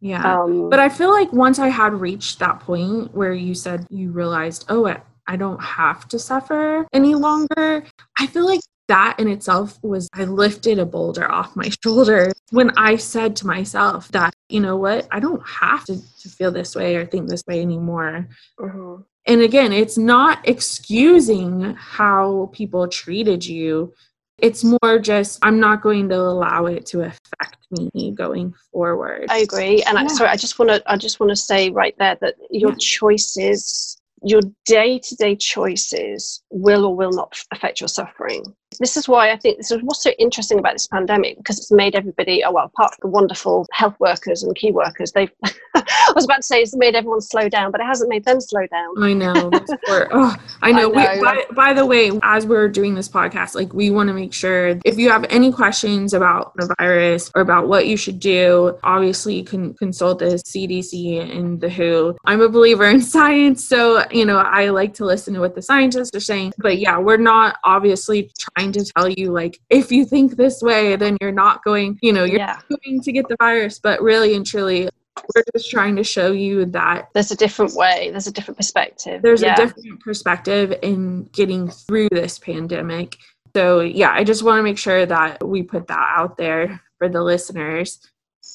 Yeah. 0.00 0.40
Um, 0.40 0.70
but 0.70 0.80
I 0.80 0.88
feel 0.88 1.10
like 1.10 1.32
once 1.32 1.58
I 1.58 1.68
had 1.68 1.94
reached 1.94 2.38
that 2.40 2.60
point 2.60 3.14
where 3.14 3.32
you 3.32 3.54
said 3.54 3.86
you 3.90 4.10
realized, 4.10 4.66
oh, 4.68 4.86
I, 4.86 5.00
I 5.26 5.36
don't 5.36 5.62
have 5.62 6.08
to 6.08 6.18
suffer 6.18 6.86
any 6.92 7.14
longer, 7.14 7.84
I 8.18 8.26
feel 8.26 8.44
like 8.44 8.60
that 8.88 9.16
in 9.18 9.28
itself 9.28 9.78
was 9.82 10.08
I 10.12 10.24
lifted 10.24 10.78
a 10.78 10.86
boulder 10.86 11.30
off 11.30 11.56
my 11.56 11.70
shoulder 11.84 12.32
when 12.50 12.70
I 12.76 12.96
said 12.96 13.36
to 13.36 13.46
myself 13.46 14.08
that, 14.08 14.34
you 14.48 14.60
know 14.60 14.76
what, 14.76 15.08
I 15.10 15.20
don't 15.20 15.42
have 15.46 15.84
to, 15.86 16.00
to 16.20 16.28
feel 16.28 16.50
this 16.50 16.74
way 16.74 16.96
or 16.96 17.06
think 17.06 17.28
this 17.28 17.42
way 17.46 17.60
anymore. 17.60 18.28
Mm-hmm. 18.58 19.02
And 19.26 19.40
again, 19.40 19.72
it's 19.72 19.96
not 19.96 20.46
excusing 20.46 21.74
how 21.78 22.50
people 22.52 22.86
treated 22.88 23.44
you. 23.46 23.94
It's 24.38 24.64
more 24.64 24.98
just, 24.98 25.38
I'm 25.42 25.60
not 25.60 25.80
going 25.80 26.08
to 26.10 26.16
allow 26.16 26.66
it 26.66 26.84
to 26.86 27.02
affect 27.02 27.56
me 27.70 28.12
going 28.14 28.52
forward. 28.70 29.26
I 29.30 29.38
agree. 29.38 29.82
And 29.84 29.96
yeah. 29.96 30.04
I, 30.04 30.06
sorry, 30.08 30.28
I 30.28 30.36
just 30.36 30.58
want 30.58 30.70
to, 30.70 30.82
I 30.86 30.96
just 30.96 31.20
want 31.20 31.30
to 31.30 31.36
say 31.36 31.70
right 31.70 31.94
there 31.98 32.18
that 32.20 32.34
your 32.50 32.70
yeah. 32.70 32.76
choices 32.78 33.96
your 34.24 34.40
day 34.64 34.98
to 34.98 35.14
day 35.16 35.36
choices 35.36 36.42
will 36.50 36.86
or 36.86 36.96
will 36.96 37.12
not 37.12 37.38
affect 37.52 37.80
your 37.80 37.88
suffering. 37.88 38.42
This 38.78 38.96
is 38.96 39.08
why 39.08 39.30
I 39.30 39.36
think 39.36 39.58
this 39.58 39.70
is 39.70 39.82
what's 39.82 40.02
so 40.02 40.10
interesting 40.18 40.58
about 40.58 40.74
this 40.74 40.86
pandemic 40.86 41.36
because 41.38 41.58
it's 41.58 41.72
made 41.72 41.94
everybody, 41.94 42.44
oh, 42.44 42.52
well, 42.52 42.66
apart 42.66 42.94
from 42.94 43.10
the 43.10 43.14
wonderful 43.14 43.66
health 43.72 43.96
workers 43.98 44.42
and 44.42 44.54
key 44.54 44.72
workers, 44.72 45.12
they've, 45.12 45.30
I 45.74 46.12
was 46.14 46.24
about 46.24 46.36
to 46.36 46.42
say 46.42 46.62
it's 46.62 46.76
made 46.76 46.94
everyone 46.94 47.20
slow 47.20 47.48
down, 47.48 47.72
but 47.72 47.80
it 47.80 47.84
hasn't 47.84 48.08
made 48.08 48.24
them 48.24 48.40
slow 48.40 48.66
down. 48.66 49.02
I 49.02 49.12
know. 49.12 49.50
oh, 49.88 50.36
I 50.62 50.72
know. 50.72 50.74
I 50.74 50.82
know. 50.82 50.88
We, 50.88 51.20
by, 51.22 51.44
by 51.54 51.72
the 51.72 51.86
way, 51.86 52.10
as 52.22 52.46
we're 52.46 52.68
doing 52.68 52.94
this 52.94 53.08
podcast, 53.08 53.54
like 53.54 53.72
we 53.72 53.90
want 53.90 54.08
to 54.08 54.14
make 54.14 54.32
sure 54.32 54.78
if 54.84 54.98
you 54.98 55.10
have 55.10 55.24
any 55.30 55.52
questions 55.52 56.14
about 56.14 56.54
the 56.56 56.74
virus 56.78 57.30
or 57.34 57.42
about 57.42 57.68
what 57.68 57.86
you 57.86 57.96
should 57.96 58.20
do, 58.20 58.78
obviously 58.82 59.36
you 59.36 59.44
can 59.44 59.74
consult 59.74 60.18
the 60.18 60.26
CDC 60.26 61.36
and 61.36 61.60
the 61.60 61.70
WHO. 61.70 62.16
I'm 62.24 62.40
a 62.40 62.48
believer 62.48 62.84
in 62.84 63.00
science, 63.14 63.64
so 63.64 64.04
you 64.10 64.24
know, 64.24 64.38
I 64.38 64.68
like 64.70 64.94
to 64.94 65.04
listen 65.04 65.34
to 65.34 65.40
what 65.40 65.54
the 65.54 65.62
scientists 65.62 66.14
are 66.14 66.20
saying. 66.20 66.52
But 66.58 66.78
yeah, 66.78 66.98
we're 66.98 67.16
not 67.16 67.56
obviously 67.64 68.30
trying 68.38 68.63
to 68.72 68.84
tell 68.96 69.08
you, 69.08 69.32
like, 69.32 69.58
if 69.70 69.92
you 69.92 70.04
think 70.04 70.36
this 70.36 70.62
way, 70.62 70.96
then 70.96 71.16
you're 71.20 71.32
not 71.32 71.64
going, 71.64 71.98
you 72.02 72.12
know, 72.12 72.24
you're 72.24 72.38
yeah. 72.38 72.60
going 72.68 73.00
to 73.00 73.12
get 73.12 73.28
the 73.28 73.36
virus. 73.40 73.78
But 73.78 74.02
really 74.02 74.34
and 74.34 74.46
truly, 74.46 74.88
we're 75.34 75.44
just 75.54 75.70
trying 75.70 75.96
to 75.96 76.04
show 76.04 76.32
you 76.32 76.64
that 76.66 77.08
there's 77.14 77.30
a 77.30 77.36
different 77.36 77.74
way, 77.74 78.10
there's 78.10 78.26
a 78.26 78.32
different 78.32 78.56
perspective. 78.56 79.22
There's 79.22 79.42
yeah. 79.42 79.54
a 79.54 79.56
different 79.56 80.00
perspective 80.00 80.74
in 80.82 81.24
getting 81.32 81.68
through 81.68 82.08
this 82.10 82.38
pandemic. 82.38 83.16
So, 83.54 83.80
yeah, 83.80 84.10
I 84.10 84.24
just 84.24 84.42
want 84.42 84.58
to 84.58 84.62
make 84.64 84.78
sure 84.78 85.06
that 85.06 85.46
we 85.46 85.62
put 85.62 85.86
that 85.86 86.14
out 86.16 86.36
there 86.36 86.80
for 86.98 87.08
the 87.08 87.22
listeners. 87.22 88.00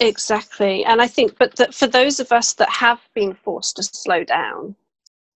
Exactly. 0.01 0.85
And 0.85 1.01
I 1.01 1.07
think, 1.07 1.37
but 1.37 1.55
that 1.57 1.73
for 1.73 1.87
those 1.87 2.19
of 2.19 2.31
us 2.31 2.53
that 2.53 2.69
have 2.69 3.01
been 3.15 3.33
forced 3.33 3.77
to 3.77 3.83
slow 3.83 4.23
down, 4.23 4.75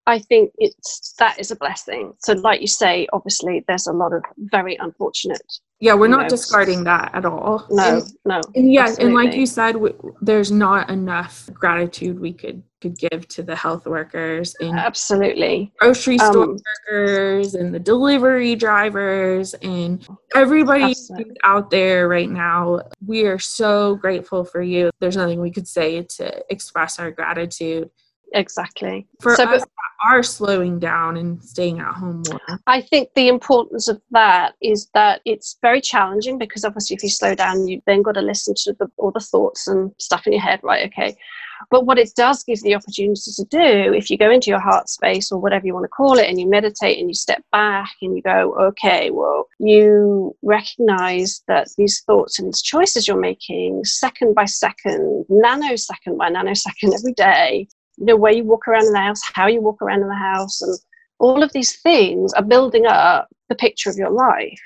I 0.06 0.18
think 0.18 0.52
it's 0.58 1.14
that 1.18 1.38
is 1.38 1.50
a 1.50 1.56
blessing. 1.56 2.14
So, 2.20 2.34
like 2.34 2.60
you 2.60 2.66
say, 2.66 3.06
obviously, 3.12 3.64
there's 3.66 3.86
a 3.86 3.92
lot 3.92 4.12
of 4.12 4.22
very 4.36 4.76
unfortunate. 4.76 5.42
Yeah, 5.80 5.94
we're 5.94 6.08
not 6.08 6.22
know, 6.22 6.28
discarding 6.28 6.84
that 6.84 7.10
at 7.14 7.24
all. 7.24 7.66
No, 7.70 7.96
and, 7.96 8.12
no. 8.24 8.40
And 8.54 8.72
yes, 8.72 8.98
and 8.98 9.14
like 9.14 9.34
you 9.34 9.46
said, 9.46 9.76
there's 10.20 10.50
not 10.50 10.90
enough 10.90 11.48
gratitude 11.52 12.20
we 12.20 12.32
could 12.32 12.62
could 12.80 12.98
give 12.98 13.26
to 13.28 13.42
the 13.42 13.56
health 13.56 13.86
workers 13.86 14.54
and 14.60 14.78
absolutely 14.78 15.72
grocery 15.78 16.18
store 16.18 16.44
um, 16.44 16.58
workers 16.86 17.54
and 17.54 17.74
the 17.74 17.78
delivery 17.78 18.54
drivers 18.54 19.54
and 19.62 20.06
everybody 20.34 20.82
absolutely. 20.82 21.34
out 21.44 21.70
there 21.70 22.08
right 22.08 22.28
now. 22.28 22.80
We 23.06 23.24
are 23.24 23.38
so 23.38 23.96
grateful 23.96 24.44
for 24.44 24.60
you. 24.60 24.90
There's 25.00 25.16
nothing 25.16 25.40
we 25.40 25.50
could 25.50 25.66
say 25.66 26.02
to 26.02 26.44
express 26.50 26.98
our 26.98 27.10
gratitude 27.10 27.88
exactly. 28.34 29.06
For 29.20 29.34
so, 29.36 29.44
us 29.44 29.62
but, 29.62 29.68
are 30.04 30.22
slowing 30.22 30.78
down 30.78 31.16
and 31.16 31.42
staying 31.42 31.80
at 31.80 31.94
home 31.94 32.22
more. 32.28 32.60
I 32.66 32.82
think 32.82 33.08
the 33.14 33.28
importance 33.28 33.88
of 33.88 34.00
that 34.10 34.54
is 34.60 34.88
that 34.92 35.22
it's 35.24 35.56
very 35.62 35.80
challenging 35.80 36.36
because 36.36 36.64
obviously 36.64 36.96
if 36.96 37.02
you 37.02 37.08
slow 37.08 37.34
down 37.34 37.66
you've 37.66 37.82
then 37.86 38.02
got 38.02 38.12
to 38.12 38.20
listen 38.20 38.54
to 38.64 38.74
the, 38.78 38.90
all 38.98 39.10
the 39.12 39.20
thoughts 39.20 39.66
and 39.66 39.92
stuff 39.98 40.26
in 40.26 40.34
your 40.34 40.42
head 40.42 40.60
right 40.62 40.86
okay. 40.86 41.16
But 41.70 41.86
what 41.86 41.98
it 41.98 42.10
does 42.14 42.44
give 42.44 42.60
the 42.62 42.74
opportunity 42.74 43.30
to 43.36 43.44
do 43.44 43.94
if 43.94 44.10
you 44.10 44.18
go 44.18 44.30
into 44.30 44.50
your 44.50 44.60
heart 44.60 44.88
space 44.88 45.32
or 45.32 45.40
whatever 45.40 45.66
you 45.66 45.72
want 45.72 45.84
to 45.84 45.88
call 45.88 46.18
it 46.18 46.28
and 46.28 46.38
you 46.38 46.48
meditate 46.48 46.98
and 46.98 47.08
you 47.08 47.14
step 47.14 47.42
back 47.52 47.92
and 48.02 48.14
you 48.14 48.22
go 48.22 48.54
okay 48.60 49.10
well 49.10 49.46
you 49.58 50.36
recognize 50.42 51.42
that 51.48 51.68
these 51.78 52.02
thoughts 52.02 52.38
and 52.38 52.48
these 52.48 52.60
choices 52.60 53.08
you're 53.08 53.18
making 53.18 53.82
second 53.84 54.34
by 54.34 54.44
second 54.44 55.24
nanosecond 55.30 56.18
by 56.18 56.28
nanosecond 56.28 56.92
every 56.94 57.14
day 57.14 57.66
you 57.96 58.06
know, 58.06 58.16
where 58.16 58.32
you 58.32 58.44
walk 58.44 58.66
around 58.68 58.86
in 58.86 58.92
the 58.92 58.98
house, 58.98 59.20
how 59.34 59.46
you 59.46 59.60
walk 59.60 59.80
around 59.82 60.02
in 60.02 60.08
the 60.08 60.14
house, 60.14 60.60
and 60.62 60.78
all 61.18 61.42
of 61.42 61.52
these 61.52 61.76
things 61.80 62.32
are 62.34 62.42
building 62.42 62.86
up 62.86 63.28
the 63.48 63.54
picture 63.54 63.90
of 63.90 63.96
your 63.96 64.10
life. 64.10 64.58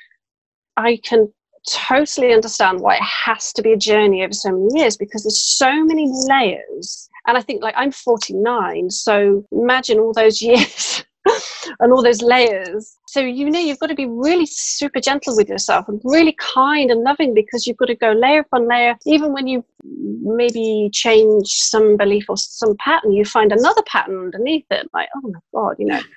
I 0.76 0.98
can 1.02 1.32
totally 1.70 2.32
understand 2.32 2.80
why 2.80 2.96
it 2.96 3.02
has 3.02 3.52
to 3.52 3.62
be 3.62 3.72
a 3.72 3.76
journey 3.76 4.22
over 4.22 4.32
so 4.32 4.52
many 4.52 4.80
years 4.80 4.96
because 4.96 5.24
there's 5.24 5.56
so 5.56 5.84
many 5.84 6.10
layers. 6.28 7.08
And 7.26 7.36
I 7.36 7.42
think, 7.42 7.62
like, 7.62 7.74
I'm 7.76 7.92
49, 7.92 8.90
so 8.90 9.44
imagine 9.52 9.98
all 9.98 10.12
those 10.12 10.40
years 10.42 10.97
and 11.80 11.92
all 11.92 12.02
those 12.02 12.22
layers. 12.22 12.96
So, 13.06 13.20
you 13.20 13.50
know, 13.50 13.60
you've 13.60 13.78
got 13.78 13.88
to 13.88 13.94
be 13.94 14.06
really 14.06 14.46
super 14.46 15.00
gentle 15.00 15.36
with 15.36 15.48
yourself 15.48 15.88
and 15.88 16.00
really 16.04 16.36
kind 16.38 16.90
and 16.90 17.02
loving 17.02 17.34
because 17.34 17.66
you've 17.66 17.76
got 17.76 17.86
to 17.86 17.94
go 17.94 18.12
layer 18.12 18.40
upon 18.40 18.68
layer. 18.68 18.96
Even 19.06 19.32
when 19.32 19.46
you 19.46 19.64
maybe 19.84 20.90
change 20.92 21.48
some 21.48 21.96
belief 21.96 22.26
or 22.28 22.36
some 22.36 22.76
pattern, 22.78 23.12
you 23.12 23.24
find 23.24 23.52
another 23.52 23.82
pattern 23.82 24.18
underneath 24.18 24.66
it. 24.70 24.88
Like, 24.92 25.08
oh 25.16 25.28
my 25.28 25.40
God, 25.54 25.76
you 25.78 25.86
know. 25.86 26.00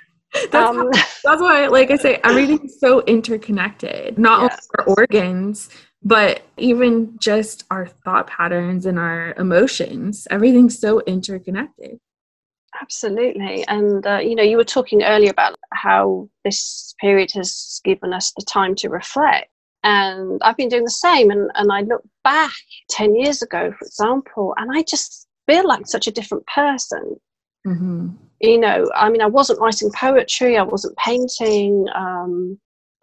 That's, 0.49 0.77
um, 0.77 0.89
that's 1.25 1.41
why, 1.41 1.67
like 1.67 1.91
I 1.91 1.97
say, 1.97 2.21
everything's 2.23 2.79
so 2.79 3.01
interconnected. 3.01 4.17
Not 4.17 4.39
yeah. 4.39 4.43
only 4.45 4.57
our 4.77 4.95
organs, 4.97 5.69
but 6.03 6.43
even 6.55 7.17
just 7.19 7.65
our 7.69 7.85
thought 7.85 8.27
patterns 8.27 8.85
and 8.85 8.97
our 8.97 9.33
emotions. 9.37 10.29
Everything's 10.31 10.79
so 10.79 11.01
interconnected. 11.01 11.99
Absolutely. 12.79 13.65
And, 13.67 14.05
uh, 14.05 14.19
you 14.19 14.35
know, 14.35 14.43
you 14.43 14.57
were 14.57 14.63
talking 14.63 15.03
earlier 15.03 15.31
about 15.31 15.57
how 15.73 16.29
this 16.45 16.95
period 16.99 17.31
has 17.33 17.81
given 17.83 18.13
us 18.13 18.31
the 18.37 18.45
time 18.45 18.75
to 18.75 18.89
reflect. 18.89 19.49
And 19.83 20.39
I've 20.43 20.57
been 20.57 20.69
doing 20.69 20.83
the 20.83 20.91
same. 20.91 21.31
And, 21.31 21.49
and 21.55 21.71
I 21.71 21.81
look 21.81 22.03
back 22.23 22.53
10 22.89 23.15
years 23.15 23.41
ago, 23.41 23.73
for 23.77 23.85
example, 23.85 24.53
and 24.57 24.71
I 24.71 24.83
just 24.83 25.27
feel 25.47 25.67
like 25.67 25.87
such 25.87 26.07
a 26.07 26.11
different 26.11 26.45
person. 26.47 27.17
Mm-hmm. 27.67 28.09
You 28.39 28.59
know, 28.59 28.89
I 28.95 29.09
mean, 29.09 29.21
I 29.21 29.27
wasn't 29.27 29.59
writing 29.59 29.91
poetry, 29.91 30.57
I 30.57 30.63
wasn't 30.63 30.97
painting. 30.97 31.85
Um, 31.93 32.59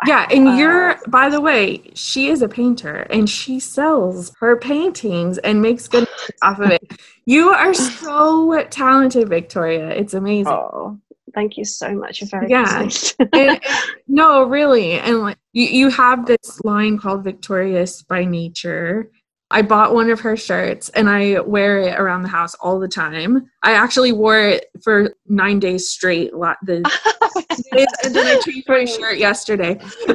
yeah, 0.07 0.27
and 0.31 0.49
uh, 0.49 0.53
you're, 0.53 0.97
by 1.09 1.29
the 1.29 1.41
way, 1.41 1.83
she 1.95 2.29
is 2.29 2.41
a 2.41 2.49
painter 2.49 3.07
and 3.11 3.29
she 3.29 3.59
sells 3.59 4.33
her 4.39 4.57
paintings 4.57 5.39
and 5.39 5.61
makes 5.61 5.89
good 5.89 6.07
off 6.43 6.61
of 6.61 6.71
it. 6.71 7.01
You 7.27 7.51
are 7.51 7.75
so 7.75 8.63
talented, 8.71 9.29
Victoria. 9.29 9.91
It's 9.91 10.15
amazing. 10.15 10.53
Oh, 10.53 10.99
thank 11.35 11.57
you 11.57 11.65
so 11.65 11.95
much. 11.95 12.21
You're 12.21 12.29
very 12.29 12.49
yeah. 12.49 12.89
and, 13.33 13.61
no, 14.09 14.45
really. 14.45 14.93
And 14.93 15.21
like 15.21 15.39
you, 15.53 15.67
you 15.67 15.91
have 15.91 16.27
this 16.27 16.61
line 16.65 16.99
called 16.99 17.25
victorious 17.25 18.03
by 18.03 18.25
nature. 18.25 19.11
I 19.51 19.63
bought 19.63 19.95
one 19.95 20.11
of 20.11 20.21
her 20.21 20.37
shirts 20.37 20.91
and 20.91 21.09
I 21.09 21.41
wear 21.41 21.81
it 21.81 21.99
around 21.99 22.23
the 22.23 22.29
house 22.29 22.55
all 22.57 22.79
the 22.79 22.89
time. 22.89 23.51
I 23.63 23.73
actually 23.73 24.13
wore 24.13 24.39
it 24.39 24.67
for 24.83 25.15
nine 25.27 25.59
days 25.59 25.89
straight. 25.89 26.33
The, 26.33 26.83
and 28.05 28.15
then 28.15 28.27
I 28.27 28.41
changed 28.41 28.69
my 28.69 28.85
shirt 28.85 29.19
yesterday. 29.19 29.75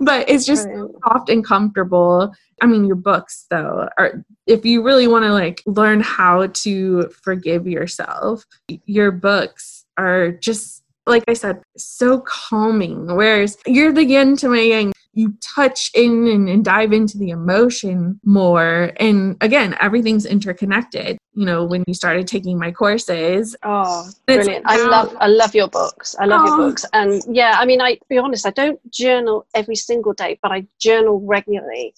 but 0.00 0.28
it's 0.28 0.44
just 0.44 0.68
soft 1.04 1.30
and 1.30 1.44
comfortable. 1.44 2.34
I 2.60 2.66
mean, 2.66 2.84
your 2.84 2.96
books, 2.96 3.46
though, 3.50 3.88
are 3.96 4.24
if 4.46 4.64
you 4.64 4.82
really 4.82 5.08
want 5.08 5.24
to 5.24 5.32
like 5.32 5.62
learn 5.66 6.00
how 6.00 6.46
to 6.46 7.08
forgive 7.22 7.66
yourself, 7.66 8.44
your 8.84 9.12
books 9.12 9.86
are 9.96 10.32
just 10.32 10.82
like 11.06 11.24
I 11.28 11.34
said, 11.34 11.62
so 11.76 12.20
calming. 12.20 13.14
Whereas 13.14 13.56
you're 13.64 13.92
the 13.92 14.04
yin 14.04 14.36
to 14.38 14.48
my 14.48 14.60
yang, 14.60 14.92
you 15.16 15.34
touch 15.40 15.90
in 15.94 16.28
and, 16.28 16.48
and, 16.48 16.64
dive 16.64 16.92
into 16.92 17.16
the 17.16 17.30
emotion 17.30 18.20
more. 18.22 18.92
And 19.00 19.36
again, 19.40 19.74
everything's 19.80 20.26
interconnected. 20.26 21.16
You 21.32 21.46
know, 21.46 21.64
when 21.64 21.84
you 21.86 21.94
started 21.94 22.26
taking 22.26 22.58
my 22.58 22.70
courses. 22.70 23.56
Oh, 23.62 24.08
brilliant! 24.26 24.64
I 24.66 24.76
love, 24.86 25.16
I 25.18 25.26
love 25.26 25.54
your 25.54 25.68
books. 25.68 26.14
I 26.18 26.26
love 26.26 26.42
oh. 26.44 26.46
your 26.46 26.56
books. 26.68 26.84
And 26.92 27.22
yeah, 27.28 27.56
I 27.58 27.64
mean, 27.64 27.80
I 27.80 27.98
be 28.08 28.18
honest, 28.18 28.46
I 28.46 28.50
don't 28.50 28.78
journal 28.92 29.46
every 29.54 29.76
single 29.76 30.12
day, 30.12 30.38
but 30.42 30.52
I 30.52 30.66
journal 30.78 31.20
regularly. 31.20 31.94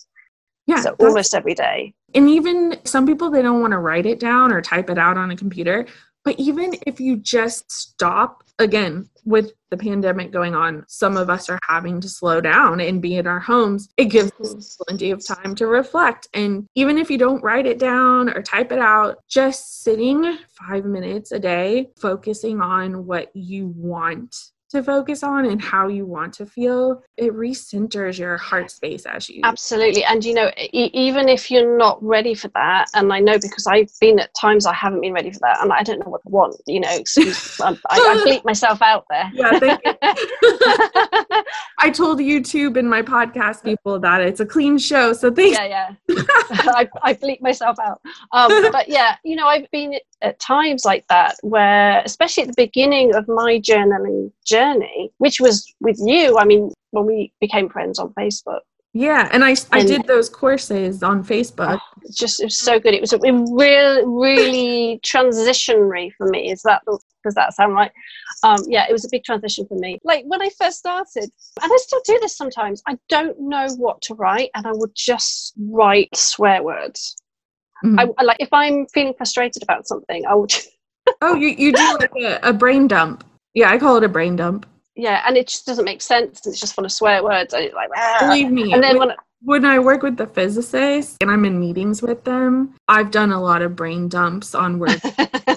Yeah, 0.66 0.80
so 0.80 0.96
almost 1.00 1.34
every 1.34 1.54
day. 1.54 1.94
And 2.14 2.28
even 2.28 2.78
some 2.84 3.06
people 3.06 3.30
they 3.30 3.42
don't 3.42 3.60
want 3.60 3.72
to 3.72 3.78
write 3.78 4.06
it 4.06 4.20
down 4.20 4.52
or 4.52 4.60
type 4.60 4.90
it 4.90 4.98
out 4.98 5.16
on 5.16 5.30
a 5.30 5.36
computer. 5.36 5.86
But 6.28 6.38
even 6.38 6.74
if 6.86 7.00
you 7.00 7.16
just 7.16 7.72
stop, 7.72 8.44
again, 8.58 9.08
with 9.24 9.52
the 9.70 9.78
pandemic 9.78 10.30
going 10.30 10.54
on, 10.54 10.84
some 10.86 11.16
of 11.16 11.30
us 11.30 11.48
are 11.48 11.58
having 11.66 12.02
to 12.02 12.08
slow 12.10 12.42
down 12.42 12.80
and 12.80 13.00
be 13.00 13.16
in 13.16 13.26
our 13.26 13.40
homes. 13.40 13.88
It 13.96 14.10
gives 14.10 14.30
us 14.38 14.76
plenty 14.86 15.10
of 15.10 15.26
time 15.26 15.54
to 15.54 15.66
reflect. 15.66 16.28
And 16.34 16.66
even 16.74 16.98
if 16.98 17.10
you 17.10 17.16
don't 17.16 17.42
write 17.42 17.64
it 17.64 17.78
down 17.78 18.28
or 18.28 18.42
type 18.42 18.72
it 18.72 18.78
out, 18.78 19.20
just 19.26 19.82
sitting 19.82 20.36
five 20.50 20.84
minutes 20.84 21.32
a 21.32 21.38
day, 21.38 21.88
focusing 21.98 22.60
on 22.60 23.06
what 23.06 23.34
you 23.34 23.68
want 23.74 24.50
to 24.70 24.82
focus 24.82 25.22
on 25.22 25.46
and 25.46 25.60
how 25.60 25.88
you 25.88 26.04
want 26.04 26.34
to 26.34 26.46
feel, 26.46 27.02
it 27.16 27.32
recenters 27.32 28.18
your 28.18 28.36
heart 28.36 28.70
space 28.70 29.06
as 29.06 29.28
you. 29.28 29.40
Absolutely. 29.44 30.04
And, 30.04 30.24
you 30.24 30.34
know, 30.34 30.50
e- 30.58 30.90
even 30.92 31.28
if 31.28 31.50
you're 31.50 31.76
not 31.78 32.02
ready 32.02 32.34
for 32.34 32.48
that, 32.48 32.86
and 32.94 33.12
I 33.12 33.20
know 33.20 33.38
because 33.38 33.66
I've 33.66 33.90
been 34.00 34.18
at 34.18 34.30
times 34.38 34.66
I 34.66 34.74
haven't 34.74 35.00
been 35.00 35.12
ready 35.12 35.30
for 35.30 35.40
that, 35.40 35.62
and 35.62 35.72
I 35.72 35.82
don't 35.82 36.00
know 36.00 36.10
what 36.10 36.20
I 36.26 36.30
want, 36.30 36.56
you 36.66 36.80
know, 36.80 36.90
excuse, 36.90 37.60
I, 37.60 37.76
I 37.90 38.24
bleep 38.26 38.44
myself 38.44 38.82
out 38.82 39.04
there. 39.08 39.30
Yeah, 39.32 39.58
thank 39.58 39.80
you. 39.84 39.94
I 41.80 41.90
told 41.90 42.18
YouTube 42.18 42.76
and 42.78 42.90
my 42.90 43.02
podcast 43.02 43.62
people 43.62 43.98
that 44.00 44.20
it's 44.20 44.40
a 44.40 44.46
clean 44.46 44.78
show. 44.78 45.12
So 45.12 45.30
thank 45.32 45.54
Yeah, 45.54 45.64
yeah. 45.64 45.94
I, 46.50 46.88
I 47.02 47.14
bleep 47.14 47.40
myself 47.40 47.76
out. 47.82 48.00
Um, 48.32 48.70
but 48.72 48.88
yeah, 48.88 49.16
you 49.24 49.36
know, 49.36 49.46
I've 49.46 49.70
been 49.70 49.94
at 50.22 50.38
times 50.38 50.84
like 50.84 51.06
that 51.08 51.36
where, 51.42 52.02
especially 52.04 52.42
at 52.44 52.48
the 52.48 52.54
beginning 52.56 53.14
of 53.14 53.28
my 53.28 53.60
journaling 53.60 54.32
journey, 54.44 55.10
which 55.18 55.40
was 55.40 55.72
with 55.80 55.98
you. 56.00 56.38
I 56.38 56.44
mean, 56.44 56.72
when 56.90 57.06
we 57.06 57.32
became 57.40 57.68
friends 57.68 57.98
on 57.98 58.12
Facebook. 58.14 58.60
Yeah, 58.94 59.28
and 59.32 59.44
I 59.44 59.54
I 59.70 59.84
did 59.84 60.06
those 60.06 60.30
courses 60.30 61.02
on 61.02 61.22
Facebook. 61.22 61.78
Oh, 61.78 62.10
just 62.10 62.40
it 62.40 62.46
was 62.46 62.58
so 62.58 62.80
good. 62.80 62.94
It 62.94 63.00
was 63.00 63.12
a 63.12 63.18
real 63.18 64.06
really 64.06 64.98
transitionary 65.06 66.10
for 66.16 66.26
me. 66.28 66.50
Is 66.50 66.62
that 66.62 66.82
does 66.86 67.34
that 67.34 67.54
sound 67.54 67.74
right? 67.74 67.92
Um, 68.42 68.60
yeah, 68.66 68.86
it 68.88 68.92
was 68.92 69.04
a 69.04 69.08
big 69.10 69.24
transition 69.24 69.66
for 69.66 69.74
me. 69.74 69.98
Like 70.04 70.24
when 70.26 70.40
I 70.40 70.48
first 70.58 70.78
started, 70.78 71.30
and 71.62 71.72
I 71.72 71.76
still 71.76 72.00
do 72.06 72.18
this 72.20 72.36
sometimes. 72.36 72.82
I 72.88 72.96
don't 73.08 73.38
know 73.38 73.68
what 73.76 74.00
to 74.02 74.14
write, 74.14 74.50
and 74.54 74.66
I 74.66 74.72
would 74.72 74.94
just 74.94 75.52
write 75.58 76.16
swear 76.16 76.62
words. 76.62 77.14
Mm-hmm. 77.84 78.10
I, 78.18 78.22
like 78.22 78.38
if 78.40 78.52
I'm 78.52 78.86
feeling 78.86 79.14
frustrated 79.14 79.62
about 79.62 79.86
something, 79.86 80.26
I 80.26 80.34
would. 80.34 80.52
oh, 81.22 81.34
you 81.34 81.48
you 81.48 81.72
do 81.72 81.98
like 81.98 82.12
a, 82.16 82.38
a 82.42 82.52
brain 82.52 82.88
dump. 82.88 83.24
Yeah, 83.54 83.70
I 83.70 83.78
call 83.78 83.96
it 83.96 84.04
a 84.04 84.08
brain 84.08 84.36
dump. 84.36 84.66
Yeah, 84.94 85.22
and 85.26 85.36
it 85.36 85.46
just 85.46 85.64
doesn't 85.64 85.84
make 85.84 86.02
sense. 86.02 86.44
It's 86.46 86.58
just 86.58 86.74
full 86.74 86.84
of 86.84 86.92
swear 86.92 87.22
words. 87.22 87.54
And 87.54 87.64
it's 87.64 87.74
like, 87.74 87.88
ah. 87.96 88.16
believe 88.20 88.50
me. 88.50 88.72
And 88.72 88.82
then 88.82 88.98
when, 88.98 89.08
when 89.08 89.16
when 89.42 89.64
I 89.64 89.78
work 89.78 90.02
with 90.02 90.16
the 90.16 90.26
physicists 90.26 91.16
and 91.20 91.30
I'm 91.30 91.44
in 91.44 91.60
meetings 91.60 92.02
with 92.02 92.24
them, 92.24 92.74
I've 92.88 93.10
done 93.10 93.30
a 93.30 93.40
lot 93.40 93.62
of 93.62 93.76
brain 93.76 94.08
dumps 94.08 94.54
on 94.54 94.78
words 94.78 95.00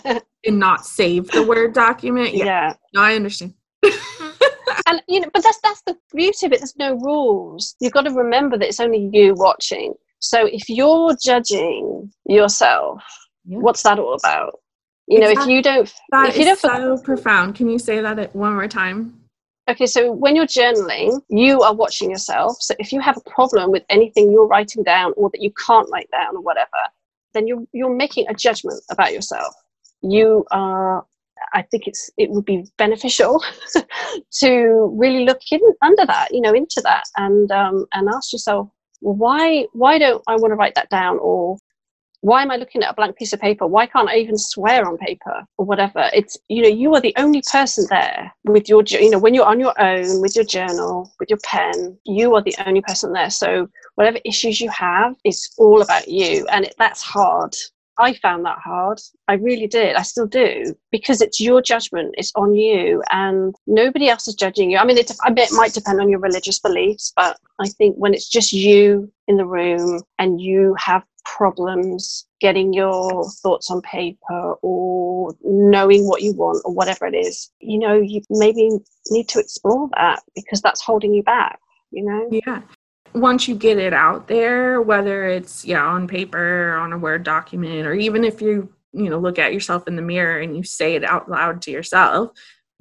and 0.45 0.59
not 0.59 0.85
save 0.85 1.29
the 1.31 1.43
word 1.43 1.73
document. 1.73 2.33
Yeah, 2.33 2.45
yeah. 2.45 2.73
no, 2.93 3.01
I 3.01 3.15
understand. 3.15 3.53
and 3.83 5.01
you 5.07 5.21
know, 5.21 5.29
but 5.33 5.43
that's 5.43 5.59
that's 5.63 5.81
the 5.87 5.97
beauty 6.13 6.45
of 6.45 6.53
it. 6.53 6.59
There's 6.59 6.75
no 6.77 6.93
rules. 6.95 7.75
You've 7.79 7.93
got 7.93 8.03
to 8.03 8.11
remember 8.11 8.57
that 8.57 8.67
it's 8.67 8.79
only 8.79 9.09
you 9.11 9.33
watching. 9.33 9.93
So 10.21 10.45
if 10.45 10.69
you're 10.69 11.15
judging 11.21 12.11
yourself, 12.25 13.03
yeah. 13.45 13.57
what's 13.57 13.83
that 13.83 13.99
all 13.99 14.13
about? 14.13 14.59
You 15.07 15.19
know, 15.19 15.29
exactly. 15.29 15.53
if 15.53 15.57
you 15.57 15.63
don't, 15.63 15.93
that 16.11 16.29
if 16.29 16.37
you 16.37 16.45
don't, 16.45 16.59
so 16.59 16.97
profound. 17.03 17.55
Can 17.55 17.69
you 17.69 17.79
say 17.79 17.99
that 17.99 18.33
one 18.35 18.53
more 18.53 18.67
time? 18.67 19.19
Okay, 19.69 19.85
so 19.85 20.11
when 20.11 20.35
you're 20.35 20.45
journaling, 20.45 21.21
you 21.29 21.61
are 21.61 21.73
watching 21.73 22.09
yourself. 22.09 22.57
So 22.59 22.75
if 22.79 22.93
you 22.93 23.01
have 23.01 23.17
a 23.17 23.29
problem 23.29 23.71
with 23.71 23.83
anything 23.89 24.31
you're 24.31 24.47
writing 24.47 24.83
down 24.83 25.13
or 25.17 25.29
that 25.31 25.41
you 25.41 25.51
can't 25.65 25.87
write 25.91 26.09
down 26.11 26.35
or 26.35 26.41
whatever, 26.41 26.69
then 27.33 27.47
you're 27.47 27.63
you're 27.73 27.93
making 27.93 28.27
a 28.29 28.33
judgment 28.33 28.81
about 28.89 29.13
yourself. 29.13 29.53
You 30.01 30.45
are 30.51 31.05
I 31.53 31.63
think 31.63 31.87
it's 31.87 32.09
it 32.17 32.29
would 32.29 32.45
be 32.45 32.65
beneficial 32.77 33.43
to 34.39 34.95
really 34.97 35.25
look 35.25 35.41
in, 35.51 35.59
under 35.81 36.05
that, 36.05 36.29
you 36.31 36.41
know, 36.41 36.53
into 36.53 36.81
that, 36.83 37.03
and 37.17 37.51
um, 37.51 37.85
and 37.93 38.07
ask 38.09 38.31
yourself, 38.31 38.69
well, 39.01 39.15
why 39.15 39.67
why 39.73 39.97
don't 39.97 40.23
I 40.27 40.35
want 40.35 40.51
to 40.51 40.55
write 40.55 40.75
that 40.75 40.89
down, 40.89 41.17
or 41.19 41.57
why 42.21 42.43
am 42.43 42.51
I 42.51 42.55
looking 42.55 42.83
at 42.83 42.91
a 42.91 42.93
blank 42.93 43.17
piece 43.17 43.33
of 43.33 43.39
paper? 43.39 43.65
Why 43.65 43.87
can't 43.87 44.07
I 44.07 44.17
even 44.17 44.37
swear 44.37 44.87
on 44.87 44.97
paper 44.97 45.43
or 45.57 45.65
whatever? 45.65 46.09
It's, 46.13 46.37
you 46.49 46.61
know, 46.61 46.69
you 46.69 46.93
are 46.93 47.01
the 47.01 47.15
only 47.17 47.41
person 47.51 47.87
there 47.89 48.31
with 48.45 48.69
your, 48.69 48.83
you 48.87 49.09
know, 49.09 49.17
when 49.17 49.33
you're 49.33 49.45
on 49.45 49.59
your 49.59 49.79
own 49.81 50.21
with 50.21 50.35
your 50.35 50.45
journal, 50.45 51.11
with 51.19 51.29
your 51.31 51.39
pen, 51.43 51.97
you 52.05 52.35
are 52.35 52.43
the 52.43 52.55
only 52.65 52.81
person 52.81 53.11
there. 53.11 53.31
So 53.31 53.67
whatever 53.95 54.19
issues 54.23 54.61
you 54.61 54.69
have, 54.69 55.15
it's 55.23 55.55
all 55.57 55.81
about 55.81 56.07
you. 56.07 56.45
And 56.51 56.65
it, 56.65 56.75
that's 56.77 57.01
hard. 57.01 57.55
I 58.01 58.13
found 58.15 58.45
that 58.45 58.57
hard. 58.57 58.99
I 59.27 59.33
really 59.33 59.67
did. 59.67 59.95
I 59.95 60.01
still 60.01 60.27
do 60.27 60.75
because 60.91 61.21
it's 61.21 61.39
your 61.39 61.61
judgment. 61.61 62.15
It's 62.17 62.31
on 62.35 62.55
you, 62.55 63.03
and 63.11 63.55
nobody 63.67 64.09
else 64.09 64.27
is 64.27 64.35
judging 64.35 64.71
you. 64.71 64.77
I 64.77 64.85
mean, 64.85 64.97
it, 64.97 65.11
I 65.23 65.29
bet 65.31 65.51
it 65.51 65.55
might 65.55 65.73
depend 65.73 66.01
on 66.01 66.09
your 66.09 66.19
religious 66.19 66.59
beliefs, 66.59 67.13
but 67.15 67.37
I 67.59 67.67
think 67.67 67.95
when 67.97 68.13
it's 68.13 68.27
just 68.27 68.51
you 68.51 69.11
in 69.27 69.37
the 69.37 69.45
room 69.45 70.01
and 70.17 70.41
you 70.41 70.75
have 70.79 71.03
problems 71.25 72.25
getting 72.39 72.73
your 72.73 73.29
thoughts 73.43 73.69
on 73.69 73.81
paper 73.81 74.55
or 74.61 75.35
knowing 75.43 76.07
what 76.07 76.21
you 76.21 76.33
want 76.33 76.61
or 76.65 76.73
whatever 76.73 77.05
it 77.05 77.15
is, 77.15 77.51
you 77.59 77.77
know, 77.77 77.93
you 77.93 78.21
maybe 78.29 78.71
need 79.09 79.29
to 79.29 79.39
explore 79.39 79.89
that 79.95 80.23
because 80.35 80.61
that's 80.61 80.81
holding 80.81 81.13
you 81.13 81.23
back, 81.23 81.59
you 81.91 82.03
know? 82.03 82.27
Yeah. 82.31 82.61
Once 83.13 83.47
you 83.47 83.55
get 83.55 83.77
it 83.77 83.93
out 83.93 84.27
there, 84.27 84.81
whether 84.81 85.27
it's 85.27 85.65
yeah 85.65 85.83
on 85.83 86.07
paper, 86.07 86.75
on 86.77 86.93
a 86.93 86.97
Word 86.97 87.23
document, 87.23 87.85
or 87.85 87.93
even 87.93 88.23
if 88.23 88.41
you 88.41 88.71
you 88.93 89.09
know 89.09 89.19
look 89.19 89.39
at 89.39 89.53
yourself 89.53 89.87
in 89.87 89.95
the 89.95 90.01
mirror 90.01 90.39
and 90.39 90.55
you 90.55 90.63
say 90.63 90.95
it 90.95 91.03
out 91.03 91.29
loud 91.29 91.61
to 91.63 91.71
yourself, 91.71 92.31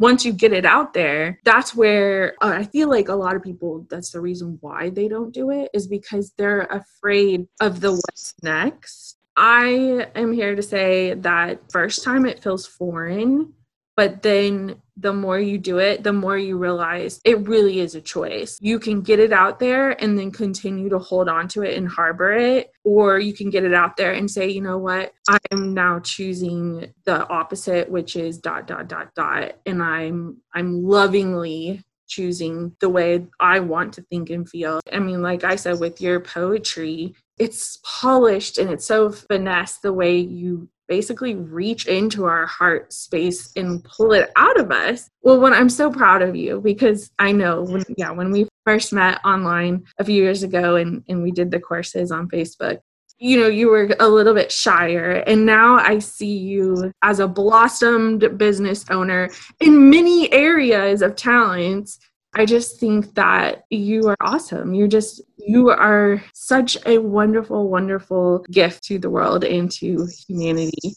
once 0.01 0.25
you 0.25 0.33
get 0.33 0.53
it 0.53 0.65
out 0.65 0.95
there, 0.95 1.39
that's 1.45 1.75
where 1.75 2.35
uh, 2.41 2.55
I 2.57 2.65
feel 2.65 2.89
like 2.89 3.09
a 3.09 3.15
lot 3.15 3.37
of 3.37 3.43
people, 3.43 3.87
that's 3.91 4.11
the 4.11 4.21
reason 4.21 4.57
why 4.63 4.89
they 4.89 5.09
don't 5.09 5.33
do 5.33 5.51
it, 5.51 5.71
is 5.75 5.87
because 5.87 6.33
they're 6.39 6.63
afraid 6.63 7.47
of 7.61 7.81
the 7.81 7.93
what's 7.93 8.35
next. 8.43 9.19
I 9.37 10.09
am 10.15 10.33
here 10.33 10.57
to 10.57 10.63
say 10.63 11.15
that 11.15 11.61
first 11.71 12.03
time 12.03 12.25
it 12.25 12.43
feels 12.43 12.67
foreign 12.67 13.53
but 14.01 14.23
then 14.23 14.81
the 14.97 15.13
more 15.13 15.39
you 15.39 15.59
do 15.59 15.77
it, 15.77 16.03
the 16.03 16.13
more 16.15 16.39
you 16.39 16.57
realize 16.57 17.21
it 17.23 17.47
really 17.47 17.81
is 17.81 17.95
a 17.95 18.01
choice. 18.01 18.57
You 18.59 18.79
can 18.79 19.03
get 19.03 19.19
it 19.19 19.31
out 19.31 19.59
there 19.59 19.91
and 20.03 20.19
then 20.19 20.31
continue 20.31 20.89
to 20.89 20.99
hold 20.99 21.29
on 21.29 21.49
to 21.49 21.65
it 21.65 21.77
and 21.77 21.87
harbor 21.87 22.33
it, 22.33 22.73
or 22.83 23.19
you 23.19 23.35
can 23.35 23.51
get 23.51 23.63
it 23.63 23.75
out 23.75 23.99
there 23.99 24.13
and 24.13 24.31
say, 24.31 24.49
you 24.49 24.63
know 24.63 24.79
what, 24.79 25.13
I'm 25.53 25.75
now 25.75 25.99
choosing 25.99 26.95
the 27.05 27.29
opposite, 27.29 27.91
which 27.91 28.17
is 28.17 28.39
dot 28.39 28.67
dot 28.67 28.89
dot 28.89 29.15
dot, 29.15 29.53
and 29.67 29.83
I'm 29.83 30.39
I'm 30.55 30.83
lovingly 30.83 31.85
choosing 32.09 32.75
the 32.81 32.89
way 32.89 33.27
I 33.39 33.61
want 33.61 33.93
to 33.95 34.03
think 34.05 34.31
and 34.31 34.49
feel. 34.49 34.81
I 34.91 34.99
mean, 34.99 35.21
like 35.21 35.45
I 35.45 35.57
said, 35.57 35.79
with 35.79 36.01
your 36.01 36.21
poetry, 36.21 37.15
it's 37.39 37.79
polished 37.85 38.57
and 38.57 38.71
it's 38.71 38.87
so 38.87 39.11
finesse 39.11 39.77
the 39.79 39.93
way 39.93 40.17
you 40.17 40.71
basically 40.91 41.37
reach 41.37 41.87
into 41.87 42.25
our 42.25 42.47
heart 42.47 42.93
space 42.93 43.53
and 43.55 43.83
pull 43.85 44.13
it 44.13 44.31
out 44.35 44.59
of 44.59 44.73
us. 44.73 45.09
Well, 45.23 45.41
when 45.41 45.55
I'm 45.55 45.71
so 45.71 45.89
proud 45.91 46.21
of 46.21 46.35
you 46.35 46.61
because 46.61 47.13
I 47.19 47.31
know 47.31 47.63
when 47.63 47.83
mm-hmm. 47.83 47.93
yeah, 47.97 48.11
when 48.11 48.33
we 48.33 48.49
first 48.67 48.93
met 48.93 49.25
online 49.25 49.85
a 49.99 50.05
few 50.05 50.21
years 50.21 50.43
ago 50.43 50.75
and, 50.75 51.05
and 51.09 51.23
we 51.23 51.31
did 51.31 51.53
the 51.53 51.61
courses 51.61 52.11
on 52.11 52.29
Facebook, 52.29 52.81
you 53.21 53.39
know, 53.39 53.47
you 53.47 53.69
were 53.69 53.95
a 54.01 54.09
little 54.09 54.35
bit 54.35 54.51
shyer. 54.51 55.23
And 55.27 55.47
now 55.47 55.77
I 55.77 56.01
see 56.01 56.37
you 56.37 56.91
as 57.03 57.21
a 57.21 57.29
blossomed 57.29 58.37
business 58.37 58.85
owner 58.91 59.31
in 59.61 59.91
many 59.91 60.33
areas 60.33 61.03
of 61.03 61.15
talents 61.15 62.01
I 62.35 62.47
just 62.47 62.79
think 62.79 63.15
that 63.15 63.65
you 63.71 64.09
are 64.09 64.17
awesome. 64.21 64.73
You're 64.75 64.89
just, 64.89 65.21
you 65.37 65.71
are 65.71 66.23
such 66.33 66.77
a 66.87 66.99
wonderful, 66.99 67.69
wonderful 67.69 68.45
gift 68.51 68.85
to 68.85 68.99
the 68.99 69.11
world 69.11 69.45
and 69.45 69.71
to 69.73 70.07
humanity. 70.29 70.95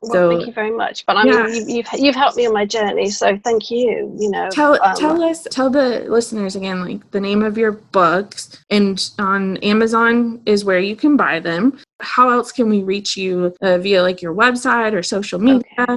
Well, 0.00 0.12
so, 0.12 0.30
thank 0.30 0.46
you 0.46 0.52
very 0.52 0.70
much. 0.70 1.04
But 1.06 1.16
I 1.16 1.24
mean, 1.24 1.34
yeah. 1.34 1.46
you've, 1.48 1.68
you've, 1.68 1.86
you've 1.98 2.14
helped 2.14 2.36
me 2.36 2.46
on 2.46 2.54
my 2.54 2.64
journey, 2.64 3.10
so 3.10 3.36
thank 3.42 3.68
you. 3.68 4.14
You 4.16 4.30
know, 4.30 4.48
tell 4.52 4.80
um, 4.80 4.94
tell 4.94 5.20
us, 5.20 5.42
tell 5.50 5.70
the 5.70 6.06
listeners 6.08 6.54
again, 6.54 6.84
like 6.84 7.10
the 7.10 7.20
name 7.20 7.42
of 7.42 7.58
your 7.58 7.72
books, 7.72 8.62
and 8.70 9.10
on 9.18 9.56
Amazon 9.56 10.40
is 10.46 10.64
where 10.64 10.78
you 10.78 10.94
can 10.94 11.16
buy 11.16 11.40
them. 11.40 11.80
How 11.98 12.30
else 12.30 12.52
can 12.52 12.68
we 12.68 12.84
reach 12.84 13.16
you 13.16 13.52
uh, 13.60 13.78
via 13.78 14.00
like 14.02 14.22
your 14.22 14.34
website 14.34 14.92
or 14.92 15.02
social 15.02 15.40
media? 15.40 15.64
Okay. 15.80 15.96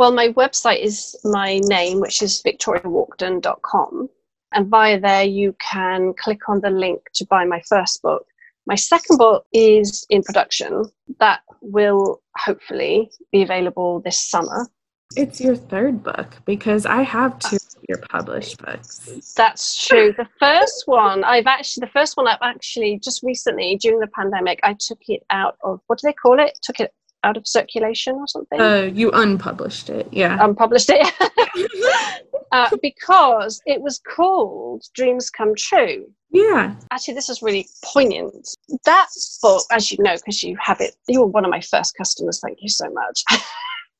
Well, 0.00 0.12
my 0.12 0.28
website 0.28 0.80
is 0.80 1.14
my 1.24 1.60
name, 1.64 2.00
which 2.00 2.22
is 2.22 2.42
victoriawalkden.com. 2.42 4.08
And 4.54 4.66
via 4.68 4.98
there, 4.98 5.24
you 5.24 5.54
can 5.60 6.14
click 6.14 6.48
on 6.48 6.62
the 6.62 6.70
link 6.70 7.02
to 7.16 7.26
buy 7.26 7.44
my 7.44 7.60
first 7.68 8.00
book. 8.00 8.24
My 8.66 8.76
second 8.76 9.18
book 9.18 9.44
is 9.52 10.06
in 10.08 10.22
production. 10.22 10.86
That 11.18 11.40
will 11.60 12.22
hopefully 12.38 13.10
be 13.30 13.42
available 13.42 14.00
this 14.00 14.18
summer. 14.18 14.68
It's 15.16 15.38
your 15.38 15.54
third 15.54 16.02
book 16.02 16.34
because 16.46 16.86
I 16.86 17.02
have 17.02 17.38
two 17.38 17.56
uh, 17.56 17.76
of 17.76 17.84
your 17.86 17.98
published 17.98 18.56
books. 18.56 19.34
That's 19.36 19.86
true. 19.86 20.14
The 20.16 20.28
first 20.38 20.84
one, 20.86 21.24
I've 21.24 21.46
actually, 21.46 21.82
the 21.82 21.92
first 21.92 22.16
one 22.16 22.26
I've 22.26 22.38
actually 22.40 23.00
just 23.04 23.22
recently 23.22 23.76
during 23.76 24.00
the 24.00 24.06
pandemic, 24.06 24.60
I 24.62 24.76
took 24.80 25.00
it 25.08 25.24
out 25.28 25.58
of, 25.62 25.80
what 25.88 25.98
do 25.98 26.08
they 26.08 26.14
call 26.14 26.40
it? 26.40 26.58
Took 26.62 26.80
it 26.80 26.94
out 27.24 27.36
of 27.36 27.46
circulation 27.46 28.14
or 28.16 28.26
something. 28.26 28.60
Uh, 28.60 28.90
you 28.92 29.10
unpublished 29.12 29.90
it, 29.90 30.08
yeah. 30.10 30.38
Unpublished 30.40 30.90
it. 30.92 32.22
uh, 32.52 32.70
because 32.82 33.60
it 33.66 33.80
was 33.80 34.00
called 34.00 34.82
Dreams 34.94 35.30
Come 35.30 35.54
True. 35.56 36.06
Yeah. 36.30 36.74
Actually, 36.90 37.14
this 37.14 37.28
is 37.28 37.42
really 37.42 37.68
poignant. 37.84 38.48
That 38.84 39.08
book, 39.42 39.64
as 39.70 39.90
you 39.90 39.98
know, 40.02 40.14
because 40.14 40.42
you 40.42 40.56
have 40.60 40.80
it, 40.80 40.94
you 41.08 41.20
were 41.20 41.26
one 41.26 41.44
of 41.44 41.50
my 41.50 41.60
first 41.60 41.96
customers. 41.96 42.40
Thank 42.40 42.58
you 42.60 42.68
so 42.68 42.90
much. 42.90 43.24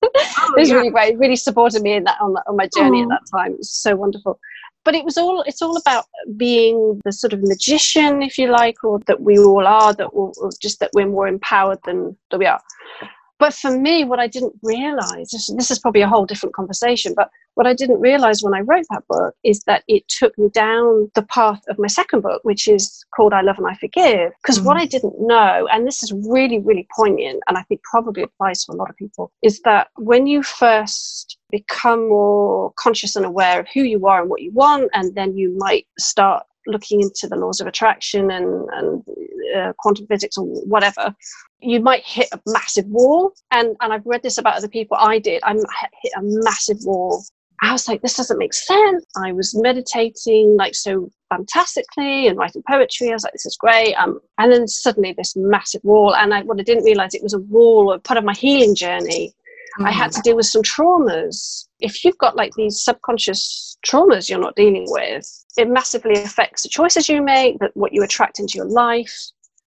oh, 0.02 0.08
it 0.56 0.60
was 0.60 0.70
yeah. 0.70 0.76
really 0.76 0.90
great. 0.90 1.18
really 1.18 1.36
supported 1.36 1.82
me 1.82 1.94
in 1.94 2.04
that 2.04 2.18
on, 2.20 2.36
on 2.46 2.56
my 2.56 2.68
journey 2.76 3.00
Aww. 3.00 3.04
at 3.04 3.08
that 3.08 3.38
time. 3.38 3.52
It 3.52 3.58
was 3.58 3.72
so 3.72 3.96
wonderful. 3.96 4.38
But 4.84 4.94
it 4.94 5.04
was 5.04 5.18
all 5.18 5.42
it's 5.42 5.62
all 5.62 5.76
about 5.76 6.04
being 6.36 7.00
the 7.04 7.12
sort 7.12 7.32
of 7.32 7.42
magician, 7.42 8.22
if 8.22 8.38
you 8.38 8.50
like, 8.50 8.82
or 8.82 8.98
that 9.06 9.20
we 9.20 9.38
all 9.38 9.66
are, 9.66 9.92
that 9.94 10.06
or 10.06 10.32
just 10.60 10.80
that 10.80 10.90
we're 10.94 11.08
more 11.08 11.28
empowered 11.28 11.78
than 11.84 12.16
that 12.30 12.38
we 12.38 12.46
are. 12.46 12.60
But 13.40 13.54
for 13.54 13.76
me, 13.76 14.04
what 14.04 14.20
I 14.20 14.26
didn't 14.26 14.52
realize, 14.62 15.30
this, 15.30 15.70
is 15.70 15.78
probably 15.78 16.02
a 16.02 16.08
whole 16.08 16.26
different 16.26 16.54
conversation, 16.54 17.14
but 17.16 17.30
what 17.54 17.66
I 17.66 17.72
didn't 17.72 17.98
realize 17.98 18.42
when 18.42 18.54
I 18.54 18.60
wrote 18.60 18.84
that 18.90 19.02
book 19.08 19.34
is 19.42 19.60
that 19.60 19.82
it 19.88 20.06
took 20.08 20.36
me 20.38 20.50
down 20.50 21.10
the 21.14 21.22
path 21.22 21.62
of 21.68 21.78
my 21.78 21.86
second 21.86 22.20
book, 22.20 22.42
which 22.44 22.68
is 22.68 23.02
called 23.16 23.32
I 23.32 23.40
Love 23.40 23.56
and 23.56 23.66
I 23.66 23.74
Forgive. 23.74 24.32
Because 24.42 24.58
mm-hmm. 24.58 24.66
what 24.66 24.76
I 24.76 24.84
didn't 24.84 25.14
know, 25.18 25.66
and 25.72 25.86
this 25.86 26.02
is 26.02 26.12
really, 26.28 26.58
really 26.58 26.86
poignant, 26.94 27.42
and 27.48 27.56
I 27.56 27.62
think 27.62 27.82
probably 27.82 28.22
applies 28.22 28.64
to 28.64 28.72
a 28.72 28.76
lot 28.76 28.90
of 28.90 28.96
people, 28.96 29.32
is 29.42 29.60
that 29.62 29.88
when 29.96 30.26
you 30.26 30.42
first 30.42 31.38
become 31.50 32.10
more 32.10 32.72
conscious 32.78 33.16
and 33.16 33.24
aware 33.24 33.60
of 33.60 33.66
who 33.72 33.80
you 33.80 34.06
are 34.06 34.20
and 34.20 34.30
what 34.30 34.42
you 34.42 34.52
want, 34.52 34.90
and 34.92 35.14
then 35.14 35.34
you 35.34 35.56
might 35.56 35.86
start 35.98 36.44
looking 36.66 37.00
into 37.00 37.26
the 37.28 37.36
laws 37.36 37.60
of 37.60 37.66
attraction 37.66 38.30
and, 38.30 38.68
and 38.72 39.02
uh, 39.56 39.72
quantum 39.78 40.06
physics 40.06 40.36
or 40.36 40.44
whatever, 40.44 41.14
you 41.60 41.80
might 41.80 42.04
hit 42.04 42.28
a 42.32 42.40
massive 42.46 42.86
wall. 42.86 43.32
And, 43.50 43.76
and 43.80 43.92
I've 43.92 44.06
read 44.06 44.22
this 44.22 44.38
about 44.38 44.56
other 44.56 44.68
people. 44.68 44.96
I 44.98 45.18
did. 45.18 45.42
I 45.44 45.54
hit 45.54 46.12
a 46.16 46.22
massive 46.22 46.78
wall. 46.84 47.24
I 47.62 47.72
was 47.72 47.86
like, 47.88 48.00
this 48.00 48.16
doesn't 48.16 48.38
make 48.38 48.54
sense. 48.54 49.04
I 49.16 49.32
was 49.32 49.54
meditating 49.54 50.56
like 50.56 50.74
so 50.74 51.10
fantastically 51.28 52.26
and 52.26 52.38
writing 52.38 52.62
poetry. 52.68 53.10
I 53.10 53.12
was 53.12 53.24
like, 53.24 53.34
this 53.34 53.44
is 53.44 53.56
great. 53.56 53.94
Um, 53.94 54.18
and 54.38 54.50
then 54.50 54.66
suddenly 54.66 55.12
this 55.12 55.36
massive 55.36 55.82
wall. 55.84 56.14
And 56.14 56.32
I, 56.32 56.42
what 56.42 56.58
I 56.58 56.62
didn't 56.62 56.84
realize 56.84 57.14
it 57.14 57.22
was 57.22 57.34
a 57.34 57.38
wall 57.38 57.92
of 57.92 58.02
part 58.02 58.16
of 58.16 58.24
my 58.24 58.32
healing 58.32 58.74
journey. 58.74 59.34
Mm. 59.78 59.86
I 59.86 59.90
had 59.90 60.12
to 60.12 60.20
deal 60.22 60.36
with 60.36 60.46
some 60.46 60.62
traumas. 60.62 61.66
If 61.80 62.04
you've 62.04 62.18
got 62.18 62.36
like 62.36 62.52
these 62.54 62.82
subconscious 62.82 63.76
traumas 63.86 64.28
you're 64.28 64.40
not 64.40 64.56
dealing 64.56 64.86
with, 64.88 65.26
it 65.56 65.68
massively 65.68 66.14
affects 66.22 66.62
the 66.62 66.68
choices 66.68 67.08
you 67.08 67.22
make, 67.22 67.58
that 67.60 67.72
what 67.74 67.92
you 67.92 68.02
attract 68.02 68.38
into 68.38 68.56
your 68.56 68.66
life. 68.66 69.14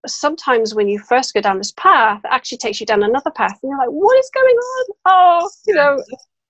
Sometimes 0.05 0.75
when 0.75 0.89
you 0.89 0.99
first 0.99 1.33
go 1.33 1.41
down 1.41 1.57
this 1.57 1.71
path, 1.71 2.19
it 2.23 2.29
actually 2.29 2.57
takes 2.57 2.79
you 2.79 2.85
down 2.85 3.03
another 3.03 3.31
path, 3.31 3.57
and 3.63 3.69
you're 3.69 3.77
like, 3.77 3.89
"What 3.89 4.17
is 4.19 4.29
going 4.33 4.55
on? 4.55 4.85
Oh, 5.05 5.49
you 5.65 5.73
know, 5.73 5.97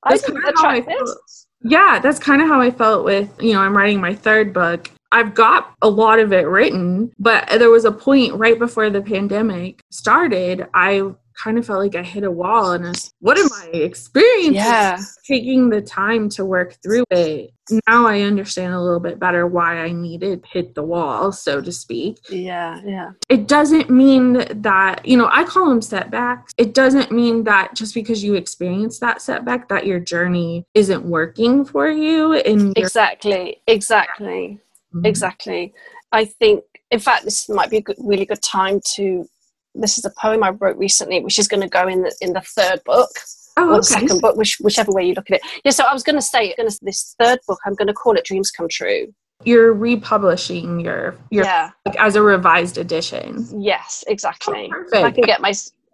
that's 0.09 0.23
I 0.23 0.27
didn't 0.27 0.47
attract 0.47 0.87
this." 0.87 1.47
Yeah, 1.61 1.99
that's 1.99 2.19
kind 2.19 2.41
of 2.41 2.47
how 2.47 2.59
I 2.59 2.71
felt 2.71 3.05
with 3.05 3.29
you 3.39 3.53
know 3.53 3.59
I'm 3.59 3.77
writing 3.77 4.01
my 4.01 4.15
third 4.15 4.53
book. 4.53 4.89
I've 5.11 5.35
got 5.35 5.75
a 5.83 5.89
lot 5.89 6.17
of 6.17 6.33
it 6.33 6.47
written, 6.47 7.11
but 7.19 7.47
there 7.47 7.69
was 7.69 7.85
a 7.85 7.91
point 7.91 8.33
right 8.33 8.57
before 8.57 8.89
the 8.89 9.01
pandemic 9.01 9.81
started. 9.91 10.65
I 10.73 11.13
kind 11.41 11.57
of 11.57 11.65
felt 11.65 11.79
like 11.79 11.95
I 11.95 12.03
hit 12.03 12.23
a 12.23 12.31
wall 12.31 12.71
and 12.71 12.85
was, 12.85 13.13
what 13.19 13.37
am 13.37 13.49
I 13.53 13.77
experiencing? 13.77 14.55
Yeah. 14.55 14.99
Taking 15.25 15.69
the 15.69 15.81
time 15.81 16.29
to 16.29 16.45
work 16.45 16.77
through 16.83 17.05
it. 17.11 17.51
Now 17.87 18.05
I 18.07 18.21
understand 18.21 18.73
a 18.73 18.81
little 18.81 18.99
bit 18.99 19.19
better 19.19 19.47
why 19.47 19.77
I 19.77 19.91
needed 19.91 20.45
hit 20.51 20.75
the 20.75 20.83
wall, 20.83 21.31
so 21.31 21.61
to 21.61 21.71
speak. 21.71 22.17
Yeah, 22.29 22.81
yeah. 22.85 23.11
It 23.29 23.47
doesn't 23.47 23.89
mean 23.89 24.43
that, 24.61 25.05
you 25.05 25.15
know, 25.17 25.29
I 25.31 25.45
call 25.45 25.69
them 25.69 25.81
setbacks. 25.81 26.53
It 26.57 26.73
doesn't 26.73 27.11
mean 27.11 27.45
that 27.45 27.73
just 27.73 27.93
because 27.93 28.23
you 28.23 28.35
experience 28.35 28.99
that 28.99 29.21
setback 29.21 29.69
that 29.69 29.85
your 29.85 29.99
journey 29.99 30.65
isn't 30.73 31.05
working 31.05 31.63
for 31.63 31.89
you 31.89 32.33
and 32.33 32.77
Exactly. 32.77 33.61
Exactly. 33.67 34.59
Mm-hmm. 34.93 35.05
Exactly. 35.05 35.73
I 36.11 36.25
think 36.25 36.63
in 36.91 36.99
fact 36.99 37.23
this 37.23 37.49
might 37.49 37.69
be 37.69 37.77
a 37.77 37.81
good, 37.81 37.97
really 37.99 38.25
good 38.25 38.41
time 38.41 38.81
to 38.95 39.27
this 39.75 39.97
is 39.97 40.05
a 40.05 40.11
poem 40.19 40.43
I 40.43 40.49
wrote 40.49 40.77
recently, 40.77 41.21
which 41.21 41.39
is 41.39 41.47
going 41.47 41.61
to 41.61 41.69
go 41.69 41.87
in 41.87 42.03
the, 42.03 42.15
in 42.21 42.33
the 42.33 42.41
third 42.41 42.83
book. 42.85 43.09
Oh, 43.55 43.69
or 43.69 43.77
the 43.77 43.83
second 43.83 44.19
book, 44.19 44.35
which, 44.35 44.57
whichever 44.61 44.91
way 44.91 45.05
you 45.05 45.13
look 45.13 45.29
at 45.29 45.37
it. 45.37 45.41
Yeah, 45.63 45.71
so 45.71 45.83
I 45.83 45.93
was 45.93 46.01
going 46.01 46.15
to 46.15 46.23
say, 46.23 46.55
gonna, 46.57 46.71
this 46.81 47.15
third 47.19 47.39
book, 47.47 47.59
I'm 47.65 47.75
going 47.75 47.87
to 47.87 47.93
call 47.93 48.17
it 48.17 48.25
Dreams 48.25 48.49
Come 48.49 48.67
True. 48.67 49.13
You're 49.43 49.73
republishing 49.73 50.79
your, 50.79 51.15
your 51.29 51.43
yeah. 51.43 51.69
Like, 51.85 51.95
as 51.99 52.15
a 52.15 52.21
revised 52.21 52.77
edition. 52.77 53.45
Yes, 53.61 54.03
exactly. 54.07 54.71
Oh, 54.73 54.83
if 54.91 55.03
I 55.03 55.11
can 55.11 55.23
get 55.23 55.41
my 55.41 55.49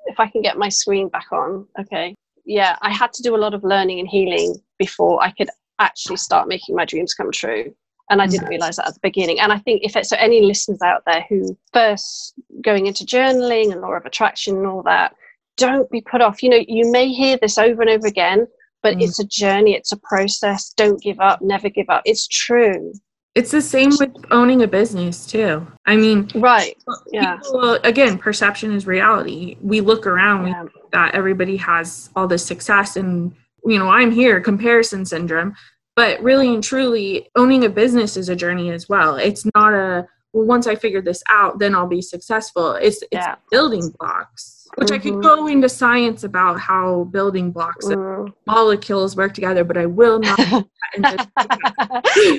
if 0.05 0.19
I 0.19 0.27
can 0.27 0.41
get 0.41 0.57
my 0.57 0.69
screen 0.69 1.09
back 1.09 1.31
on, 1.31 1.67
okay. 1.79 2.15
Yeah, 2.45 2.77
I 2.81 2.93
had 2.93 3.11
to 3.13 3.23
do 3.23 3.35
a 3.35 3.37
lot 3.37 3.53
of 3.53 3.63
learning 3.63 3.99
and 3.99 4.07
healing 4.07 4.55
before 4.77 5.21
I 5.21 5.31
could 5.31 5.49
actually 5.79 6.17
start 6.17 6.47
making 6.47 6.75
my 6.75 6.85
dreams 6.85 7.13
come 7.13 7.31
true 7.31 7.73
and 8.09 8.21
I 8.21 8.27
didn't 8.27 8.47
realize 8.47 8.77
that 8.77 8.87
at 8.87 8.93
the 8.95 8.99
beginning. 9.01 9.39
And 9.39 9.51
I 9.51 9.59
think 9.59 9.83
if 9.83 9.95
it's 9.95 10.09
so 10.09 10.17
any 10.17 10.41
listeners 10.41 10.81
out 10.81 11.03
there 11.05 11.25
who 11.29 11.57
first 11.73 12.33
going 12.63 12.87
into 12.87 13.05
journaling 13.05 13.71
and 13.71 13.81
law 13.81 13.93
of 13.93 14.05
attraction 14.05 14.57
and 14.57 14.65
all 14.65 14.83
that, 14.83 15.15
don't 15.57 15.89
be 15.91 16.01
put 16.01 16.21
off. 16.21 16.41
You 16.41 16.49
know, 16.49 16.63
you 16.67 16.91
may 16.91 17.09
hear 17.09 17.37
this 17.37 17.57
over 17.57 17.81
and 17.81 17.89
over 17.89 18.07
again, 18.07 18.47
but 18.81 18.95
mm. 18.95 19.03
it's 19.03 19.19
a 19.19 19.25
journey, 19.25 19.75
it's 19.75 19.91
a 19.91 19.97
process. 19.97 20.73
Don't 20.73 21.01
give 21.01 21.19
up, 21.19 21.41
never 21.41 21.69
give 21.69 21.89
up. 21.89 22.01
It's 22.05 22.27
true. 22.27 22.93
It's 23.35 23.51
the 23.51 23.61
same 23.61 23.91
with 23.99 24.11
owning 24.31 24.63
a 24.63 24.67
business 24.67 25.27
too. 25.27 25.65
I 25.85 25.95
mean, 25.95 26.29
right? 26.35 26.75
Yeah. 27.11 27.37
People, 27.37 27.73
again, 27.83 28.17
perception 28.17 28.73
is 28.73 28.87
reality. 28.87 29.55
We 29.61 29.81
look 29.81 30.07
around 30.07 30.47
yeah. 30.47 30.65
that 30.93 31.13
everybody 31.13 31.55
has 31.57 32.09
all 32.15 32.27
this 32.27 32.43
success, 32.43 32.97
and 32.97 33.33
you 33.65 33.77
know, 33.77 33.87
I'm 33.87 34.11
here. 34.11 34.41
Comparison 34.41 35.05
syndrome 35.05 35.55
but 35.99 36.23
really 36.23 36.53
and 36.53 36.63
truly 36.63 37.29
owning 37.35 37.65
a 37.65 37.69
business 37.69 38.15
is 38.15 38.29
a 38.29 38.35
journey 38.35 38.71
as 38.71 38.87
well 38.87 39.17
it's 39.17 39.43
not 39.53 39.73
a 39.73 40.07
well 40.31 40.45
once 40.45 40.65
i 40.65 40.73
figure 40.73 41.01
this 41.01 41.21
out 41.29 41.59
then 41.59 41.75
i'll 41.75 41.87
be 41.87 42.01
successful 42.01 42.71
it's 42.75 43.01
it's 43.11 43.27
yeah. 43.27 43.35
building 43.51 43.93
blocks 43.99 44.69
which 44.75 44.87
mm-hmm. 44.87 44.95
i 44.95 44.97
could 44.97 45.13
mm-hmm. 45.13 45.41
go 45.41 45.47
into 45.47 45.67
science 45.67 46.23
about 46.23 46.57
how 46.57 47.03
building 47.11 47.51
blocks 47.51 47.87
mm. 47.87 47.93
and 47.93 48.33
molecules 48.47 49.17
work 49.17 49.33
together 49.33 49.65
but 49.65 49.75
i 49.75 49.85
will 49.85 50.19
not 50.19 50.39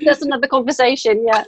that's 0.07 0.23
another 0.23 0.47
conversation 0.47 1.23
yeah 1.27 1.45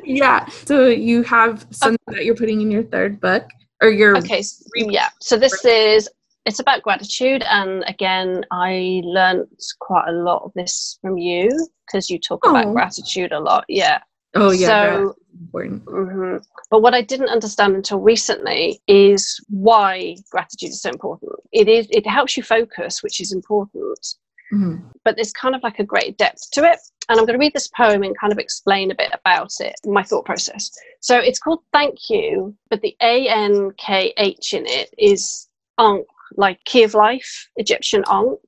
yeah 0.04 0.46
so 0.46 0.88
you 0.88 1.22
have 1.22 1.64
something 1.70 1.96
okay. 2.08 2.18
that 2.18 2.24
you're 2.24 2.34
putting 2.34 2.60
in 2.60 2.72
your 2.72 2.82
third 2.82 3.20
book 3.20 3.46
or 3.82 3.90
your 3.90 4.16
okay 4.16 4.42
yeah 4.74 5.10
so 5.20 5.36
this 5.36 5.64
is 5.64 6.08
it's 6.48 6.60
about 6.60 6.82
gratitude 6.82 7.42
and 7.46 7.84
again 7.86 8.44
i 8.50 9.02
learned 9.04 9.46
quite 9.80 10.08
a 10.08 10.12
lot 10.12 10.42
of 10.42 10.52
this 10.54 10.98
from 11.02 11.18
you 11.18 11.50
because 11.86 12.08
you 12.08 12.18
talk 12.18 12.40
oh. 12.44 12.50
about 12.50 12.72
gratitude 12.72 13.32
a 13.32 13.38
lot 13.38 13.64
yeah 13.68 13.98
oh 14.34 14.50
yeah 14.50 14.66
so 14.66 15.14
important 15.40 15.84
mm-hmm. 15.84 16.36
but 16.70 16.80
what 16.80 16.94
i 16.94 17.02
didn't 17.02 17.28
understand 17.28 17.76
until 17.76 18.00
recently 18.00 18.80
is 18.88 19.38
why 19.48 20.16
gratitude 20.30 20.70
is 20.70 20.80
so 20.80 20.88
important 20.88 21.32
it 21.52 21.68
is 21.68 21.86
it 21.90 22.06
helps 22.06 22.34
you 22.36 22.42
focus 22.42 23.02
which 23.02 23.20
is 23.20 23.30
important 23.30 24.16
mm-hmm. 24.52 24.76
but 25.04 25.16
there's 25.16 25.32
kind 25.32 25.54
of 25.54 25.62
like 25.62 25.78
a 25.78 25.84
great 25.84 26.16
depth 26.16 26.50
to 26.50 26.64
it 26.64 26.78
and 27.10 27.18
i'm 27.18 27.26
going 27.26 27.38
to 27.38 27.44
read 27.44 27.52
this 27.52 27.68
poem 27.68 28.02
and 28.02 28.18
kind 28.18 28.32
of 28.32 28.38
explain 28.38 28.90
a 28.90 28.94
bit 28.94 29.10
about 29.12 29.50
it 29.60 29.74
my 29.84 30.02
thought 30.02 30.24
process 30.24 30.70
so 31.00 31.18
it's 31.18 31.38
called 31.38 31.60
thank 31.74 32.08
you 32.08 32.56
but 32.70 32.80
the 32.80 32.96
a-n-k-h 33.02 34.54
in 34.54 34.66
it 34.66 34.88
is 34.96 35.46
ankh 35.78 36.06
like 36.36 36.62
key 36.64 36.82
of 36.82 36.94
life, 36.94 37.48
Egyptian 37.56 38.04
Ankh. 38.10 38.38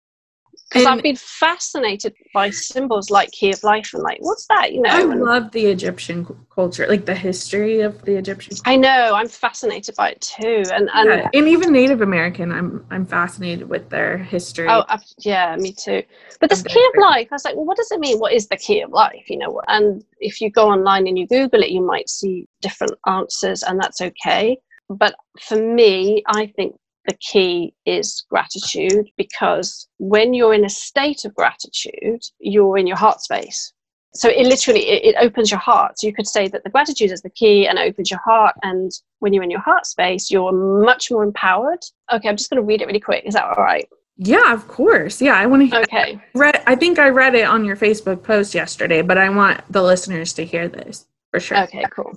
because 0.68 0.86
I've 0.86 1.02
been 1.02 1.16
fascinated 1.16 2.14
by 2.32 2.50
symbols 2.50 3.10
like 3.10 3.30
key 3.32 3.52
of 3.52 3.62
life 3.62 3.92
and 3.94 4.02
like 4.02 4.18
what's 4.20 4.46
that 4.48 4.72
you 4.72 4.82
know 4.82 4.90
I 4.90 5.00
and 5.00 5.20
love 5.20 5.50
the 5.52 5.66
Egyptian 5.66 6.26
culture, 6.54 6.86
like 6.88 7.06
the 7.06 7.14
history 7.14 7.80
of 7.80 8.02
the 8.04 8.16
Egyptian. 8.16 8.56
I 8.64 8.76
know 8.76 9.14
I'm 9.14 9.28
fascinated 9.28 9.96
by 9.96 10.10
it 10.10 10.20
too 10.20 10.62
and 10.72 10.88
and 10.92 11.08
Yeah, 11.08 11.30
and 11.34 11.48
even 11.48 11.72
Native 11.72 12.02
American, 12.02 12.52
I'm 12.52 12.84
I'm 12.90 13.06
fascinated 13.06 13.68
with 13.68 13.88
their 13.90 14.18
history. 14.18 14.68
Oh, 14.68 14.84
yeah, 15.18 15.56
me 15.56 15.72
too. 15.72 16.02
But 16.40 16.50
this 16.50 16.62
key 16.62 16.86
of 16.94 17.02
life, 17.02 17.28
I 17.30 17.34
was 17.34 17.44
like, 17.44 17.56
well, 17.56 17.64
what 17.64 17.76
does 17.76 17.90
it 17.90 18.00
mean? 18.00 18.18
What 18.18 18.32
is 18.32 18.48
the 18.48 18.56
key 18.56 18.80
of 18.80 18.90
life? 18.90 19.24
You 19.28 19.38
know, 19.38 19.60
and 19.68 20.04
if 20.20 20.40
you 20.40 20.50
go 20.50 20.68
online 20.68 21.06
and 21.06 21.18
you 21.18 21.26
Google 21.26 21.62
it, 21.62 21.70
you 21.70 21.82
might 21.82 22.08
see 22.08 22.46
different 22.60 22.94
answers, 23.06 23.62
and 23.62 23.80
that's 23.80 24.00
okay. 24.00 24.58
But 24.88 25.14
for 25.40 25.56
me, 25.56 26.22
I 26.26 26.46
think 26.46 26.76
the 27.06 27.14
key 27.14 27.74
is 27.86 28.24
gratitude 28.28 29.10
because 29.16 29.88
when 29.98 30.34
you're 30.34 30.54
in 30.54 30.64
a 30.64 30.70
state 30.70 31.24
of 31.24 31.34
gratitude, 31.34 32.22
you're 32.38 32.78
in 32.78 32.86
your 32.86 32.96
heart 32.96 33.20
space. 33.20 33.72
So 34.12 34.28
it 34.28 34.46
literally 34.46 34.88
it, 34.88 35.14
it 35.14 35.16
opens 35.20 35.50
your 35.50 35.60
heart. 35.60 35.98
So 35.98 36.06
you 36.06 36.12
could 36.12 36.26
say 36.26 36.48
that 36.48 36.64
the 36.64 36.70
gratitude 36.70 37.12
is 37.12 37.22
the 37.22 37.30
key 37.30 37.66
and 37.66 37.78
opens 37.78 38.10
your 38.10 38.20
heart. 38.24 38.54
And 38.62 38.90
when 39.20 39.32
you're 39.32 39.44
in 39.44 39.50
your 39.50 39.60
heart 39.60 39.86
space, 39.86 40.30
you're 40.30 40.52
much 40.52 41.10
more 41.10 41.22
empowered. 41.22 41.84
Okay, 42.12 42.28
I'm 42.28 42.36
just 42.36 42.50
going 42.50 42.60
to 42.60 42.66
read 42.66 42.82
it 42.82 42.86
really 42.86 43.00
quick. 43.00 43.24
Is 43.24 43.34
that 43.34 43.44
all 43.44 43.64
right? 43.64 43.88
yeah, 44.22 44.52
of 44.52 44.68
course. 44.68 45.22
Yeah, 45.22 45.34
I 45.34 45.46
want 45.46 45.62
to 45.62 45.66
hear. 45.66 45.80
Okay. 45.80 46.20
read. 46.34 46.62
I 46.66 46.76
think 46.76 46.98
I 46.98 47.08
read 47.08 47.34
it 47.34 47.46
on 47.46 47.64
your 47.64 47.76
Facebook 47.76 48.22
post 48.22 48.54
yesterday, 48.54 49.00
but 49.00 49.16
I 49.16 49.30
want 49.30 49.62
the 49.72 49.82
listeners 49.82 50.34
to 50.34 50.44
hear 50.44 50.68
this 50.68 51.06
for 51.30 51.40
sure. 51.40 51.56
Okay, 51.62 51.84
cool. 51.90 52.12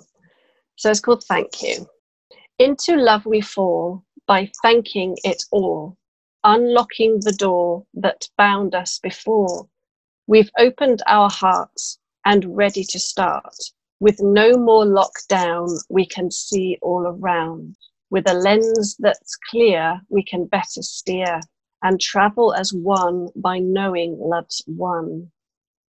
So 0.75 0.91
it's 0.91 0.99
called 0.99 1.23
Thank 1.23 1.61
You. 1.61 1.87
Into 2.59 2.97
love 2.97 3.25
we 3.25 3.39
fall 3.39 4.03
by 4.27 4.51
thanking 4.61 5.17
it 5.23 5.43
all, 5.51 5.97
unlocking 6.43 7.19
the 7.21 7.33
door 7.33 7.85
that 7.93 8.27
bound 8.37 8.75
us 8.75 8.99
before. 8.99 9.67
We've 10.27 10.51
opened 10.57 11.01
our 11.07 11.29
hearts 11.29 11.99
and 12.25 12.55
ready 12.55 12.83
to 12.85 12.99
start. 12.99 13.55
With 13.99 14.21
no 14.21 14.57
more 14.57 14.85
lockdown, 14.85 15.69
we 15.89 16.05
can 16.05 16.31
see 16.31 16.77
all 16.81 17.05
around. 17.07 17.75
With 18.09 18.29
a 18.29 18.33
lens 18.33 18.95
that's 18.99 19.35
clear, 19.49 19.99
we 20.09 20.23
can 20.23 20.45
better 20.45 20.81
steer 20.81 21.39
and 21.81 21.99
travel 21.99 22.53
as 22.53 22.73
one 22.73 23.29
by 23.35 23.59
knowing 23.59 24.17
love's 24.19 24.61
one 24.65 25.31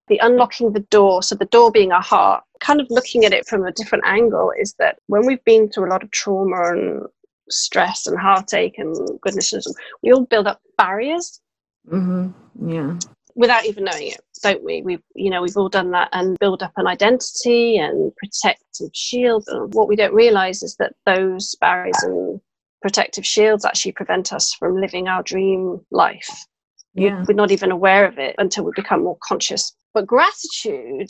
the 0.08 0.18
unlocking 0.22 0.72
the 0.72 0.80
door, 0.80 1.22
so 1.22 1.34
the 1.34 1.46
door 1.46 1.70
being 1.70 1.92
our 1.92 2.02
heart, 2.02 2.44
kind 2.60 2.80
of 2.80 2.86
looking 2.90 3.24
at 3.24 3.32
it 3.32 3.46
from 3.46 3.64
a 3.64 3.72
different 3.72 4.04
angle 4.06 4.52
is 4.58 4.74
that 4.74 4.98
when 5.06 5.26
we've 5.26 5.44
been 5.44 5.68
through 5.68 5.88
a 5.88 5.90
lot 5.90 6.02
of 6.02 6.10
trauma 6.10 6.72
and 6.72 7.06
stress 7.50 8.06
and 8.06 8.18
heartache 8.18 8.76
and 8.78 9.20
goodness, 9.22 9.52
knows, 9.52 9.74
we 10.02 10.12
all 10.12 10.26
build 10.26 10.46
up 10.46 10.60
barriers 10.78 11.40
hmm 11.88 12.28
Yeah. 12.64 12.96
without 13.34 13.66
even 13.66 13.84
knowing 13.84 14.08
it, 14.08 14.20
don't 14.42 14.64
we? 14.64 14.82
We've, 14.82 15.02
you 15.14 15.30
know, 15.30 15.42
we've 15.42 15.56
all 15.56 15.68
done 15.68 15.90
that 15.92 16.08
and 16.12 16.38
build 16.38 16.62
up 16.62 16.72
an 16.76 16.86
identity 16.86 17.78
and 17.78 18.12
protective 18.16 18.90
shield. 18.94 19.44
And 19.48 19.72
what 19.74 19.88
we 19.88 19.96
don't 19.96 20.14
realize 20.14 20.62
is 20.62 20.76
that 20.76 20.94
those 21.06 21.54
barriers 21.60 22.02
and 22.02 22.40
protective 22.82 23.26
shields 23.26 23.64
actually 23.64 23.92
prevent 23.92 24.32
us 24.32 24.54
from 24.54 24.80
living 24.80 25.08
our 25.08 25.22
dream 25.22 25.80
life 25.90 26.30
Yeah. 26.94 27.24
we're 27.28 27.34
not 27.34 27.52
even 27.52 27.72
aware 27.72 28.06
of 28.06 28.18
it 28.18 28.34
until 28.38 28.64
we 28.64 28.72
become 28.76 29.04
more 29.04 29.18
conscious. 29.22 29.74
But 29.94 30.06
gratitude, 30.06 31.08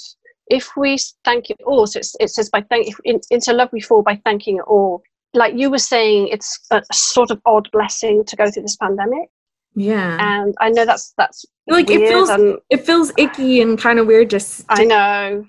if 0.49 0.77
we 0.77 0.99
thank 1.25 1.51
it 1.51 1.59
all, 1.67 1.87
so 1.87 1.99
it's, 2.01 2.17
it 2.21 2.31
says 2.31 2.51
by 2.51 2.63
thank 2.71 2.89
if 2.89 2.97
in, 3.05 3.21
into 3.31 3.53
love 3.53 3.71
we 3.73 3.81
fall 3.81 4.03
by 4.03 4.17
thanking 4.25 4.59
it 4.59 4.65
all. 4.69 5.03
Like 5.35 5.55
you 5.57 5.71
were 5.71 5.79
saying, 5.79 6.29
it's 6.29 6.61
a 6.71 6.83
sort 6.93 7.31
of 7.31 7.41
odd 7.45 7.69
blessing 7.73 8.25
to 8.27 8.37
go 8.37 8.51
through 8.51 8.63
this 8.63 8.77
pandemic, 8.77 9.29
Yeah. 9.75 10.17
and 10.21 10.55
I 10.61 10.71
know 10.71 10.85
that's 10.85 11.13
that's 11.19 11.45
like 11.67 11.91
it 11.91 12.09
feels 12.09 12.29
and 12.31 12.59
it 12.71 12.87
feels 12.87 13.13
icky 13.19 13.61
and 13.61 13.79
kind 13.79 13.99
of 13.99 14.07
weird 14.07 14.31
just 14.31 14.65
I 14.69 14.85
know, 14.85 15.45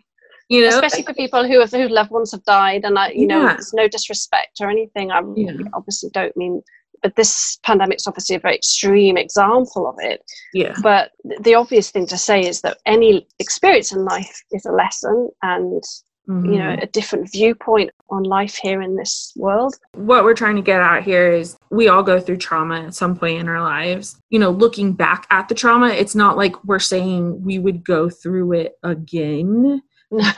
you 0.50 0.62
know 0.62 0.70
especially 0.70 1.04
for 1.04 1.14
people 1.14 1.46
who 1.48 1.60
have 1.60 1.72
whose 1.72 1.92
loved 1.92 2.12
ones 2.12 2.32
have 2.32 2.44
died, 2.46 2.84
and 2.86 2.98
I, 2.98 3.10
you 3.12 3.28
know, 3.28 3.42
Yeah. 3.42 3.54
there's 3.54 3.74
no 3.74 3.88
disrespect 3.88 4.58
or 4.60 4.70
anything. 4.70 5.12
I 5.12 5.22
Yeah. 5.36 5.52
obviously 5.74 6.10
don't 6.14 6.36
mean, 6.36 6.62
but 7.04 7.16
this 7.16 7.60
pandemic's 7.64 8.08
obviously 8.08 8.36
a 8.38 8.40
very 8.40 8.56
extreme 8.56 9.18
example 9.18 9.86
of 9.88 9.96
it. 10.00 10.22
yeah. 10.54 10.74
But 10.82 11.12
the 11.42 11.54
obvious 11.54 11.92
thing 11.92 12.08
to 12.08 12.18
say 12.18 12.40
is 12.42 12.62
that 12.62 12.78
any 12.88 13.28
experience 13.40 13.92
in 13.92 14.04
life 14.06 14.36
is 14.52 14.66
a 14.66 14.72
lesson 14.72 15.30
and, 15.44 15.84
you 16.28 16.34
know, 16.34 16.76
Mhm. 16.76 16.84
a 16.84 16.88
different 16.88 17.32
viewpoint 17.32 17.92
on 18.10 18.24
life 18.24 18.56
here 18.56 18.82
in 18.82 18.96
this 18.96 19.32
world. 19.36 19.76
what 19.94 20.24
we're 20.24 20.34
trying 20.34 20.56
to 20.56 20.62
get 20.62 20.82
out 20.82 21.04
here 21.04 21.32
is 21.32 21.58
we 21.72 21.88
all 21.88 22.04
go 22.04 22.20
through 22.20 22.38
trauma 22.38 22.82
at 22.82 22.94
some 22.96 23.16
point 23.16 23.40
in 23.40 23.48
our 23.48 23.62
lives. 23.62 24.18
You 24.30 24.40
know, 24.40 24.50
looking 24.52 24.94
back 24.94 25.28
at 25.30 25.48
the 25.50 25.56
trauma, 25.56 25.88
it's 25.90 26.16
not 26.16 26.36
like 26.38 26.56
we're 26.64 26.80
saying 26.80 27.44
we 27.44 27.60
would 27.60 27.84
go 27.86 28.10
through 28.10 28.54
it 28.54 28.74
again, 28.84 29.82
but 30.12 30.36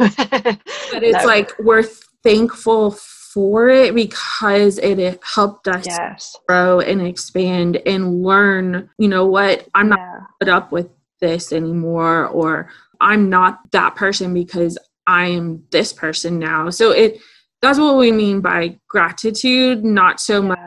but 0.92 1.04
it's 1.04 1.26
like 1.26 1.52
we're 1.60 1.84
thankful 2.24 2.92
for 2.92 3.70
it 3.70 3.94
because 3.94 4.78
it, 4.80 5.00
it 5.00 5.20
helped 5.36 5.68
us 5.68 5.86
yes. 5.86 6.36
grow 6.48 6.80
and 6.80 7.02
expand 7.02 7.78
and 7.86 8.24
learn, 8.24 8.90
you 8.98 9.08
know 9.08 9.26
what, 9.26 9.68
I'm 9.76 9.90
not 9.90 10.00
Yeah. 10.00 10.20
put 10.40 10.50
up 10.50 10.72
with 10.72 10.90
this 11.22 11.52
anymore 11.54 12.28
or 12.28 12.70
I'm 13.00 13.30
not 13.30 13.60
that 13.72 13.96
person 13.96 14.34
because 14.34 14.78
I 15.08 15.28
am 15.28 15.64
this 15.72 15.94
person 15.94 16.38
now. 16.38 16.70
So 16.70 16.92
it 16.92 17.20
that's 17.62 17.80
what 17.80 17.98
we 17.98 18.12
mean 18.12 18.42
by 18.42 18.78
gratitude, 18.88 19.84
not 19.84 20.20
so 20.20 20.42
much 20.42 20.60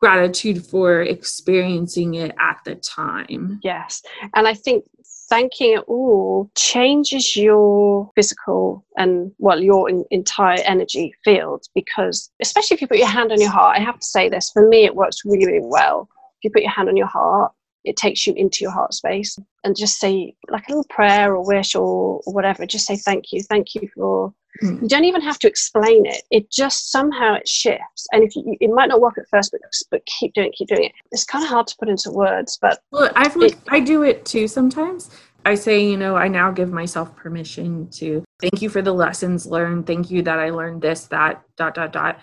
gratitude 0.00 0.64
for 0.64 1.00
experiencing 1.00 2.14
it 2.14 2.32
at 2.38 2.58
the 2.64 2.74
time. 2.76 3.58
Yes. 3.64 4.02
And 4.34 4.46
I 4.46 4.54
think 4.54 4.84
thanking 5.30 5.72
it 5.72 5.84
all 5.88 6.50
changes 6.54 7.34
your 7.36 8.10
physical 8.14 8.84
and, 8.96 9.32
well, 9.38 9.60
your 9.60 9.88
en- 9.88 10.04
entire 10.10 10.60
energy 10.64 11.14
field 11.24 11.64
because, 11.74 12.30
especially 12.42 12.74
if 12.74 12.82
you 12.82 12.86
put 12.86 12.98
your 12.98 13.08
hand 13.08 13.32
on 13.32 13.40
your 13.40 13.50
heart, 13.50 13.78
I 13.78 13.80
have 13.82 13.98
to 13.98 14.06
say 14.06 14.28
this, 14.28 14.50
for 14.50 14.68
me, 14.68 14.84
it 14.84 14.94
works 14.94 15.22
really, 15.24 15.46
really 15.46 15.66
well. 15.66 16.08
If 16.38 16.44
you 16.44 16.50
put 16.50 16.62
your 16.62 16.70
hand 16.70 16.90
on 16.90 16.96
your 16.96 17.06
heart, 17.06 17.52
it 17.84 17.96
takes 17.96 18.26
you 18.26 18.34
into 18.34 18.58
your 18.62 18.70
heart 18.72 18.94
space 18.94 19.38
and 19.64 19.76
just 19.76 19.98
say, 19.98 20.34
like 20.48 20.66
a 20.68 20.70
little 20.70 20.86
prayer 20.90 21.34
or 21.34 21.46
wish 21.46 21.74
or, 21.74 22.20
or 22.26 22.32
whatever, 22.32 22.66
just 22.66 22.86
say 22.86 22.96
thank 22.96 23.32
you. 23.32 23.42
Thank 23.42 23.74
you 23.74 23.88
for 23.94 24.32
Mm. 24.62 24.82
you 24.82 24.88
don't 24.88 25.04
even 25.04 25.20
have 25.20 25.40
to 25.40 25.48
explain 25.48 26.06
it 26.06 26.22
it 26.30 26.48
just 26.48 26.92
somehow 26.92 27.34
it 27.34 27.48
shifts 27.48 28.06
and 28.12 28.22
if 28.22 28.36
you 28.36 28.56
it 28.60 28.70
might 28.70 28.88
not 28.88 29.00
work 29.00 29.18
at 29.18 29.28
first 29.28 29.50
but, 29.50 29.60
but 29.90 30.06
keep 30.06 30.32
doing 30.32 30.46
it 30.46 30.54
keep 30.54 30.68
doing 30.68 30.84
it 30.84 30.92
it's 31.10 31.24
kind 31.24 31.42
of 31.42 31.50
hard 31.50 31.66
to 31.66 31.74
put 31.76 31.88
into 31.88 32.08
words 32.12 32.56
but 32.62 32.78
Well, 32.92 33.10
I've 33.16 33.34
It- 33.42 33.56
I 33.68 33.80
do 33.80 34.04
it 34.04 34.24
too 34.24 34.46
sometimes. 34.46 35.10
I 35.44 35.56
say, 35.56 35.84
you 35.84 35.96
know, 35.96 36.14
I 36.14 36.28
now 36.28 36.52
give 36.52 36.70
myself 36.72 37.16
permission 37.16 37.90
to 37.94 38.24
thank 38.40 38.62
you 38.62 38.68
for 38.68 38.80
the 38.80 38.92
lessons 38.94 39.44
learned. 39.44 39.88
Thank 39.88 40.08
you 40.08 40.22
that 40.22 40.38
I 40.38 40.50
learned 40.50 40.80
this, 40.82 41.06
that, 41.08 41.42
dot, 41.56 41.74
dot, 41.74 41.92
dot. 41.92 42.20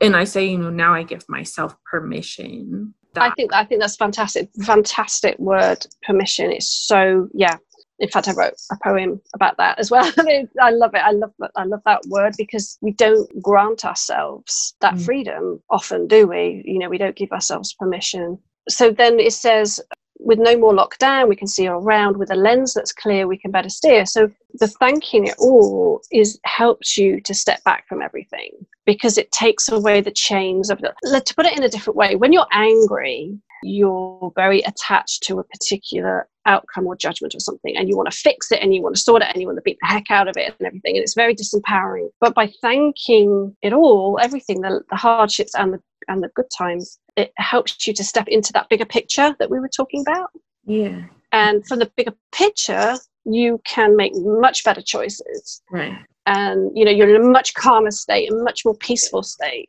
And 0.00 0.14
I 0.16 0.22
say, 0.22 0.46
you 0.46 0.58
know, 0.58 0.70
now 0.70 0.94
I 0.94 1.02
give 1.02 1.28
myself 1.28 1.74
permission. 1.84 2.94
I 3.16 3.30
think 3.30 3.52
I 3.52 3.64
think 3.64 3.80
that's 3.80 3.96
fantastic. 3.96 4.48
Fantastic 4.64 5.38
word. 5.38 5.86
Permission 6.02 6.50
It's 6.50 6.68
so 6.68 7.28
yeah. 7.34 7.56
In 7.98 8.08
fact, 8.08 8.26
I 8.26 8.32
wrote 8.32 8.54
a 8.72 8.76
poem 8.82 9.20
about 9.34 9.56
that 9.58 9.78
as 9.78 9.90
well. 9.90 10.04
I 10.60 10.70
love 10.70 10.92
it. 10.94 11.02
I 11.02 11.12
love 11.12 11.32
that. 11.38 11.52
I 11.54 11.64
love 11.64 11.82
that 11.84 12.00
word 12.08 12.34
because 12.36 12.76
we 12.80 12.92
don't 12.92 13.28
grant 13.40 13.84
ourselves 13.84 14.74
that 14.80 14.94
Mm. 14.94 15.04
freedom 15.04 15.62
often, 15.70 16.08
do 16.08 16.26
we? 16.26 16.62
You 16.64 16.80
know, 16.80 16.88
we 16.88 16.98
don't 16.98 17.14
give 17.14 17.30
ourselves 17.30 17.74
permission. 17.74 18.38
So 18.68 18.90
then 18.90 19.20
it 19.20 19.32
says, 19.34 19.80
with 20.24 20.38
no 20.38 20.56
more 20.56 20.72
lockdown, 20.72 21.28
we 21.28 21.36
can 21.36 21.46
see 21.46 21.66
around. 21.66 22.16
With 22.16 22.30
a 22.30 22.36
lens 22.36 22.74
that's 22.74 22.92
clear, 22.92 23.26
we 23.26 23.38
can 23.38 23.50
better 23.50 23.68
steer. 23.68 24.06
So 24.06 24.30
the 24.54 24.68
thanking 24.68 25.26
it 25.26 25.34
all 25.38 26.00
is 26.10 26.38
helps 26.44 26.96
you 26.96 27.20
to 27.22 27.34
step 27.34 27.62
back 27.64 27.88
from 27.88 28.02
everything 28.02 28.50
because 28.86 29.18
it 29.18 29.32
takes 29.32 29.68
away 29.68 30.00
the 30.00 30.10
chains 30.10 30.70
of 30.70 30.80
the. 30.80 30.94
To 31.20 31.34
put 31.34 31.46
it 31.46 31.56
in 31.56 31.64
a 31.64 31.68
different 31.68 31.96
way, 31.96 32.16
when 32.16 32.32
you're 32.32 32.46
angry, 32.52 33.38
you're 33.62 34.32
very 34.34 34.60
attached 34.62 35.22
to 35.24 35.38
a 35.38 35.44
particular 35.44 36.28
outcome 36.46 36.86
or 36.86 36.96
judgment 36.96 37.34
or 37.34 37.40
something, 37.40 37.76
and 37.76 37.88
you 37.88 37.96
want 37.96 38.10
to 38.10 38.16
fix 38.16 38.50
it 38.50 38.60
and 38.60 38.74
you 38.74 38.82
want 38.82 38.94
to 38.94 39.00
sort 39.00 39.22
it 39.22 39.28
and 39.32 39.40
you 39.40 39.46
want 39.46 39.56
to 39.56 39.62
beat 39.62 39.78
the 39.80 39.86
heck 39.86 40.10
out 40.10 40.28
of 40.28 40.36
it 40.36 40.54
and 40.58 40.66
everything. 40.66 40.96
And 40.96 41.02
it's 41.02 41.14
very 41.14 41.34
disempowering. 41.34 42.08
But 42.20 42.34
by 42.34 42.50
thanking 42.60 43.56
it 43.62 43.72
all, 43.72 44.18
everything, 44.20 44.60
the, 44.60 44.82
the 44.90 44.96
hardships 44.96 45.54
and 45.54 45.74
the 45.74 45.80
and 46.08 46.22
the 46.22 46.30
good 46.34 46.50
times, 46.56 46.98
it 47.16 47.32
helps 47.36 47.86
you 47.86 47.92
to 47.94 48.04
step 48.04 48.28
into 48.28 48.52
that 48.52 48.68
bigger 48.68 48.84
picture 48.86 49.34
that 49.38 49.50
we 49.50 49.60
were 49.60 49.68
talking 49.68 50.04
about. 50.06 50.30
yeah, 50.64 51.02
And 51.32 51.66
from 51.66 51.78
the 51.78 51.90
bigger 51.96 52.14
picture, 52.32 52.96
you 53.24 53.60
can 53.64 53.96
make 53.96 54.12
much 54.14 54.64
better 54.64 54.82
choices. 54.82 55.62
right. 55.70 55.98
And 56.26 56.70
you 56.76 56.84
know, 56.84 56.90
you're 56.92 57.12
in 57.12 57.20
a 57.20 57.24
much 57.24 57.54
calmer 57.54 57.90
state, 57.90 58.30
a 58.30 58.36
much 58.36 58.64
more 58.64 58.76
peaceful 58.76 59.22
state. 59.24 59.68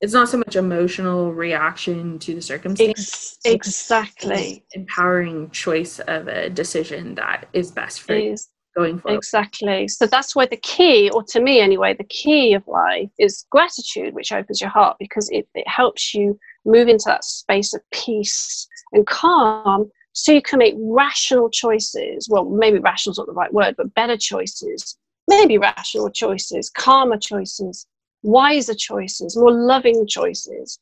It's 0.00 0.14
not 0.14 0.30
so 0.30 0.38
much 0.38 0.56
emotional 0.56 1.30
reaction 1.34 2.18
to 2.20 2.34
the 2.34 2.40
circumstance. 2.40 3.36
Ex- 3.44 3.74
exactly. 3.88 4.64
empowering 4.72 5.50
choice 5.50 5.98
of 6.00 6.26
a 6.28 6.48
decision 6.48 7.14
that 7.16 7.48
is 7.52 7.70
best 7.70 8.00
for 8.00 8.14
you 8.16 8.32
Is 8.32 8.48
going 8.74 8.98
forward. 8.98 9.18
exactly. 9.18 9.88
So 9.88 10.06
that's 10.06 10.34
why 10.34 10.46
the 10.46 10.56
key, 10.56 11.10
or 11.10 11.22
to 11.24 11.40
me 11.40 11.60
anyway, 11.60 11.92
the 11.94 12.04
key 12.04 12.54
of 12.54 12.66
life 12.66 13.10
is 13.18 13.44
gratitude, 13.50 14.14
which 14.14 14.32
opens 14.32 14.58
your 14.58 14.70
heart 14.70 14.96
because 14.98 15.28
it, 15.30 15.46
it 15.54 15.68
helps 15.68 16.14
you 16.14 16.38
move 16.64 16.88
into 16.88 17.04
that 17.06 17.24
space 17.24 17.74
of 17.74 17.80
peace 17.90 18.68
and 18.92 19.06
calm 19.06 19.90
so 20.12 20.32
you 20.32 20.42
can 20.42 20.58
make 20.58 20.74
rational 20.78 21.50
choices. 21.50 22.28
Well, 22.28 22.44
maybe 22.44 22.78
rational 22.78 23.12
is 23.12 23.18
not 23.18 23.26
the 23.26 23.32
right 23.32 23.52
word, 23.52 23.76
but 23.76 23.94
better 23.94 24.16
choices, 24.16 24.96
maybe 25.28 25.58
rational 25.58 26.10
choices, 26.10 26.70
calmer 26.70 27.18
choices, 27.18 27.86
wiser 28.22 28.74
choices, 28.74 29.36
more 29.36 29.52
loving 29.52 30.06
choices. 30.06 30.78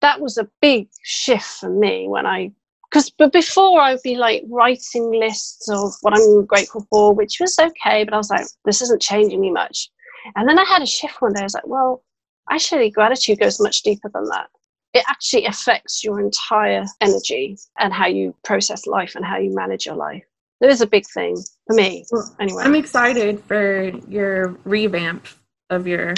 That 0.00 0.20
was 0.20 0.36
a 0.38 0.48
big 0.60 0.88
shift 1.04 1.44
for 1.44 1.70
me 1.70 2.08
when 2.08 2.26
I 2.26 2.52
because 2.90 3.08
but 3.10 3.32
before 3.32 3.80
I'd 3.80 4.02
be 4.02 4.16
like 4.16 4.44
writing 4.48 5.10
lists 5.12 5.68
of 5.70 5.94
what 6.02 6.14
I'm 6.14 6.44
grateful 6.44 6.86
for, 6.90 7.14
which 7.14 7.38
was 7.40 7.56
okay, 7.58 8.04
but 8.04 8.12
I 8.12 8.18
was 8.18 8.30
like, 8.30 8.46
this 8.64 8.82
isn't 8.82 9.00
changing 9.00 9.40
me 9.40 9.50
much. 9.50 9.90
And 10.36 10.48
then 10.48 10.58
I 10.58 10.64
had 10.64 10.82
a 10.82 10.86
shift 10.86 11.20
one 11.20 11.32
day. 11.32 11.40
I 11.40 11.44
was 11.44 11.54
like, 11.54 11.66
well, 11.66 12.04
actually, 12.50 12.90
gratitude 12.90 13.40
goes 13.40 13.60
much 13.60 13.82
deeper 13.82 14.10
than 14.12 14.24
that. 14.26 14.48
It 14.94 15.04
actually 15.08 15.46
affects 15.46 16.04
your 16.04 16.20
entire 16.20 16.84
energy 17.00 17.56
and 17.78 17.92
how 17.92 18.06
you 18.06 18.34
process 18.44 18.86
life 18.86 19.14
and 19.14 19.24
how 19.24 19.38
you 19.38 19.54
manage 19.54 19.86
your 19.86 19.94
life. 19.96 20.22
It 20.60 20.70
is 20.70 20.80
a 20.80 20.86
big 20.86 21.04
thing 21.06 21.36
for 21.66 21.74
me. 21.74 22.04
Anyway, 22.38 22.62
I'm 22.62 22.74
excited 22.74 23.42
for 23.44 23.90
your 24.08 24.56
revamp 24.64 25.26
of 25.72 25.86
your 25.86 26.14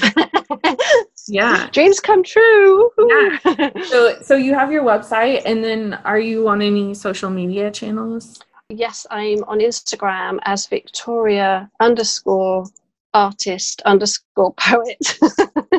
yeah 1.29 1.69
dreams 1.71 2.01
come 2.01 2.23
true 2.23 2.91
yeah. 3.09 3.71
so 3.85 4.21
so 4.21 4.35
you 4.35 4.53
have 4.53 4.71
your 4.71 4.83
website 4.83 5.43
and 5.47 5.63
then 5.65 5.95
are 6.05 6.19
you 6.19 6.49
on 6.49 6.61
any 6.61 6.93
social 6.93 7.31
media 7.31 7.71
channels 7.71 8.41
yes 8.69 9.07
i'm 9.11 9.43
on 9.45 9.61
instagram 9.61 10.39
as 10.45 10.67
victoria 10.67 11.71
underscore 11.81 12.67
artist 13.15 13.81
underscore 13.83 14.53
poet 14.55 15.19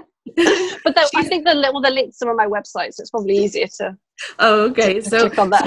but 0.84 0.96
the, 0.96 1.10
I 1.16 1.24
think 1.24 1.46
the 1.46 1.54
well, 1.72 1.82
the 1.82 1.90
links 1.90 2.22
are 2.22 2.30
on 2.30 2.36
my 2.36 2.48
website, 2.48 2.94
so 2.94 3.02
it's 3.02 3.12
probably 3.12 3.38
easier 3.38 3.68
to. 3.78 3.98
Oh, 4.40 4.64
okay. 4.70 4.96
To, 4.96 5.10
so 5.10 5.28
click 5.28 5.40
on 5.40 5.50
that. 5.50 5.66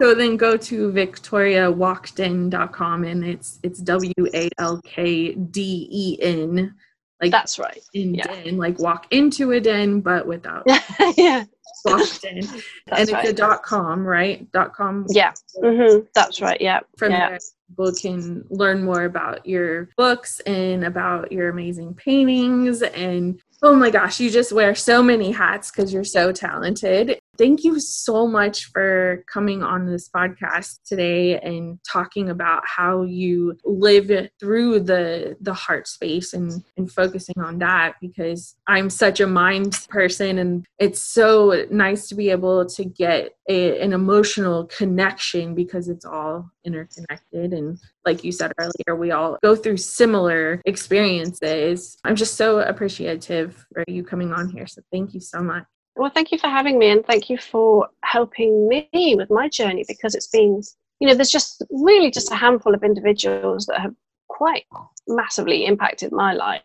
so 0.10 0.14
then 0.14 0.36
go 0.36 0.56
to 0.56 0.92
victoriawalkden.com 0.92 3.04
and 3.04 3.24
it's 3.24 3.58
it's 3.62 3.80
W 3.80 4.12
A 4.34 4.48
L 4.58 4.80
K 4.82 5.34
D 5.34 5.88
E 5.90 6.18
N 6.22 6.74
like 7.20 7.30
that's 7.30 7.58
right 7.58 7.80
in 7.94 8.14
yeah. 8.14 8.26
den 8.26 8.56
like 8.56 8.78
walk 8.78 9.06
into 9.10 9.52
a 9.52 9.60
den 9.60 10.00
but 10.00 10.26
without 10.26 10.62
yeah 11.16 11.44
walked 11.84 12.24
in 12.24 12.38
and 12.38 13.08
it's 13.08 13.10
a 13.10 13.32
dot 13.32 13.62
com 13.62 14.04
right 14.04 14.50
dot 14.52 14.74
com 14.74 15.06
yeah 15.10 15.32
mm-hmm. 15.62 16.04
that's 16.14 16.40
right 16.40 16.60
yeah 16.60 16.80
from 16.96 17.12
yeah. 17.12 17.30
there 17.30 17.38
people 17.68 17.92
can 17.92 18.44
learn 18.50 18.84
more 18.84 19.04
about 19.04 19.44
your 19.46 19.88
books 19.96 20.40
and 20.40 20.84
about 20.84 21.32
your 21.32 21.48
amazing 21.48 21.94
paintings 21.94 22.82
and 22.82 23.40
oh 23.62 23.74
my 23.74 23.90
gosh 23.90 24.20
you 24.20 24.30
just 24.30 24.52
wear 24.52 24.74
so 24.74 25.02
many 25.02 25.30
hats 25.30 25.70
because 25.70 25.92
you're 25.92 26.04
so 26.04 26.32
talented 26.32 27.18
Thank 27.38 27.64
you 27.64 27.78
so 27.80 28.26
much 28.26 28.66
for 28.66 29.24
coming 29.30 29.62
on 29.62 29.86
this 29.86 30.08
podcast 30.08 30.78
today 30.86 31.38
and 31.40 31.78
talking 31.90 32.30
about 32.30 32.62
how 32.66 33.02
you 33.02 33.58
live 33.64 34.10
through 34.40 34.80
the 34.80 35.36
the 35.40 35.52
heart 35.52 35.86
space 35.86 36.32
and 36.32 36.64
and 36.76 36.90
focusing 36.90 37.38
on 37.38 37.58
that 37.58 37.94
because 38.00 38.56
I'm 38.66 38.88
such 38.88 39.20
a 39.20 39.26
mind 39.26 39.86
person 39.90 40.38
and 40.38 40.64
it's 40.78 41.02
so 41.02 41.66
nice 41.70 42.08
to 42.08 42.14
be 42.14 42.30
able 42.30 42.66
to 42.66 42.84
get 42.84 43.32
a, 43.48 43.80
an 43.80 43.92
emotional 43.92 44.66
connection 44.66 45.54
because 45.54 45.88
it's 45.88 46.04
all 46.04 46.50
interconnected 46.64 47.52
and 47.52 47.78
like 48.04 48.24
you 48.24 48.32
said 48.32 48.52
earlier 48.58 48.98
we 48.98 49.10
all 49.10 49.38
go 49.42 49.54
through 49.54 49.76
similar 49.76 50.60
experiences. 50.64 51.98
I'm 52.04 52.16
just 52.16 52.36
so 52.36 52.60
appreciative 52.60 53.66
for 53.72 53.84
you 53.88 54.02
coming 54.02 54.32
on 54.32 54.48
here 54.48 54.66
so 54.66 54.80
thank 54.90 55.14
you 55.14 55.20
so 55.20 55.40
much. 55.42 55.64
Well, 55.96 56.10
thank 56.14 56.30
you 56.30 56.38
for 56.38 56.48
having 56.48 56.78
me 56.78 56.90
and 56.90 57.04
thank 57.04 57.30
you 57.30 57.38
for 57.38 57.88
helping 58.04 58.68
me 58.68 59.14
with 59.16 59.30
my 59.30 59.48
journey 59.48 59.84
because 59.88 60.14
it's 60.14 60.28
been, 60.28 60.60
you 61.00 61.08
know, 61.08 61.14
there's 61.14 61.30
just 61.30 61.64
really 61.70 62.10
just 62.10 62.30
a 62.30 62.36
handful 62.36 62.74
of 62.74 62.84
individuals 62.84 63.64
that 63.66 63.80
have 63.80 63.94
quite 64.28 64.64
massively 65.08 65.64
impacted 65.64 66.12
my 66.12 66.34
life. 66.34 66.62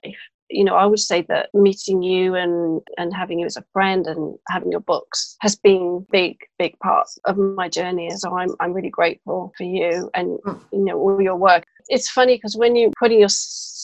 You 0.49 0.65
know, 0.65 0.75
I 0.75 0.85
would 0.85 0.99
say 0.99 1.21
that 1.29 1.47
meeting 1.53 2.03
you 2.03 2.35
and 2.35 2.81
and 2.97 3.15
having 3.15 3.39
you 3.39 3.45
as 3.45 3.55
a 3.55 3.63
friend 3.71 4.05
and 4.05 4.37
having 4.49 4.69
your 4.69 4.81
books 4.81 5.37
has 5.39 5.55
been 5.55 6.05
big, 6.11 6.35
big 6.59 6.77
part 6.79 7.07
of 7.23 7.37
my 7.37 7.69
journey. 7.69 8.09
So 8.09 8.37
I'm 8.37 8.49
I'm 8.59 8.73
really 8.73 8.89
grateful 8.89 9.53
for 9.57 9.63
you 9.63 10.09
and 10.13 10.39
hmm. 10.43 10.57
you 10.73 10.83
know 10.83 10.99
all 10.99 11.21
your 11.21 11.37
work. 11.37 11.63
It's 11.87 12.09
funny 12.09 12.35
because 12.35 12.57
when 12.57 12.75
you're 12.75 12.91
putting 12.99 13.21
your 13.21 13.29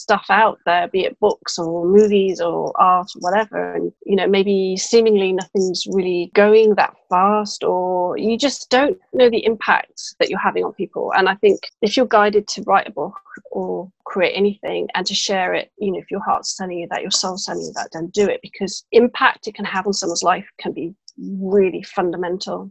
stuff 0.08 0.26
out 0.30 0.58
there, 0.64 0.88
be 0.88 1.04
it 1.04 1.20
books 1.20 1.58
or 1.58 1.84
movies 1.84 2.40
or 2.40 2.72
art 2.80 3.10
or 3.14 3.20
whatever, 3.20 3.74
and 3.74 3.92
you 4.06 4.16
know, 4.16 4.26
maybe 4.26 4.74
seemingly 4.74 5.32
nothing's 5.32 5.86
really 5.86 6.30
going 6.34 6.74
that 6.76 6.96
fast, 7.10 7.62
or 7.62 8.16
you 8.16 8.38
just 8.38 8.70
don't 8.70 8.96
know 9.12 9.28
the 9.28 9.44
impact 9.44 10.14
that 10.18 10.30
you're 10.30 10.38
having 10.38 10.64
on 10.64 10.72
people. 10.72 11.12
And 11.14 11.28
I 11.28 11.34
think 11.34 11.60
if 11.82 11.94
you're 11.94 12.06
guided 12.06 12.48
to 12.48 12.62
write 12.62 12.88
a 12.88 12.90
book 12.90 13.20
or 13.50 13.92
create 14.04 14.32
anything 14.32 14.88
and 14.94 15.06
to 15.06 15.14
share 15.14 15.52
it, 15.52 15.70
you 15.78 15.92
know, 15.92 15.98
if 15.98 16.10
your 16.10 16.24
heart's 16.24 16.56
telling 16.56 16.78
you 16.78 16.88
that, 16.90 17.02
your 17.02 17.10
soul's 17.10 17.44
telling 17.44 17.66
you 17.66 17.72
that, 17.74 17.90
then 17.92 18.06
do 18.06 18.26
it 18.28 18.40
because 18.40 18.86
impact 18.92 19.46
it 19.46 19.54
can 19.54 19.66
have 19.66 19.86
on 19.86 19.92
someone's 19.92 20.22
life 20.22 20.48
can 20.58 20.72
be 20.72 20.94
really 21.18 21.82
fundamental. 21.82 22.70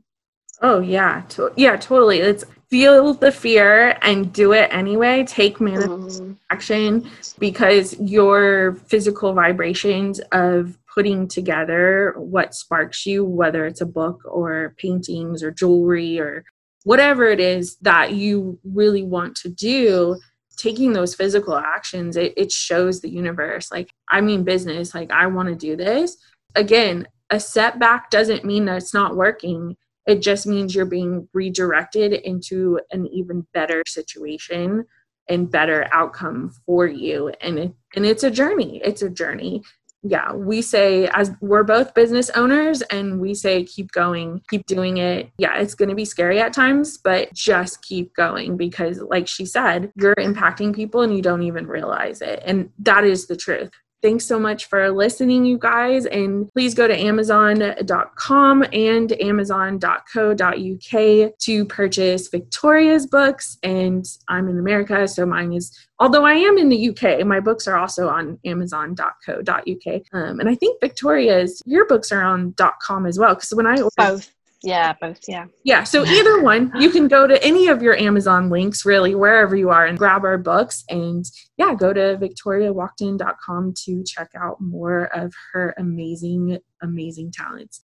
Oh 0.64 0.80
yeah, 0.80 1.22
to- 1.30 1.54
yeah, 1.56 1.76
totally. 1.76 2.20
It's 2.20 2.46
feel 2.68 3.14
the 3.14 3.32
fear 3.32 3.96
and 4.02 4.34
do 4.34 4.54
it 4.54 4.70
anyway. 4.74 5.24
Take 5.24 5.62
manifest 5.62 6.24
mm. 6.24 6.37
Action 6.50 7.10
because 7.40 8.00
your 8.00 8.76
physical 8.88 9.34
vibrations 9.34 10.20
of 10.32 10.78
putting 10.94 11.28
together 11.28 12.14
what 12.18 12.56
sparks 12.56 13.06
you, 13.06 13.24
whether 13.24 13.66
it's 13.66 13.82
a 13.82 13.86
book 13.86 14.22
or 14.26 14.74
paintings 14.78 15.44
or 15.44 15.52
jewelry 15.52 16.20
or 16.20 16.44
whatever 16.84 17.26
it 17.26 17.40
is 17.40 17.78
that 17.82 18.14
you 18.14 18.60
really 18.64 19.04
want 19.04 19.36
to 19.36 19.50
do, 19.50 20.18
taking 20.58 20.94
those 20.94 21.14
physical 21.14 21.56
actions, 21.56 22.16
it, 22.16 22.34
it 22.36 22.52
shows 22.52 23.02
the 23.02 23.10
universe. 23.10 23.72
Like, 23.72 23.92
I 24.10 24.22
mean, 24.22 24.44
business, 24.44 24.96
like, 24.96 25.12
I 25.12 25.28
want 25.28 25.50
to 25.50 25.56
do 25.56 25.76
this. 25.76 26.18
Again, 26.56 27.08
a 27.30 27.40
setback 27.40 28.10
doesn't 28.10 28.46
mean 28.46 28.66
that 28.66 28.78
it's 28.78 28.94
not 28.94 29.16
working 29.16 29.76
it 30.08 30.22
just 30.22 30.48
means 30.48 30.74
you're 30.74 30.86
being 30.86 31.28
redirected 31.34 32.14
into 32.14 32.80
an 32.92 33.08
even 33.08 33.46
better 33.54 33.84
situation 33.86 34.86
and 35.30 35.52
better 35.52 35.88
outcome 35.92 36.54
for 36.66 36.88
you. 36.88 37.32
And 37.42 37.60
it, 37.60 37.74
and 37.96 38.06
it's 38.06 38.24
a 38.24 38.32
journey. 38.32 38.82
It's 38.84 39.02
a 39.02 39.10
journey. 39.10 39.64
Yeah, 40.04 40.32
we 40.32 40.62
say 40.62 41.08
as 41.08 41.32
we're 41.42 41.64
both 41.64 41.94
business 41.94 42.30
owners 42.30 42.82
and 42.84 43.20
we 43.20 43.34
say 43.34 43.64
keep 43.64 43.92
going, 43.92 44.42
keep 44.50 44.66
doing 44.66 44.98
it. 44.98 45.32
Yeah, 45.38 45.58
it's 45.58 45.74
going 45.74 45.90
to 45.90 45.96
be 45.96 46.06
scary 46.06 46.40
at 46.40 46.54
times, 46.54 46.98
but 46.98 47.34
just 47.34 47.82
keep 47.82 48.14
going 48.16 48.58
because 48.58 49.02
like 49.02 49.28
she 49.28 49.46
said, 49.46 49.92
you're 49.96 50.16
impacting 50.16 50.74
people 50.74 51.02
and 51.02 51.16
you 51.16 51.22
don't 51.22 51.42
even 51.42 51.68
realize 51.68 52.22
it. 52.22 52.42
And 52.46 52.70
that 52.80 53.04
is 53.04 53.28
the 53.28 53.36
truth. 53.36 53.72
Thanks 54.02 54.26
so 54.26 54.40
much 54.40 54.66
for 54.66 54.92
listening, 54.92 55.46
you 55.46 55.58
guys. 55.58 56.06
And 56.06 56.52
please 56.54 56.76
go 56.76 56.88
to 56.88 56.96
Amazon.com 56.96 58.66
and 58.72 59.22
Amazon.co.uk 59.22 61.38
to 61.40 61.66
purchase 61.66 62.28
Victoria's 62.28 63.08
books. 63.08 63.58
And 63.64 64.06
I'm 64.28 64.48
in 64.50 64.60
America, 64.60 65.08
so 65.08 65.26
mine 65.26 65.54
is, 65.54 65.76
although 66.00 66.26
I 66.26 66.34
am 66.34 66.60
in 66.60 66.70
the 66.70 66.90
UK, 66.90 67.26
my 67.26 67.40
books 67.40 67.68
are 67.68 67.78
also 67.78 68.08
on 68.08 68.38
Amazon.co.uk. 68.46 70.02
Um, 70.14 70.40
and 70.40 70.48
I 70.48 70.56
think 70.56 70.80
Victoria's, 70.80 71.64
your 71.66 71.88
books 71.88 72.12
are 72.12 72.24
on 72.24 72.54
.com 72.82 73.08
as 73.08 73.18
well. 73.18 73.34
Because 73.34 73.56
when 73.56 73.66
I 73.66 73.78
both 73.98 74.32
yeah, 74.68 74.94
both. 75.00 75.20
Yeah. 75.30 75.46
Yeah. 75.64 75.86
So 75.86 76.06
either 76.06 76.42
one, 76.42 76.74
you 76.78 76.90
can 76.90 77.08
go 77.08 77.26
to 77.26 77.42
any 77.42 77.68
of 77.70 77.82
your 77.82 77.96
Amazon 77.96 78.50
links, 78.50 78.86
really, 78.86 79.16
wherever 79.16 79.56
you 79.56 79.70
are, 79.70 79.86
and 79.86 79.98
grab 79.98 80.26
our 80.26 80.38
books. 80.38 80.84
And 80.90 81.24
yeah, 81.56 81.74
go 81.74 81.94
to 81.94 82.18
victoriawalkden.com 82.20 83.74
to 83.86 84.04
check 84.04 84.30
out 84.36 84.60
more 84.60 85.06
of 85.16 85.34
her 85.54 85.74
amazing, 85.78 86.60
amazing 86.82 87.32
talents. 87.32 87.86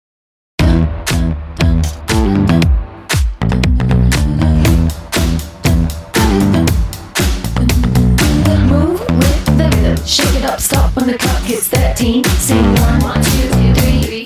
Shake 10.04 10.36
it 10.36 10.44
up, 10.44 10.60
stop 10.60 10.94
when 10.94 11.06
the 11.06 11.18
clock 11.18 11.42
hits 11.42 11.68
13. 11.68 12.22
Sing 12.24 12.62
one, 12.76 13.00
one, 13.00 13.24
two, 13.24 13.48
three, 13.48 14.24
four. 14.24 14.25